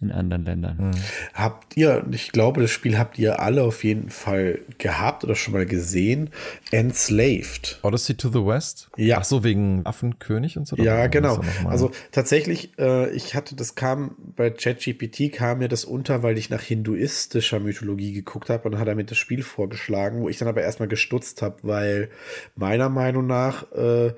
in 0.00 0.12
anderen 0.12 0.44
Ländern. 0.44 0.76
Mhm. 0.76 0.90
Habt 1.34 1.76
ihr, 1.76 2.06
ich 2.12 2.30
glaube, 2.30 2.60
das 2.60 2.70
Spiel 2.70 2.98
habt 2.98 3.18
ihr 3.18 3.40
alle 3.40 3.64
auf 3.64 3.82
jeden 3.82 4.10
Fall 4.10 4.60
gehabt 4.78 5.24
oder 5.24 5.34
schon 5.34 5.54
mal 5.54 5.66
gesehen, 5.66 6.30
Enslaved. 6.70 7.80
Odyssey 7.82 8.14
to 8.14 8.28
the 8.28 8.44
West? 8.46 8.90
Ja. 8.96 9.18
Ach 9.18 9.24
so, 9.24 9.42
wegen 9.42 9.84
Affenkönig 9.84 10.56
und 10.56 10.68
so? 10.68 10.76
Ja, 10.76 11.08
genau. 11.08 11.40
Also 11.64 11.90
tatsächlich, 12.12 12.78
äh, 12.78 13.10
ich 13.10 13.34
hatte, 13.34 13.56
das 13.56 13.74
kam, 13.74 14.14
bei 14.36 14.50
ChatGPT 14.50 15.32
kam 15.32 15.58
mir 15.58 15.68
das 15.68 15.84
unter, 15.84 16.22
weil 16.22 16.38
ich 16.38 16.48
nach 16.48 16.62
hinduistischer 16.62 17.58
Mythologie 17.58 18.12
geguckt 18.12 18.50
habe 18.50 18.64
und 18.64 18.72
dann 18.72 18.80
hat 18.80 18.86
er 18.86 18.94
mir 18.94 19.04
das 19.04 19.18
Spiel 19.18 19.42
vorgeschlagen, 19.42 20.20
wo 20.20 20.28
ich 20.28 20.38
dann 20.38 20.46
aber 20.46 20.62
erstmal 20.62 20.88
gestutzt 20.88 21.42
habe, 21.42 21.56
weil 21.62 22.10
meiner 22.54 22.88
Meinung 22.88 23.26
nach 23.26 23.64
äh, 23.72 24.12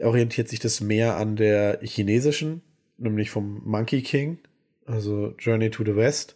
orientiert 0.00 0.48
sich 0.48 0.58
das 0.58 0.80
mehr 0.80 1.16
an 1.16 1.36
der 1.36 1.78
chinesischen, 1.82 2.62
nämlich 2.98 3.30
vom 3.30 3.62
Monkey 3.64 4.02
King 4.02 4.38
also 4.94 5.34
Journey 5.38 5.70
to 5.70 5.84
the 5.84 5.94
West 5.94 6.34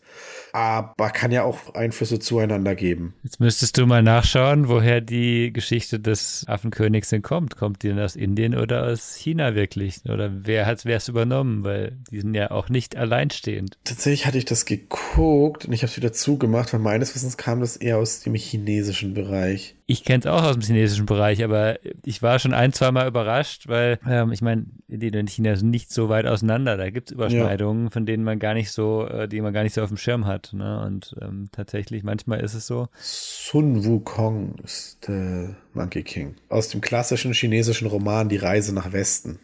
aber 0.53 1.11
kann 1.11 1.33
ja 1.33 1.43
auch 1.43 1.75
Einflüsse 1.75 2.21
zueinander 2.21 2.75
geben. 2.75 3.15
Jetzt 3.23 3.41
müsstest 3.41 3.77
du 3.77 3.87
mal 3.87 4.03
nachschauen, 4.03 4.69
woher 4.69 5.01
die 5.01 5.53
Geschichte 5.53 5.99
des 5.99 6.45
Affenkönigs 6.47 7.09
denn 7.09 7.23
kommt. 7.23 7.57
Kommt 7.57 7.83
die 7.83 7.89
denn 7.89 7.99
aus 7.99 8.15
Indien 8.15 8.55
oder 8.55 8.87
aus 8.87 9.17
China 9.17 9.55
wirklich? 9.55 10.01
Oder 10.09 10.31
wer 10.33 10.67
hat 10.67 10.85
es 10.85 11.09
übernommen? 11.09 11.65
Weil 11.65 11.99
die 12.11 12.21
sind 12.21 12.35
ja 12.35 12.51
auch 12.51 12.69
nicht 12.69 12.97
alleinstehend. 12.97 13.79
Tatsächlich 13.85 14.27
hatte 14.27 14.39
ich 14.39 14.45
das 14.45 14.65
geguckt 14.65 15.65
und 15.67 15.73
ich 15.73 15.83
habe 15.83 15.91
es 15.91 15.97
wieder 15.97 16.13
zugemacht, 16.13 16.73
weil 16.73 16.81
meines 16.81 17.15
Wissens 17.15 17.37
kam 17.37 17.61
das 17.61 17.77
eher 17.77 17.99
aus 17.99 18.21
dem 18.21 18.35
chinesischen 18.35 19.15
Bereich. 19.15 19.75
Ich 19.87 20.05
kenne 20.05 20.21
es 20.21 20.27
auch 20.27 20.43
aus 20.43 20.55
dem 20.55 20.63
chinesischen 20.63 21.05
Bereich, 21.05 21.45
aber 21.45 21.79
ich 22.07 22.23
war 22.23 22.39
schon 22.39 22.55
ein, 22.55 22.73
zwei 22.73 22.91
Mal 22.91 23.07
überrascht, 23.07 23.69
weil 23.69 23.99
ähm, 24.09 24.33
ich 24.33 24.41
meine, 24.41 24.65
Indien 24.89 25.17
und 25.17 25.29
China 25.29 25.57
sind 25.57 25.69
nicht 25.71 25.93
so 25.93 26.09
weit 26.09 26.25
auseinander. 26.25 26.79
Da 26.79 26.89
gibt 26.89 27.11
es 27.11 27.15
Überschneidungen, 27.15 27.85
ja. 27.85 27.91
von 27.91 28.07
denen 28.07 28.25
man 28.25 28.39
gar 28.39 28.55
nicht 28.55 28.71
so, 28.71 29.07
äh, 29.07 29.29
die 29.29 29.43
man 29.43 29.53
gar 29.53 29.63
nicht 29.63 29.75
so 29.75 29.83
auf 29.83 29.89
dem 29.89 29.99
Schirm 30.05 30.27
hat. 30.27 30.53
Ne? 30.53 30.85
Und 30.85 31.17
ähm, 31.21 31.49
tatsächlich, 31.51 32.05
manchmal 32.05 32.41
ist 32.41 32.55
es 32.55 32.67
so. 32.67 32.89
Sun 33.01 33.85
Wukong 33.85 34.57
ist 34.63 35.09
der 35.09 35.57
Monkey 35.73 36.03
King. 36.03 36.37
Aus 36.49 36.69
dem 36.69 36.81
klassischen 36.81 37.33
chinesischen 37.33 37.89
Roman 37.89 38.29
Die 38.29 38.37
Reise 38.37 38.75
nach 38.75 38.93
Westen. 38.93 39.39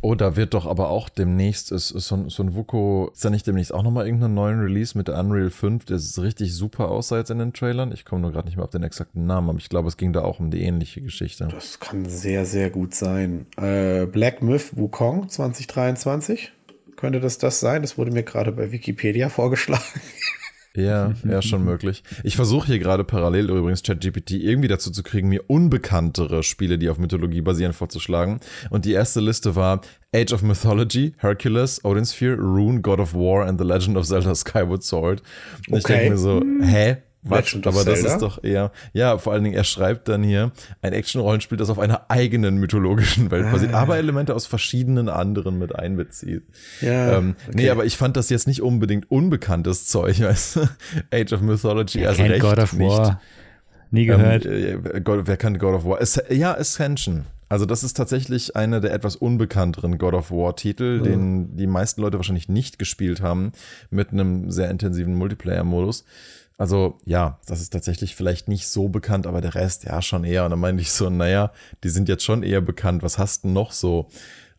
Oh, 0.00 0.14
da 0.14 0.36
wird 0.36 0.52
doch 0.52 0.66
aber 0.66 0.90
auch 0.90 1.08
demnächst, 1.08 1.72
ist, 1.72 1.90
ist 1.90 2.08
Sun, 2.08 2.28
Sun 2.28 2.54
Wuko, 2.54 3.10
ist 3.14 3.24
da 3.24 3.30
nicht 3.30 3.46
demnächst 3.46 3.72
auch 3.72 3.82
nochmal 3.82 4.04
irgendeinen 4.04 4.34
neuen 4.34 4.60
Release 4.60 4.98
mit 4.98 5.08
der 5.08 5.18
Unreal 5.18 5.48
5, 5.48 5.86
der 5.86 5.98
richtig 6.18 6.54
super 6.54 6.90
aussah 6.90 7.16
jetzt 7.16 7.30
in 7.30 7.38
den 7.38 7.54
Trailern? 7.54 7.90
Ich 7.90 8.04
komme 8.04 8.20
nur 8.20 8.30
gerade 8.30 8.46
nicht 8.46 8.56
mehr 8.56 8.64
auf 8.64 8.70
den 8.70 8.82
exakten 8.82 9.24
Namen, 9.24 9.48
aber 9.48 9.58
ich 9.58 9.70
glaube, 9.70 9.88
es 9.88 9.96
ging 9.96 10.12
da 10.12 10.20
auch 10.20 10.40
um 10.40 10.50
die 10.50 10.60
ähnliche 10.60 11.00
Geschichte. 11.00 11.48
Das 11.50 11.80
kann 11.80 12.06
sehr, 12.06 12.44
sehr 12.44 12.68
gut 12.68 12.94
sein. 12.94 13.46
Äh, 13.56 14.04
Black 14.04 14.42
Myth 14.42 14.76
Wukong 14.76 15.30
2023? 15.30 16.52
Könnte 16.96 17.20
das 17.20 17.38
das 17.38 17.60
sein? 17.60 17.82
Das 17.82 17.98
wurde 17.98 18.10
mir 18.10 18.22
gerade 18.22 18.52
bei 18.52 18.72
Wikipedia 18.72 19.28
vorgeschlagen. 19.28 19.82
Ja, 20.76 21.12
ja, 21.24 21.40
schon 21.40 21.64
möglich. 21.64 22.02
Ich 22.24 22.34
versuche 22.34 22.66
hier 22.66 22.78
gerade 22.80 23.04
parallel 23.04 23.48
übrigens 23.48 23.84
ChatGPT 23.84 24.32
irgendwie 24.32 24.66
dazu 24.66 24.90
zu 24.90 25.04
kriegen, 25.04 25.28
mir 25.28 25.44
unbekanntere 25.46 26.42
Spiele, 26.42 26.78
die 26.78 26.88
auf 26.88 26.98
Mythologie 26.98 27.42
basieren, 27.42 27.72
vorzuschlagen. 27.72 28.40
Und 28.70 28.84
die 28.84 28.92
erste 28.92 29.20
Liste 29.20 29.54
war 29.54 29.82
Age 30.12 30.32
of 30.32 30.42
Mythology, 30.42 31.14
Hercules, 31.18 31.84
Odin 31.84 32.04
Sphere, 32.04 32.38
Rune, 32.38 32.80
God 32.80 32.98
of 32.98 33.14
War 33.14 33.46
and 33.46 33.60
The 33.60 33.66
Legend 33.66 33.96
of 33.96 34.04
Zelda 34.04 34.34
Skyward 34.34 34.82
Sword. 34.82 35.22
Und 35.68 35.74
okay. 35.74 35.78
ich 35.78 35.84
denke 35.84 36.10
mir 36.10 36.18
so, 36.18 36.42
hä? 36.62 36.96
Quatsch, 37.26 37.56
aber 37.64 37.84
das 37.84 38.02
ist 38.02 38.18
doch 38.18 38.42
eher, 38.42 38.70
ja, 38.92 39.18
vor 39.18 39.32
allen 39.32 39.44
Dingen, 39.44 39.56
er 39.56 39.64
schreibt 39.64 40.08
dann 40.08 40.22
hier 40.22 40.52
ein 40.82 40.92
Action-Rollenspiel, 40.92 41.56
das 41.56 41.70
auf 41.70 41.78
einer 41.78 42.10
eigenen 42.10 42.56
mythologischen 42.56 43.30
Welt 43.30 43.50
basiert, 43.50 43.74
ah. 43.74 43.80
aber 43.80 43.96
Elemente 43.96 44.34
aus 44.34 44.46
verschiedenen 44.46 45.08
anderen 45.08 45.58
mit 45.58 45.74
einbezieht. 45.74 46.42
Ja, 46.80 47.18
ähm, 47.18 47.36
okay. 47.46 47.56
Nee, 47.56 47.70
aber 47.70 47.84
ich 47.84 47.96
fand 47.96 48.16
das 48.16 48.28
jetzt 48.30 48.46
nicht 48.46 48.62
unbedingt 48.62 49.10
unbekanntes 49.10 49.86
Zeug, 49.86 50.20
weißt 50.22 50.56
du? 50.56 50.68
Age 51.12 51.32
of 51.32 51.40
Mythology, 51.40 52.00
ja, 52.00 52.10
also 52.10 52.22
recht 52.22 52.40
God 52.40 52.58
of 52.58 52.72
nicht. 52.74 52.90
War. 52.90 53.20
Nie 53.90 54.06
gehört. 54.06 54.44
Ähm, 54.44 54.84
äh, 54.92 55.00
God, 55.00 55.26
wer 55.26 55.36
kann 55.36 55.58
God 55.58 55.74
of 55.74 55.84
War? 55.84 56.00
Es, 56.00 56.20
ja, 56.28 56.56
Ascension. 56.56 57.26
Also 57.48 57.66
das 57.66 57.84
ist 57.84 57.96
tatsächlich 57.96 58.56
einer 58.56 58.80
der 58.80 58.92
etwas 58.92 59.14
unbekannteren 59.14 59.98
God 59.98 60.14
of 60.14 60.30
War 60.30 60.56
Titel, 60.56 60.98
oh. 61.00 61.04
den 61.04 61.56
die 61.56 61.66
meisten 61.66 62.00
Leute 62.00 62.16
wahrscheinlich 62.16 62.48
nicht 62.48 62.78
gespielt 62.78 63.20
haben, 63.20 63.52
mit 63.90 64.10
einem 64.10 64.50
sehr 64.50 64.70
intensiven 64.70 65.14
Multiplayer-Modus. 65.14 66.04
Also 66.56 66.98
ja, 67.04 67.40
das 67.46 67.60
ist 67.60 67.70
tatsächlich 67.70 68.14
vielleicht 68.14 68.48
nicht 68.48 68.68
so 68.68 68.88
bekannt, 68.88 69.26
aber 69.26 69.40
der 69.40 69.54
Rest 69.54 69.84
ja 69.84 70.00
schon 70.02 70.24
eher. 70.24 70.44
Und 70.44 70.50
dann 70.50 70.60
meinte 70.60 70.82
ich 70.82 70.92
so, 70.92 71.10
naja, 71.10 71.52
die 71.82 71.88
sind 71.88 72.08
jetzt 72.08 72.24
schon 72.24 72.42
eher 72.42 72.60
bekannt. 72.60 73.02
Was 73.02 73.18
hast 73.18 73.44
du 73.44 73.48
noch 73.48 73.72
so? 73.72 74.08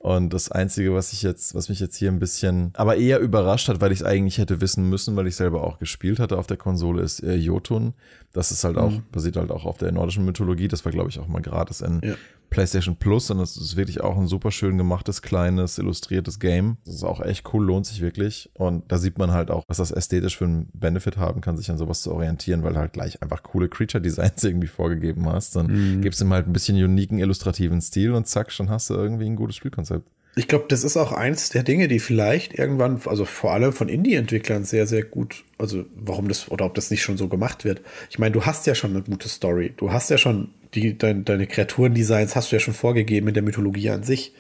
Und 0.06 0.34
das 0.34 0.52
Einzige, 0.52 0.94
was 0.94 1.14
ich 1.14 1.24
jetzt, 1.24 1.56
was 1.56 1.68
mich 1.68 1.80
jetzt 1.80 1.96
hier 1.96 2.12
ein 2.12 2.20
bisschen, 2.20 2.70
aber 2.76 2.96
eher 2.96 3.20
überrascht 3.20 3.70
hat, 3.70 3.82
weil 3.82 3.92
ich 3.92 4.02
es 4.02 4.06
eigentlich 4.06 4.38
hätte 4.38 4.62
wissen 4.62 4.88
müssen, 4.88 5.16
weil 5.16 5.26
ich 5.26 5.36
selber 5.36 5.64
auch 5.64 5.80
gespielt 5.80 6.20
hatte 6.20 6.38
auf 6.38 6.46
der 6.46 6.58
Konsole, 6.58 7.02
ist 7.02 7.24
äh, 7.24 7.34
Jotun. 7.34 7.94
Das 8.32 8.52
ist 8.52 8.64
halt 8.64 8.78
auch, 8.78 8.92
mhm. 8.92 9.04
basiert 9.12 9.38
halt 9.38 9.50
auch 9.50 9.66
auf 9.66 9.80
der 9.80 9.92
nordischen 9.92 10.24
Mythologie. 10.24 10.68
Das 10.68 10.86
war, 10.86 10.92
glaube 10.92 11.10
ich, 11.10 11.18
auch 11.18 11.28
mal 11.28 11.42
gratis 11.42 11.82
in 11.82 12.02
ja. 12.04 12.14
PlayStation 12.56 12.96
Plus 12.96 13.30
und 13.30 13.40
das 13.40 13.58
ist 13.58 13.76
wirklich 13.76 14.00
auch 14.00 14.18
ein 14.18 14.28
super 14.28 14.50
schön 14.50 14.78
gemachtes, 14.78 15.22
kleines, 15.22 15.78
illustriertes 15.78 16.40
Game. 16.40 16.78
Das 16.86 16.96
ist 16.96 17.04
auch 17.04 17.20
echt 17.20 17.54
cool, 17.54 17.66
lohnt 17.66 17.86
sich 17.86 18.00
wirklich. 18.00 18.50
Und 18.54 18.90
da 18.90 18.98
sieht 18.98 19.18
man 19.18 19.32
halt 19.32 19.52
auch, 19.52 19.66
was 19.68 19.76
das 19.76 19.92
ästhetisch 19.92 20.38
für 20.38 20.46
einen 20.46 20.70
Benefit 20.74 21.18
haben 21.18 21.42
kann, 21.42 21.58
sich 21.58 21.70
an 21.70 21.78
sowas 21.78 22.02
zu 22.02 22.14
orientieren, 22.14 22.64
weil 22.64 22.72
du 22.72 22.80
halt 22.80 22.94
gleich 22.94 23.22
einfach 23.22 23.44
coole 23.44 23.68
Creature-Designs 23.68 24.42
irgendwie 24.46 24.70
vorgegeben 24.70 25.28
hast. 25.28 25.58
Dann 25.58 25.98
mhm. 25.98 26.02
gibst 26.02 26.22
du 26.22 26.26
ihm 26.26 26.32
halt 26.32 26.48
ein 26.48 26.54
bisschen 26.54 26.82
uniken, 26.82 27.20
illustrativen 27.20 27.82
Stil 27.82 28.14
und 28.14 28.26
zack, 28.26 28.54
schon 28.54 28.70
hast 28.70 28.90
du 28.90 28.94
irgendwie 28.94 29.26
ein 29.26 29.36
gutes 29.36 29.58
Spielkonzept. 29.58 30.10
Ich 30.38 30.48
glaube, 30.48 30.66
das 30.70 30.86
ist 30.86 30.96
auch 30.96 31.12
eins 31.12 31.50
der 31.50 31.64
Dinge, 31.64 31.90
die 31.90 32.00
vielleicht 32.00 32.58
irgendwann, 32.58 33.02
also 33.06 33.26
vor 33.26 33.52
allem 33.52 33.74
von 33.74 33.90
Indie-Entwicklern 33.90 34.64
sehr, 34.64 34.88
sehr 34.88 35.04
gut, 35.04 35.44
also 35.58 35.84
warum 35.96 36.30
das, 36.30 36.50
oder 36.50 36.66
ob 36.66 36.76
das 36.76 36.90
nicht 36.90 37.04
schon 37.04 37.18
so 37.18 37.28
gemacht 37.28 37.66
wird. 37.66 37.82
Ich 38.10 38.18
meine, 38.18 38.32
du 38.32 38.46
hast 38.46 38.66
ja 38.66 38.76
schon 38.76 38.92
eine 38.92 39.02
gute 39.02 39.28
Story. 39.28 39.74
Du 39.76 39.92
hast 39.92 40.10
ja 40.10 40.18
schon 40.18 40.50
die, 40.74 40.98
dein, 40.98 41.26
deine 41.26 41.48
Kreaturendesigns 41.48 42.36
hast 42.36 42.52
du 42.52 42.56
ja 42.56 42.60
schon 42.60 42.74
vorgegeben 42.74 43.28
in 43.28 43.34
der 43.34 43.44
Mythologie 43.44 43.90
an 43.90 44.04
sich. 44.04 44.34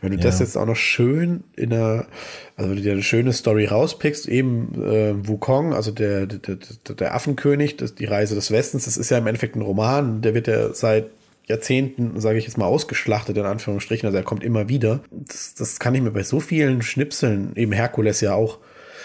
Wenn 0.00 0.12
du 0.12 0.18
ja. 0.18 0.22
das 0.22 0.40
jetzt 0.40 0.56
auch 0.56 0.66
noch 0.66 0.76
schön 0.76 1.44
in 1.56 1.72
einer, 1.72 2.06
also 2.56 2.70
wenn 2.70 2.76
du 2.76 2.82
dir 2.82 2.92
eine 2.92 3.02
schöne 3.02 3.32
Story 3.32 3.66
rauspickst, 3.66 4.28
eben 4.28 4.74
äh, 4.82 5.26
Wukong, 5.26 5.72
also 5.72 5.90
der, 5.90 6.26
der, 6.26 6.56
der 6.56 7.14
Affenkönig, 7.14 7.76
das, 7.76 7.94
die 7.94 8.04
Reise 8.04 8.34
des 8.34 8.50
Westens, 8.50 8.84
das 8.84 8.96
ist 8.96 9.10
ja 9.10 9.18
im 9.18 9.26
Endeffekt 9.26 9.56
ein 9.56 9.62
Roman, 9.62 10.22
der 10.22 10.34
wird 10.34 10.46
ja 10.46 10.74
seit 10.74 11.06
Jahrzehnten, 11.50 12.20
sage 12.20 12.38
ich 12.38 12.44
jetzt 12.44 12.58
mal, 12.58 12.66
ausgeschlachtet, 12.66 13.36
in 13.36 13.44
Anführungsstrichen. 13.44 14.06
Also 14.06 14.16
er 14.16 14.24
kommt 14.24 14.44
immer 14.44 14.68
wieder. 14.68 15.00
Das, 15.10 15.54
das 15.54 15.80
kann 15.80 15.94
ich 15.94 16.00
mir 16.00 16.12
bei 16.12 16.22
so 16.22 16.38
vielen 16.38 16.80
Schnipseln, 16.80 17.52
eben 17.56 17.72
Herkules 17.72 18.20
ja 18.20 18.34
auch, 18.34 18.58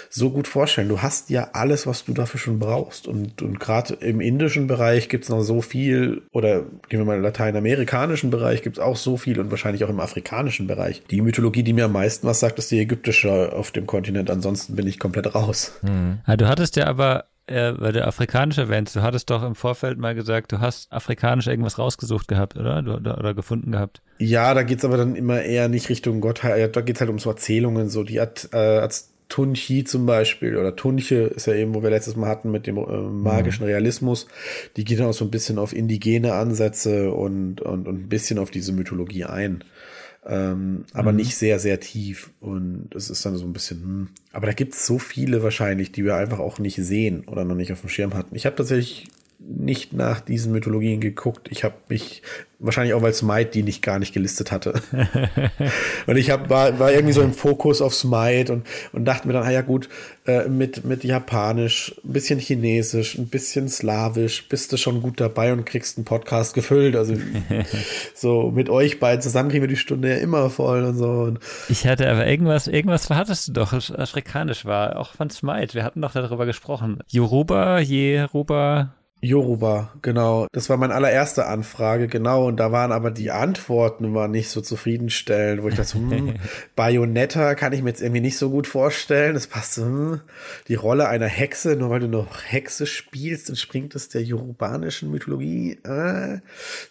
so 0.09 0.29
gut 0.29 0.47
vorstellen. 0.47 0.89
Du 0.89 1.01
hast 1.01 1.29
ja 1.29 1.49
alles, 1.53 1.87
was 1.87 2.05
du 2.05 2.13
dafür 2.13 2.39
schon 2.39 2.59
brauchst. 2.59 3.07
Und, 3.07 3.41
und 3.41 3.59
gerade 3.59 3.95
im 3.95 4.21
indischen 4.21 4.67
Bereich 4.67 5.09
gibt 5.09 5.25
es 5.25 5.29
noch 5.29 5.41
so 5.41 5.61
viel, 5.61 6.23
oder 6.31 6.61
gehen 6.89 6.99
wir 6.99 7.05
mal 7.05 7.17
im 7.17 7.23
lateinamerikanischen 7.23 8.29
Bereich, 8.29 8.61
gibt 8.61 8.77
es 8.77 8.83
auch 8.83 8.97
so 8.97 9.17
viel 9.17 9.39
und 9.39 9.51
wahrscheinlich 9.51 9.83
auch 9.83 9.89
im 9.89 9.99
afrikanischen 9.99 10.67
Bereich. 10.67 11.03
Die 11.11 11.21
Mythologie, 11.21 11.63
die 11.63 11.73
mir 11.73 11.85
am 11.85 11.93
meisten 11.93 12.27
was 12.27 12.39
sagt, 12.39 12.59
ist 12.59 12.71
die 12.71 12.79
ägyptische 12.79 13.53
auf 13.53 13.71
dem 13.71 13.85
Kontinent. 13.85 14.29
Ansonsten 14.29 14.75
bin 14.75 14.87
ich 14.87 14.99
komplett 14.99 15.35
raus. 15.35 15.73
Hm. 15.81 16.19
Ja, 16.27 16.37
du 16.37 16.47
hattest 16.47 16.75
ja 16.75 16.87
aber 16.87 17.25
äh, 17.47 17.73
weil 17.77 17.93
du 17.93 18.05
afrikanisch 18.05 18.57
erwähnst, 18.57 18.95
du 18.95 19.01
hattest 19.01 19.29
doch 19.29 19.43
im 19.43 19.55
Vorfeld 19.55 19.97
mal 19.97 20.15
gesagt, 20.15 20.51
du 20.51 20.59
hast 20.59 20.91
afrikanisch 20.91 21.47
irgendwas 21.47 21.77
rausgesucht 21.77 22.27
gehabt, 22.27 22.57
oder? 22.57 22.81
Du, 22.81 22.95
oder, 22.95 23.17
oder, 23.17 23.33
gefunden 23.33 23.71
gehabt. 23.71 24.01
Ja, 24.17 24.53
da 24.53 24.63
geht's 24.63 24.85
aber 24.85 24.97
dann 24.97 25.15
immer 25.15 25.41
eher 25.41 25.67
nicht 25.67 25.89
Richtung 25.89 26.21
Gottheit, 26.21 26.75
da 26.75 26.81
geht's 26.81 27.01
halt 27.01 27.09
um 27.09 27.19
so 27.19 27.29
Erzählungen, 27.29 27.89
so 27.89 28.03
die 28.03 28.19
hat 28.19 28.49
äh, 28.51 28.79
Tunchi 29.27 29.83
zum 29.83 30.05
Beispiel, 30.05 30.55
oder 30.55 30.75
Tunche 30.75 31.15
ist 31.23 31.47
ja 31.47 31.53
eben, 31.53 31.73
wo 31.73 31.83
wir 31.83 31.89
letztes 31.89 32.15
Mal 32.15 32.29
hatten 32.29 32.51
mit 32.51 32.67
dem 32.67 32.77
äh, 32.77 32.81
magischen 32.81 33.63
mhm. 33.63 33.69
Realismus, 33.69 34.27
die 34.77 34.83
geht 34.83 34.99
dann 34.99 35.07
auch 35.07 35.13
so 35.13 35.25
ein 35.25 35.31
bisschen 35.31 35.57
auf 35.57 35.73
indigene 35.73 36.33
Ansätze 36.33 37.11
und, 37.11 37.61
und, 37.61 37.87
und 37.87 38.03
ein 38.03 38.09
bisschen 38.09 38.39
auf 38.39 38.51
diese 38.51 38.71
Mythologie 38.71 39.25
ein 39.25 39.63
ähm, 40.27 40.85
aber 40.93 41.11
mhm. 41.11 41.17
nicht 41.17 41.35
sehr, 41.35 41.59
sehr 41.59 41.79
tief. 41.79 42.31
Und 42.39 42.89
es 42.95 43.09
ist 43.09 43.25
dann 43.25 43.35
so 43.35 43.45
ein 43.45 43.53
bisschen, 43.53 43.81
hm. 43.81 44.07
aber 44.31 44.47
da 44.47 44.53
gibt 44.53 44.73
es 44.73 44.85
so 44.85 44.97
viele 44.97 45.43
wahrscheinlich, 45.43 45.91
die 45.91 46.03
wir 46.03 46.15
einfach 46.15 46.39
auch 46.39 46.57
nicht 46.57 46.77
sehen 46.77 47.23
oder 47.27 47.45
noch 47.45 47.55
nicht 47.55 47.71
auf 47.71 47.81
dem 47.81 47.89
Schirm 47.89 48.15
hatten. 48.15 48.35
Ich 48.35 48.45
habe 48.45 48.55
tatsächlich 48.55 49.07
nicht 49.47 49.93
nach 49.93 50.21
diesen 50.21 50.51
Mythologien 50.51 50.99
geguckt. 50.99 51.47
Ich 51.51 51.63
habe 51.63 51.75
mich 51.87 52.21
wahrscheinlich 52.59 52.93
auch, 52.93 53.01
weil 53.01 53.13
Smite 53.13 53.51
die 53.51 53.63
nicht 53.63 53.81
gar 53.81 53.99
nicht 53.99 54.13
gelistet 54.13 54.51
hatte. 54.51 54.81
und 56.07 56.17
ich 56.17 56.31
hab, 56.31 56.49
war, 56.49 56.79
war 56.79 56.91
irgendwie 56.91 57.13
so 57.13 57.21
im 57.21 57.33
Fokus 57.33 57.81
auf 57.81 57.93
Smite 57.93 58.51
und, 58.53 58.65
und 58.93 59.05
dachte 59.05 59.27
mir 59.27 59.33
dann, 59.33 59.43
ah 59.43 59.51
ja 59.51 59.61
gut, 59.61 59.89
äh, 60.25 60.47
mit, 60.47 60.85
mit 60.85 61.03
Japanisch, 61.03 61.93
ein 62.03 62.13
bisschen 62.13 62.39
Chinesisch, 62.39 63.17
ein 63.17 63.27
bisschen 63.27 63.69
Slawisch, 63.69 64.47
bist 64.47 64.71
du 64.71 64.77
schon 64.77 65.01
gut 65.01 65.19
dabei 65.19 65.53
und 65.53 65.65
kriegst 65.65 65.97
einen 65.97 66.05
Podcast 66.05 66.53
gefüllt. 66.53 66.95
Also 66.95 67.15
so 68.15 68.51
mit 68.51 68.69
euch 68.69 68.99
beiden 68.99 69.21
zusammen 69.21 69.49
kriegen 69.49 69.63
wir 69.63 69.67
die 69.69 69.75
Stunde 69.75 70.09
ja 70.09 70.17
immer 70.17 70.49
voll 70.49 70.83
und 70.83 70.97
so. 70.97 71.09
Und 71.09 71.39
ich 71.69 71.85
hatte 71.85 72.09
aber 72.09 72.25
irgendwas, 72.25 72.67
irgendwas 72.67 73.09
hattest 73.09 73.49
du 73.49 73.53
doch, 73.53 73.73
was 73.73 73.91
afrikanisch 73.91 74.65
war, 74.65 74.97
auch 74.97 75.13
von 75.13 75.29
Smite. 75.29 75.73
Wir 75.73 75.83
hatten 75.83 76.01
doch 76.01 76.13
darüber 76.13 76.45
gesprochen. 76.45 76.99
Yoruba, 77.09 77.79
Jeruba. 77.79 78.95
Yoruba, 79.21 79.93
genau. 80.01 80.47
Das 80.51 80.69
war 80.69 80.77
meine 80.77 80.93
allererste 80.93 81.47
Anfrage, 81.47 82.07
genau. 82.07 82.45
Und 82.47 82.57
da 82.57 82.71
waren 82.71 82.91
aber 82.91 83.11
die 83.11 83.31
Antworten 83.31 84.13
waren 84.13 84.31
nicht 84.31 84.49
so 84.49 84.61
zufriedenstellend, 84.61 85.63
wo 85.63 85.69
ich 85.69 85.75
dachte, 85.75 85.95
hm, 85.95 86.35
Bayonetta 86.75 87.55
kann 87.55 87.73
ich 87.73 87.81
mir 87.81 87.89
jetzt 87.89 88.01
irgendwie 88.01 88.21
nicht 88.21 88.37
so 88.37 88.49
gut 88.49 88.67
vorstellen. 88.67 89.33
Das 89.33 89.47
passt, 89.47 89.77
hm, 89.77 90.21
die 90.67 90.75
Rolle 90.75 91.07
einer 91.07 91.27
Hexe, 91.27 91.75
nur 91.75 91.89
weil 91.89 92.01
du 92.01 92.07
noch 92.07 92.43
Hexe 92.43 92.85
spielst, 92.85 93.49
entspringt 93.49 93.95
es 93.95 94.09
der 94.09 94.21
yorubanischen 94.21 95.09
Mythologie. 95.09 95.79
Äh. 95.83 96.39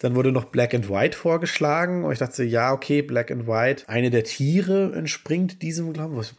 Dann 0.00 0.14
wurde 0.14 0.32
noch 0.32 0.46
Black 0.46 0.74
and 0.74 0.90
White 0.90 1.16
vorgeschlagen. 1.16 2.04
Und 2.04 2.12
ich 2.12 2.18
dachte, 2.18 2.42
ja, 2.42 2.72
okay, 2.72 3.02
Black 3.02 3.30
and 3.30 3.46
White. 3.46 3.84
Eine 3.86 4.10
der 4.10 4.24
Tiere 4.24 4.92
entspringt 4.94 5.62
diesem, 5.62 5.92
glaube 5.92 6.20
ich 6.20 6.34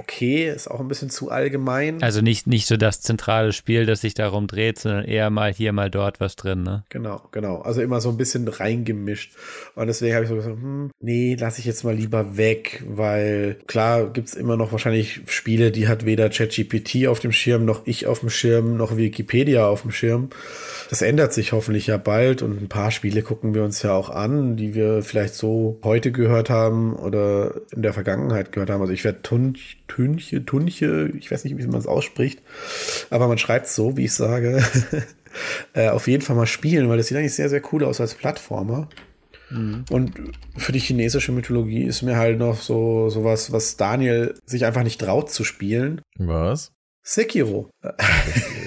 okay, 0.00 0.50
ist 0.50 0.70
auch 0.70 0.80
ein 0.80 0.88
bisschen 0.88 1.10
zu 1.10 1.30
allgemein. 1.30 2.02
Also 2.02 2.20
nicht, 2.20 2.46
nicht 2.46 2.66
so 2.66 2.76
das 2.76 3.00
zentrale 3.00 3.52
Spiel, 3.52 3.86
das 3.86 4.00
sich 4.00 4.14
darum 4.14 4.46
dreht, 4.46 4.78
sondern 4.78 5.04
eher 5.04 5.30
mal 5.30 5.52
hier, 5.52 5.72
mal 5.72 5.90
dort 5.90 6.20
was 6.20 6.36
drin, 6.36 6.62
ne? 6.62 6.84
Genau, 6.88 7.22
genau. 7.30 7.60
Also 7.60 7.82
immer 7.82 8.00
so 8.00 8.08
ein 8.08 8.16
bisschen 8.16 8.48
reingemischt. 8.48 9.32
Und 9.74 9.86
deswegen 9.86 10.14
habe 10.14 10.24
ich 10.24 10.30
so 10.30 10.36
gesagt, 10.36 10.56
hm, 10.56 10.90
nee, 11.00 11.36
lasse 11.38 11.60
ich 11.60 11.66
jetzt 11.66 11.84
mal 11.84 11.94
lieber 11.94 12.36
weg, 12.36 12.82
weil 12.88 13.58
klar 13.66 14.10
gibt's 14.10 14.34
immer 14.34 14.56
noch 14.56 14.72
wahrscheinlich 14.72 15.20
Spiele, 15.26 15.70
die 15.70 15.88
hat 15.88 16.04
weder 16.04 16.30
ChatGPT 16.30 17.06
auf 17.06 17.20
dem 17.20 17.32
Schirm, 17.32 17.64
noch 17.64 17.82
ich 17.84 18.06
auf 18.06 18.20
dem 18.20 18.30
Schirm, 18.30 18.76
noch 18.76 18.96
Wikipedia 18.96 19.66
auf 19.66 19.82
dem 19.82 19.90
Schirm. 19.90 20.30
Das 20.88 21.02
ändert 21.02 21.32
sich 21.32 21.52
hoffentlich 21.52 21.86
ja 21.86 21.98
bald 21.98 22.42
und 22.42 22.60
ein 22.60 22.68
paar 22.68 22.90
Spiele 22.90 23.22
gucken 23.22 23.54
wir 23.54 23.62
uns 23.62 23.82
ja 23.82 23.92
auch 23.92 24.10
an, 24.10 24.56
die 24.56 24.74
wir 24.74 25.02
vielleicht 25.02 25.34
so 25.34 25.78
heute 25.84 26.10
gehört 26.10 26.50
haben 26.50 26.94
oder 26.94 27.60
in 27.70 27.82
der 27.82 27.92
Vergangenheit 27.92 28.50
gehört 28.50 28.70
haben. 28.70 28.80
Also 28.80 28.92
ich 28.92 29.04
werde 29.04 29.22
Tunch, 29.90 30.30
Tunche, 30.30 30.44
Tunche, 30.44 31.12
ich 31.18 31.30
weiß 31.30 31.44
nicht, 31.44 31.58
wie 31.58 31.66
man 31.66 31.80
es 31.80 31.86
ausspricht, 31.86 32.42
aber 33.10 33.28
man 33.28 33.38
schreibt 33.38 33.66
es 33.66 33.74
so, 33.74 33.96
wie 33.96 34.04
ich 34.04 34.12
sage, 34.12 34.62
äh, 35.74 35.88
auf 35.88 36.06
jeden 36.06 36.22
Fall 36.22 36.36
mal 36.36 36.46
spielen, 36.46 36.88
weil 36.88 36.96
das 36.96 37.08
sieht 37.08 37.18
eigentlich 37.18 37.34
sehr, 37.34 37.48
sehr 37.48 37.62
cool 37.72 37.84
aus 37.84 38.00
als 38.00 38.14
Plattformer. 38.14 38.88
Mhm. 39.50 39.84
Und 39.90 40.12
für 40.56 40.70
die 40.70 40.78
chinesische 40.78 41.32
Mythologie 41.32 41.82
ist 41.82 42.02
mir 42.02 42.16
halt 42.16 42.38
noch 42.38 42.60
so 42.60 43.10
sowas, 43.10 43.50
was 43.52 43.76
Daniel 43.76 44.34
sich 44.46 44.64
einfach 44.64 44.84
nicht 44.84 45.00
traut 45.00 45.30
zu 45.30 45.42
spielen. 45.42 46.02
Was? 46.16 46.72
Sekiro. 47.02 47.70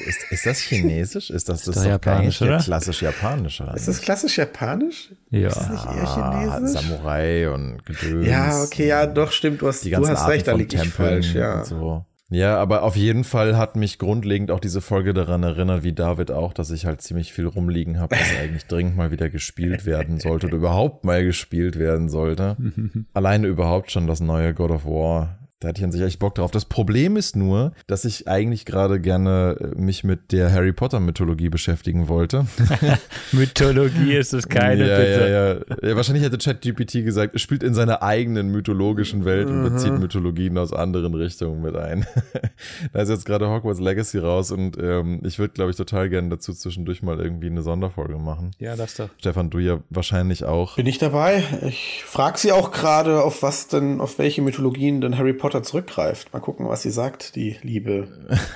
Ist, 0.07 0.31
ist 0.31 0.45
das 0.45 0.59
chinesisch? 0.59 1.29
Ist 1.29 1.49
das, 1.49 1.63
das 1.63 1.75
ist 1.75 1.83
doch 1.83 1.89
japanisch, 1.89 2.41
oder? 2.41 2.57
klassisch 2.57 3.01
japanisch, 3.01 3.61
oder? 3.61 3.75
Ist 3.75 3.87
das 3.87 4.01
klassisch 4.01 4.37
japanisch? 4.37 5.11
Ja. 5.29 5.47
Ist 5.47 5.57
das 5.57 5.69
nicht 5.69 5.85
eher 5.85 6.07
chinesisch? 6.07 6.81
Samurai 6.81 7.49
und 7.49 7.85
Gedöns. 7.85 8.27
Ja, 8.27 8.63
okay, 8.63 8.87
ja, 8.87 9.05
doch, 9.05 9.31
stimmt. 9.31 9.61
Du 9.61 9.67
hast, 9.67 9.85
du 9.85 10.07
hast 10.07 10.27
recht, 10.27 10.47
da 10.47 10.53
liege 10.53 10.75
ich 10.75 10.89
falsch, 10.89 11.33
ja. 11.33 11.63
So. 11.63 12.05
Ja, 12.29 12.57
aber 12.57 12.81
auf 12.81 12.95
jeden 12.95 13.23
Fall 13.23 13.57
hat 13.57 13.75
mich 13.75 13.99
grundlegend 13.99 14.49
auch 14.49 14.59
diese 14.59 14.81
Folge 14.81 15.13
daran 15.13 15.43
erinnert, 15.43 15.83
wie 15.83 15.93
David 15.93 16.31
auch, 16.31 16.51
dass 16.53 16.71
ich 16.71 16.87
halt 16.87 17.01
ziemlich 17.01 17.31
viel 17.31 17.45
rumliegen 17.45 17.99
habe, 17.99 18.15
was 18.15 18.39
eigentlich 18.41 18.65
dringend 18.65 18.97
mal 18.97 19.11
wieder 19.11 19.29
gespielt 19.29 19.85
werden 19.85 20.19
sollte 20.19 20.47
oder 20.47 20.55
überhaupt 20.55 21.05
mal 21.05 21.23
gespielt 21.23 21.77
werden 21.77 22.09
sollte. 22.09 22.57
Alleine 23.13 23.47
überhaupt 23.47 23.91
schon 23.91 24.07
das 24.07 24.19
neue 24.19 24.55
God 24.55 24.71
of 24.71 24.85
War 24.85 25.37
da 25.63 25.69
hätte 25.69 25.79
ich 25.79 25.85
an 25.85 25.93
sich 25.93 26.01
echt 26.01 26.19
Bock 26.19 26.35
drauf. 26.35 26.51
Das 26.51 26.65
Problem 26.65 27.15
ist 27.15 27.37
nur, 27.37 27.71
dass 27.87 28.03
ich 28.03 28.27
eigentlich 28.27 28.65
gerade 28.65 28.99
gerne 28.99 29.55
äh, 29.59 29.79
mich 29.79 30.03
mit 30.03 30.33
der 30.33 30.51
Harry 30.51 30.73
Potter 30.73 30.99
Mythologie 30.99 31.47
beschäftigen 31.47 32.09
wollte. 32.09 32.45
Mythologie 33.31 34.13
ist 34.13 34.33
es 34.33 34.49
keine, 34.49 34.89
ja, 34.89 34.97
bitte. 34.97 35.19
Ja, 35.21 35.75
ja. 35.85 35.89
ja, 35.89 35.95
wahrscheinlich 35.95 36.25
hätte 36.25 36.37
ChatGPT 36.37 37.05
gesagt, 37.05 37.33
es 37.33 37.41
spielt 37.41 37.63
in 37.63 37.73
seiner 37.73 38.03
eigenen 38.03 38.49
mythologischen 38.49 39.23
Welt 39.23 39.47
und 39.47 39.63
bezieht 39.63 39.93
mhm. 39.93 39.99
Mythologien 39.99 40.57
aus 40.57 40.73
anderen 40.73 41.13
Richtungen 41.13 41.61
mit 41.61 41.77
ein. 41.77 42.05
da 42.93 43.01
ist 43.01 43.09
jetzt 43.09 43.25
gerade 43.25 43.49
Hogwarts 43.49 43.79
Legacy 43.79 44.17
raus 44.17 44.51
und 44.51 44.77
ähm, 44.77 45.21
ich 45.23 45.39
würde, 45.39 45.53
glaube 45.53 45.71
ich, 45.71 45.77
total 45.77 46.09
gerne 46.09 46.27
dazu 46.27 46.53
zwischendurch 46.53 47.03
mal 47.03 47.21
irgendwie 47.21 47.47
eine 47.47 47.61
Sonderfolge 47.61 48.17
machen. 48.17 48.51
Ja, 48.59 48.75
das 48.75 48.95
doch. 48.95 49.09
Stefan, 49.17 49.49
du 49.49 49.59
ja 49.59 49.79
wahrscheinlich 49.89 50.43
auch. 50.43 50.75
Bin 50.75 50.87
ich 50.87 50.97
dabei? 50.97 51.41
Ich 51.61 52.03
frage 52.05 52.37
sie 52.37 52.51
auch 52.51 52.71
gerade, 52.71 53.23
auf 53.23 53.43
was 53.43 53.69
denn, 53.69 54.01
auf 54.01 54.19
welche 54.19 54.41
Mythologien 54.41 54.99
denn 54.99 55.17
Harry 55.17 55.31
Potter 55.31 55.52
Potter 55.53 55.63
zurückgreift. 55.63 56.33
Mal 56.33 56.39
gucken, 56.39 56.67
was 56.67 56.81
sie 56.81 56.89
sagt, 56.89 57.35
die 57.35 57.57
Liebe. 57.61 58.07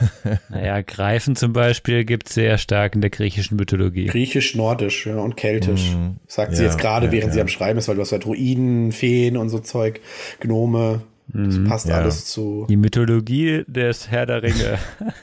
naja, 0.49 0.81
Greifen 0.81 1.35
zum 1.35 1.53
Beispiel 1.53 2.05
gibt 2.05 2.27
es 2.27 2.33
sehr 2.33 2.57
stark 2.57 2.95
in 2.95 3.01
der 3.01 3.11
griechischen 3.11 3.55
Mythologie. 3.55 4.07
Griechisch-Nordisch 4.07 5.05
ja, 5.05 5.17
und 5.17 5.37
Keltisch. 5.37 5.91
Mm, 5.91 6.17
sagt 6.25 6.53
ja, 6.53 6.57
sie 6.57 6.63
jetzt 6.63 6.79
gerade, 6.79 7.07
ja, 7.07 7.11
während 7.11 7.33
sie 7.33 7.41
am 7.41 7.47
Schreiben 7.47 7.77
ist, 7.77 7.87
weil 7.87 7.95
du 7.95 8.01
hast 8.01 8.11
ja 8.11 8.17
Druiden, 8.17 8.91
Feen 8.91 9.37
und 9.37 9.49
so 9.49 9.59
Zeug, 9.59 10.01
Gnome. 10.39 11.01
Das 11.33 11.57
mhm. 11.57 11.65
passt 11.65 11.87
ja. 11.87 11.95
alles 11.95 12.25
zu. 12.25 12.65
Die 12.69 12.77
Mythologie 12.77 13.63
des 13.67 14.09
Herr 14.09 14.25
der 14.25 14.43
Ringe. 14.43 14.77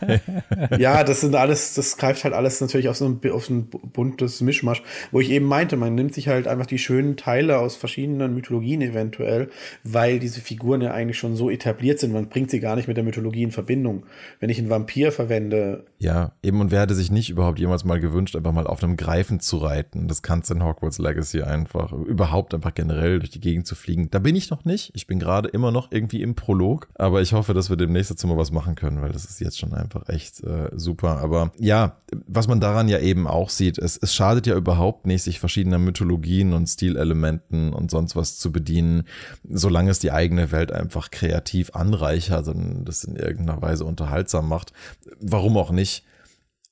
ja, 0.79 1.03
das 1.03 1.23
sind 1.23 1.35
alles, 1.35 1.75
das 1.75 1.97
greift 1.97 2.25
halt 2.25 2.35
alles 2.35 2.61
natürlich 2.61 2.89
auf 2.89 2.97
so 2.97 3.07
ein, 3.07 3.21
auf 3.31 3.49
ein 3.49 3.69
buntes 3.69 4.41
Mischmasch, 4.41 4.83
wo 5.13 5.21
ich 5.21 5.31
eben 5.31 5.47
meinte, 5.47 5.77
man 5.77 5.95
nimmt 5.95 6.15
sich 6.15 6.29
halt 6.29 6.47
einfach 6.47 6.67
die 6.67 6.79
schönen 6.79 7.17
Teile 7.17 7.59
aus 7.59 7.77
verschiedenen 7.77 8.35
Mythologien 8.35 8.83
eventuell, 8.83 9.49
weil 9.83 10.19
diese 10.19 10.41
Figuren 10.41 10.83
ja 10.83 10.93
eigentlich 10.93 11.19
schon 11.19 11.37
so 11.37 11.51
etabliert 11.51 12.01
sind, 12.01 12.13
man 12.13 12.29
bringt 12.29 12.51
sie 12.51 12.61
gar 12.61 12.77
nicht 12.77 12.89
mit 12.89 12.97
der 12.97 13.05
Mythologie 13.05 13.43
in 13.43 13.53
Verbindung. 13.53 14.05
Wenn 14.41 14.51
ich 14.51 14.59
einen 14.59 14.71
Vampir 14.71 15.11
verwende. 15.11 15.85
Ja, 15.99 16.33
eben, 16.43 16.61
und 16.61 16.71
wer 16.71 16.83
hätte 16.83 16.95
sich 16.95 17.11
nicht 17.11 17.31
überhaupt 17.31 17.59
jemals 17.59 17.85
mal 17.85 18.01
gewünscht, 18.01 18.37
einfach 18.37 18.53
mal 18.53 18.67
auf 18.67 18.83
einem 18.83 18.97
Greifen 18.97 19.41
zu 19.41 19.57
reiten? 19.57 20.07
Das 20.07 20.23
kannst 20.23 20.51
du 20.51 20.55
in 20.55 20.65
Hogwarts 20.65 20.99
Legacy 20.99 21.43
einfach, 21.43 21.93
überhaupt 21.93 22.53
einfach 22.53 22.75
generell 22.75 23.21
durch 23.21 23.31
die 23.31 23.41
Gegend 23.41 23.67
zu 23.67 23.75
fliegen. 23.75 24.11
Da 24.11 24.19
bin 24.19 24.37
ich 24.37 24.51
noch 24.51 24.65
nicht. 24.65 24.91
Ich 24.95 25.07
bin 25.07 25.19
gerade 25.19 25.49
immer 25.49 25.71
noch 25.71 25.91
irgendwie 25.95 26.23
im 26.23 26.35
Prolog. 26.35 26.89
Aber 26.95 27.23
ich 27.23 27.33
hoffe, 27.33 27.55
dass 27.55 27.71
wir 27.71 27.77
demnächst 27.77 28.11
dazu 28.11 28.27
mal 28.27 28.37
was 28.37 28.51
machen 28.51 28.75
können, 28.75 29.01
weil 29.01 29.13
das 29.13 29.25
ist 29.25 29.41
jetzt 29.41 29.59
schon 29.59 29.73
einfach 29.73 30.09
echt 30.09 30.43
äh, 30.43 30.71
super. 30.75 31.19
Aber 31.19 31.53
ja, 31.59 31.99
was 32.27 32.49
man 32.49 32.61
daran 32.61 32.89
ja 32.89 32.99
eben 32.99 33.27
auch 33.27 33.49
sieht, 33.49 33.79
es, 33.79 33.97
es 33.97 34.15
schadet 34.15 34.47
ja 34.47 34.57
überhaupt 34.57 35.07
nicht, 35.07 35.23
sich 35.23 35.41
verschiedener 35.41 35.79
Mythologien 35.79 36.53
und 36.53 36.67
Stilelementen 36.67 37.73
und 37.73 37.91
sonst 37.91 38.17
was 38.17 38.39
zu 38.39 38.51
bedienen, 38.53 39.05
solange 39.49 39.91
es 39.91 40.01
die 40.01 40.13
eigene 40.13 40.51
Welt 40.51 40.73
einfach 40.73 41.11
kreativ 41.11 41.71
anreichert 41.75 42.49
und 42.49 42.85
das 42.85 43.05
in 43.05 43.17
irgendeiner 43.17 43.63
Weise 43.63 43.85
unterhaltsam 43.85 44.49
macht. 44.49 44.73
Warum 45.21 45.57
auch 45.57 45.71
nicht? 45.71 46.05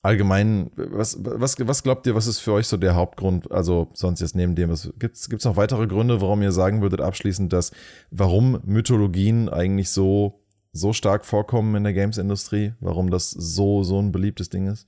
Allgemein, 0.03 0.69
was, 0.75 1.17
was, 1.23 1.55
was 1.59 1.81
glaubt 1.81 2.05
ihr, 2.05 2.13
was 2.13 2.27
ist 2.27 2.39
für 2.39 2.51
euch 2.51 2.67
so 2.67 2.77
der 2.77 2.93
Hauptgrund, 2.93 3.51
also 3.51 3.87
sonst 3.93 4.19
jetzt 4.19 4.35
neben 4.35 4.53
dem, 4.53 4.75
gibt 4.99 5.15
es 5.15 5.45
noch 5.45 5.55
weitere 5.55 5.87
Gründe, 5.87 6.21
warum 6.21 6.43
ihr 6.43 6.51
sagen 6.51 6.81
würdet 6.81 7.01
abschließend, 7.01 7.51
dass, 7.51 7.71
warum 8.11 8.59
Mythologien 8.65 9.49
eigentlich 9.49 9.89
so, 9.89 10.41
so 10.73 10.91
stark 10.91 11.25
vorkommen 11.25 11.75
in 11.75 11.83
der 11.85 11.93
Games-Industrie, 11.93 12.73
warum 12.81 13.09
das 13.09 13.31
so, 13.31 13.83
so 13.83 13.99
ein 13.99 14.11
beliebtes 14.11 14.49
Ding 14.49 14.67
ist? 14.67 14.87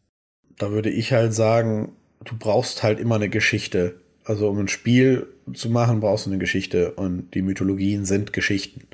Da 0.57 0.71
würde 0.71 0.89
ich 0.89 1.13
halt 1.13 1.33
sagen, 1.33 1.93
du 2.23 2.35
brauchst 2.37 2.83
halt 2.83 2.99
immer 2.99 3.15
eine 3.15 3.29
Geschichte. 3.29 3.95
Also 4.25 4.49
um 4.49 4.59
ein 4.59 4.67
Spiel 4.67 5.27
zu 5.53 5.69
machen, 5.69 5.99
brauchst 5.99 6.25
du 6.25 6.29
eine 6.29 6.39
Geschichte 6.39 6.91
und 6.93 7.33
die 7.35 7.41
Mythologien 7.41 8.05
sind 8.05 8.33
Geschichten. 8.33 8.87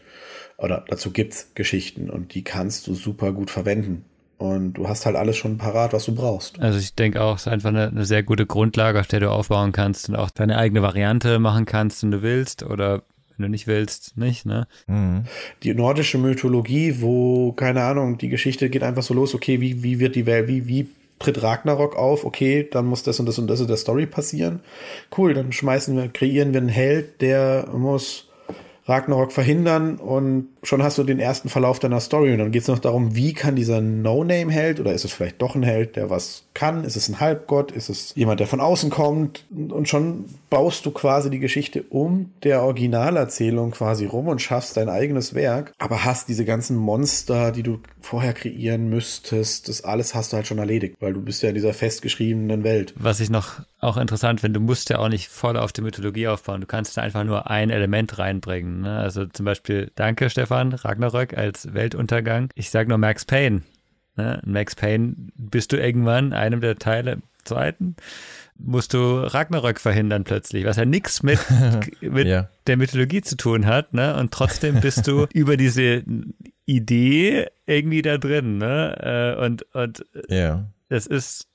Oder 0.58 0.86
dazu 0.88 1.12
gibt's 1.12 1.52
Geschichten 1.56 2.10
und 2.10 2.36
die 2.36 2.44
kannst 2.44 2.86
du 2.88 2.94
super 2.94 3.32
gut 3.32 3.50
verwenden. 3.50 4.06
Und 4.42 4.74
du 4.74 4.88
hast 4.88 5.06
halt 5.06 5.16
alles 5.16 5.38
schon 5.38 5.60
parat, 5.60 5.94
was 5.94 6.06
du 6.06 6.16
brauchst. 6.16 6.60
Also 6.60 6.80
ich 6.80 6.96
denke 6.96 7.22
auch, 7.22 7.36
es 7.36 7.42
ist 7.42 7.48
einfach 7.48 7.70
eine, 7.70 7.90
eine, 7.90 8.06
sehr 8.06 8.24
gute 8.24 8.48
Grundlage, 8.48 9.00
auf 9.00 9.06
der 9.06 9.20
du 9.20 9.30
aufbauen 9.30 9.72
kannst 9.72 10.10
und 10.10 10.16
auch 10.16 10.32
deine 10.32 10.58
eigene 10.58 10.82
Variante 10.82 11.38
machen 11.38 11.66
kannst, 11.66 12.02
wenn 12.02 12.10
du 12.10 12.24
willst 12.24 12.64
oder 12.64 13.04
wenn 13.38 13.44
du 13.44 13.50
nicht 13.50 13.68
willst, 13.68 14.18
nicht, 14.18 14.48
ne? 14.48 14.66
Mhm. 14.88 15.26
Die 15.62 15.76
nordische 15.76 16.18
Mythologie, 16.18 17.02
wo, 17.02 17.52
keine 17.52 17.84
Ahnung, 17.84 18.18
die 18.18 18.30
Geschichte 18.30 18.72
geht 18.72 18.82
einfach 18.82 19.04
so 19.04 19.14
los, 19.14 19.36
okay, 19.36 19.62
wie, 19.62 19.84
wie 19.84 20.00
wird 20.00 20.16
die 20.16 20.26
Welt, 20.26 20.48
wie, 20.48 20.68
wie 20.68 20.90
tritt 21.20 21.44
Ragnarok 21.44 21.96
auf, 21.96 22.26
okay, 22.26 22.68
dann 22.72 22.88
muss 22.88 23.04
das 23.04 23.20
und 23.20 23.28
das 23.28 23.38
und 23.38 23.46
das 23.46 23.62
in 23.62 23.68
der 23.68 23.78
Story 23.78 24.08
passieren. 24.08 24.62
Cool, 25.16 25.36
dann 25.36 25.52
schmeißen 25.52 25.96
wir, 25.96 26.08
kreieren 26.08 26.52
wir 26.52 26.62
einen 26.62 26.70
Held, 26.70 27.22
der 27.22 27.70
muss 27.72 28.31
Ragnarok 28.86 29.32
verhindern 29.32 29.98
und 29.98 30.50
schon 30.64 30.82
hast 30.82 30.98
du 30.98 31.04
den 31.04 31.20
ersten 31.20 31.50
Verlauf 31.50 31.80
deiner 31.80 32.00
Story 32.00 32.32
und 32.34 32.40
dann 32.40 32.52
geht 32.52 32.64
es 32.64 32.68
noch 32.68 32.80
darum, 32.80 33.16
wie 33.16 33.34
kann 33.34 33.56
dieser 33.56 33.80
No-Name-Held 33.80 34.80
oder 34.80 34.94
ist 34.94 35.06
es 35.06 35.14
vielleicht 35.14 35.42
doch 35.42 35.56
ein 35.56 35.64
Held, 35.64 35.96
der 35.96 36.10
was 36.10 36.46
kann? 36.54 36.84
Ist 36.84 36.96
es 36.96 37.08
ein 37.08 37.20
Halbgott? 37.20 37.72
Ist 37.72 37.90
es 37.90 38.16
jemand, 38.16 38.40
der 38.40 38.48
von 38.48 38.60
außen 38.60 38.90
kommt? 38.90 39.46
Und 39.52 39.88
schon 39.88 40.26
baust 40.52 40.86
du 40.86 40.92
quasi 40.92 41.30
die 41.30 41.40
Geschichte 41.40 41.82
um 41.84 42.34
der 42.44 42.62
Originalerzählung 42.62 43.72
quasi 43.72 44.06
rum 44.06 44.28
und 44.28 44.42
schaffst 44.42 44.76
dein 44.76 44.90
eigenes 44.90 45.34
Werk, 45.34 45.74
aber 45.80 46.04
hast 46.04 46.28
diese 46.28 46.44
ganzen 46.44 46.76
Monster, 46.76 47.54
die 47.54 47.64
du 47.64 47.80
vorher 48.02 48.34
kreieren 48.34 48.90
müsstest, 48.90 49.70
das 49.70 49.84
alles 49.84 50.14
hast 50.14 50.34
du 50.34 50.38
halt 50.38 50.46
schon 50.46 50.60
erledigt, 50.60 50.98
weil 51.00 51.14
du 51.14 51.22
bist 51.22 51.42
ja 51.42 51.50
in 51.50 51.56
dieser 51.56 51.74
festgeschriebenen 51.74 52.66
Welt. 52.66 52.94
Was 52.98 53.22
ich 53.22 53.30
noch 53.30 53.62
auch 53.80 53.96
interessant 53.96 54.42
finde, 54.42 54.60
du 54.60 54.66
musst 54.66 54.90
ja 54.90 55.00
auch 55.00 55.08
nicht 55.08 55.30
voll 55.30 55.56
auf 55.56 55.72
die 55.72 55.82
Mythologie 55.82 56.28
aufbauen. 56.28 56.60
Du 56.60 56.68
kannst 56.68 56.98
da 56.98 57.02
einfach 57.02 57.24
nur 57.24 57.50
ein 57.50 57.70
Element 57.70 58.20
reinbringen. 58.20 58.82
Ne? 58.82 58.98
Also 58.98 59.26
zum 59.26 59.46
Beispiel, 59.46 59.90
danke 59.96 60.30
Stefan, 60.30 60.74
Ragnarök 60.74 61.36
als 61.36 61.74
Weltuntergang. 61.74 62.50
Ich 62.56 62.70
sage 62.72 62.90
nur 62.90 62.98
Max 62.98 63.24
Payne. 63.24 63.62
Ne? 64.18 64.42
Max 64.46 64.76
Payne 64.76 65.16
bist 65.36 65.72
du 65.72 65.78
irgendwann 65.78 66.34
einem 66.34 66.60
der 66.60 66.76
Teile, 66.76 67.22
zweiten, 67.46 67.96
musst 68.64 68.94
du 68.94 69.20
Ragnarök 69.20 69.80
verhindern 69.80 70.24
plötzlich, 70.24 70.66
was 70.66 70.78
ja 70.78 70.86
nichts 70.86 71.24
mit, 71.24 71.40
mit 72.02 72.28
ja. 72.28 72.50
der 72.68 72.78
Mythologie 72.78 73.22
zu 73.22 73.38
tun 73.38 73.66
hat, 73.66 73.94
ne? 73.94 74.16
Und 74.18 74.32
trotzdem 74.32 74.82
bist 74.82 75.08
du 75.08 75.28
über 75.34 75.58
diese 75.58 76.04
Idee 76.66 77.48
irgendwie 77.66 78.02
da 78.02 78.18
drin, 78.18 78.58
ne? 78.58 79.36
Äh, 79.38 79.46
und, 79.46 79.64
und 79.74 80.06
ja. 80.30 80.66
es 80.90 81.08
ist 81.08 81.48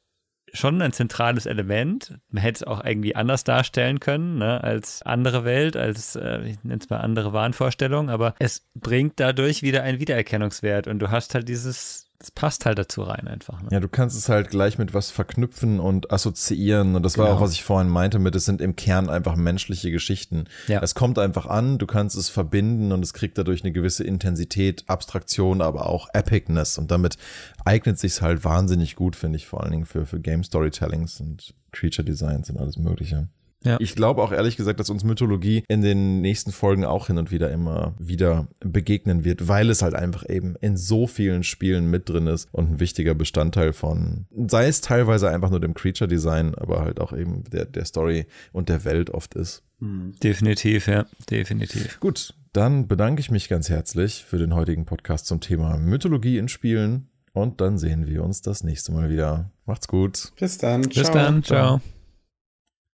schon 0.53 0.81
ein 0.83 0.93
zentrales 0.93 1.47
Element. 1.47 2.19
Man 2.31 2.43
hätte 2.43 2.57
es 2.57 2.63
auch 2.65 2.85
irgendwie 2.85 3.15
anders 3.15 3.45
darstellen 3.45 4.01
können, 4.01 4.39
ne, 4.39 4.63
als 4.63 5.03
andere 5.03 5.45
Welt, 5.45 5.77
als, 5.77 6.17
äh, 6.17 6.41
ich 6.43 6.63
nenne 6.65 6.81
es 6.81 6.91
mal 6.91 6.99
andere 6.99 7.33
Wahnvorstellungen, 7.33 8.11
aber 8.11 8.35
es 8.39 8.67
bringt 8.75 9.21
dadurch 9.21 9.63
wieder 9.63 9.83
einen 9.83 10.01
Wiedererkennungswert 10.01 10.87
und 10.87 10.99
du 10.99 11.11
hast 11.11 11.35
halt 11.35 11.49
dieses 11.49 12.06
das 12.19 12.31
passt 12.31 12.65
halt 12.65 12.79
dazu 12.79 13.03
rein 13.03 13.29
einfach. 13.29 13.61
Ne? 13.63 13.69
Ja, 13.71 13.81
du 13.81 13.89
kannst 13.89 14.17
es 14.17 14.29
halt 14.29 14.51
gleich 14.51 14.79
mit 14.79 14.95
was 14.95 15.11
verknüpfen 15.11 15.81
und 15.81 16.11
assoziieren. 16.11 16.95
Und 16.95 17.03
das 17.03 17.15
genau. 17.15 17.27
war 17.27 17.37
auch, 17.37 17.41
was 17.41 17.53
ich 17.53 17.63
vorhin 17.63 17.91
meinte 17.91 18.19
mit, 18.19 18.35
es 18.35 18.45
sind 18.45 18.61
im 18.61 18.75
Kern 18.75 19.11
einfach 19.11 19.37
menschliche 19.37 19.91
Geschichten. 19.91 20.45
Ja. 20.67 20.81
Es 20.83 20.95
kommt 20.95 21.19
einfach 21.19 21.47
an, 21.47 21.79
du 21.79 21.87
kannst 21.87 22.17
es 22.17 22.29
verbinden 22.29 22.93
und 22.93 23.03
es 23.03 23.13
kriegt 23.13 23.37
dadurch 23.37 23.65
eine 23.65 23.73
gewisse 23.73 24.05
Intensität, 24.05 24.85
Abstraktion, 24.87 25.61
aber 25.61 25.87
auch 25.87 26.09
Epicness. 26.15 26.79
Und 26.79 26.91
damit 26.91 27.19
eignet 27.65 27.99
sich 27.99 28.23
halt 28.23 28.45
wahnsinnig 28.45 28.97
gut, 28.97 29.15
finde 29.15 29.37
ich, 29.37 29.47
vor 29.47 29.63
allen 29.63 29.73
Dingen 29.73 29.87
für, 29.87 30.07
für 30.07 30.21
Game 30.21 30.43
Storytellings 30.43 31.21
und 31.21 31.55
Creature 31.73 32.05
Designs 32.05 32.49
und 32.49 32.59
alles 32.59 32.79
Mögliche. 32.79 33.29
Ja. 33.67 33.77
Ich 33.81 33.95
glaube 33.95 34.23
auch 34.23 34.33
ehrlich 34.33 34.57
gesagt, 34.57 34.81
dass 34.81 34.91
uns 34.91 35.05
Mythologie 35.05 35.65
in 35.69 35.83
den 35.83 36.21
nächsten 36.21 36.53
Folgen 36.53 36.85
auch 36.85 37.09
hin 37.09 37.19
und 37.19 37.31
wieder 37.31 37.51
immer 37.51 37.95
wieder 37.99 38.49
begegnen 38.61 39.25
wird, 39.25 39.49
weil 39.49 39.71
es 39.71 39.83
halt 39.83 39.95
einfach 39.95 40.29
eben 40.29 40.57
in 40.61 40.77
so 40.77 41.07
vielen 41.07 41.43
Spielen 41.43 41.91
mit 41.91 42.09
drin 42.09 42.27
ist 42.27 42.49
und 42.53 42.73
ein 42.73 42.81
wichtiger 42.81 43.15
Bestandteil 43.15 43.73
von, 43.73 44.27
sei 44.47 44.69
es 44.69 44.81
teilweise 44.81 45.29
einfach 45.29 45.51
nur 45.51 45.61
dem 45.61 45.75
Creature 45.75 46.09
Design, 46.09 46.55
aber 46.55 46.81
halt 46.81 47.01
auch 47.01 47.13
eben 47.13 47.45
der, 47.51 47.65
der 47.65 47.85
Story 47.85 48.27
und 48.53 48.69
der 48.69 48.85
Welt 48.85 49.11
oft 49.11 49.35
ist. 49.35 49.63
Hm. 49.81 50.15
Definitiv, 50.23 50.87
ja, 50.87 51.07
definitiv. 51.31 52.01
Gut, 52.01 52.35
dann 52.53 52.89
bedanke 52.89 53.21
ich 53.21 53.31
mich 53.31 53.49
ganz 53.49 53.69
herzlich 53.69 54.25
für 54.25 54.39
den 54.39 54.55
heutigen 54.55 54.87
Podcast 54.87 55.27
zum 55.27 55.41
Thema 55.41 55.77
Mythologie 55.77 56.39
in 56.39 56.49
Spielen 56.49 57.09
und 57.33 57.61
dann 57.61 57.77
sehen 57.77 58.07
wir 58.07 58.25
uns 58.25 58.41
das 58.41 58.65
nächste 58.65 58.93
Mal 58.93 59.11
wieder. 59.11 59.51
Macht's 59.67 59.89
gut. 59.89 60.33
Bis 60.41 60.57
dann. 60.57 60.83
Bis 60.83 61.11
dann. 61.11 61.43
Ciao. 61.43 61.81
Ciao. 61.81 61.96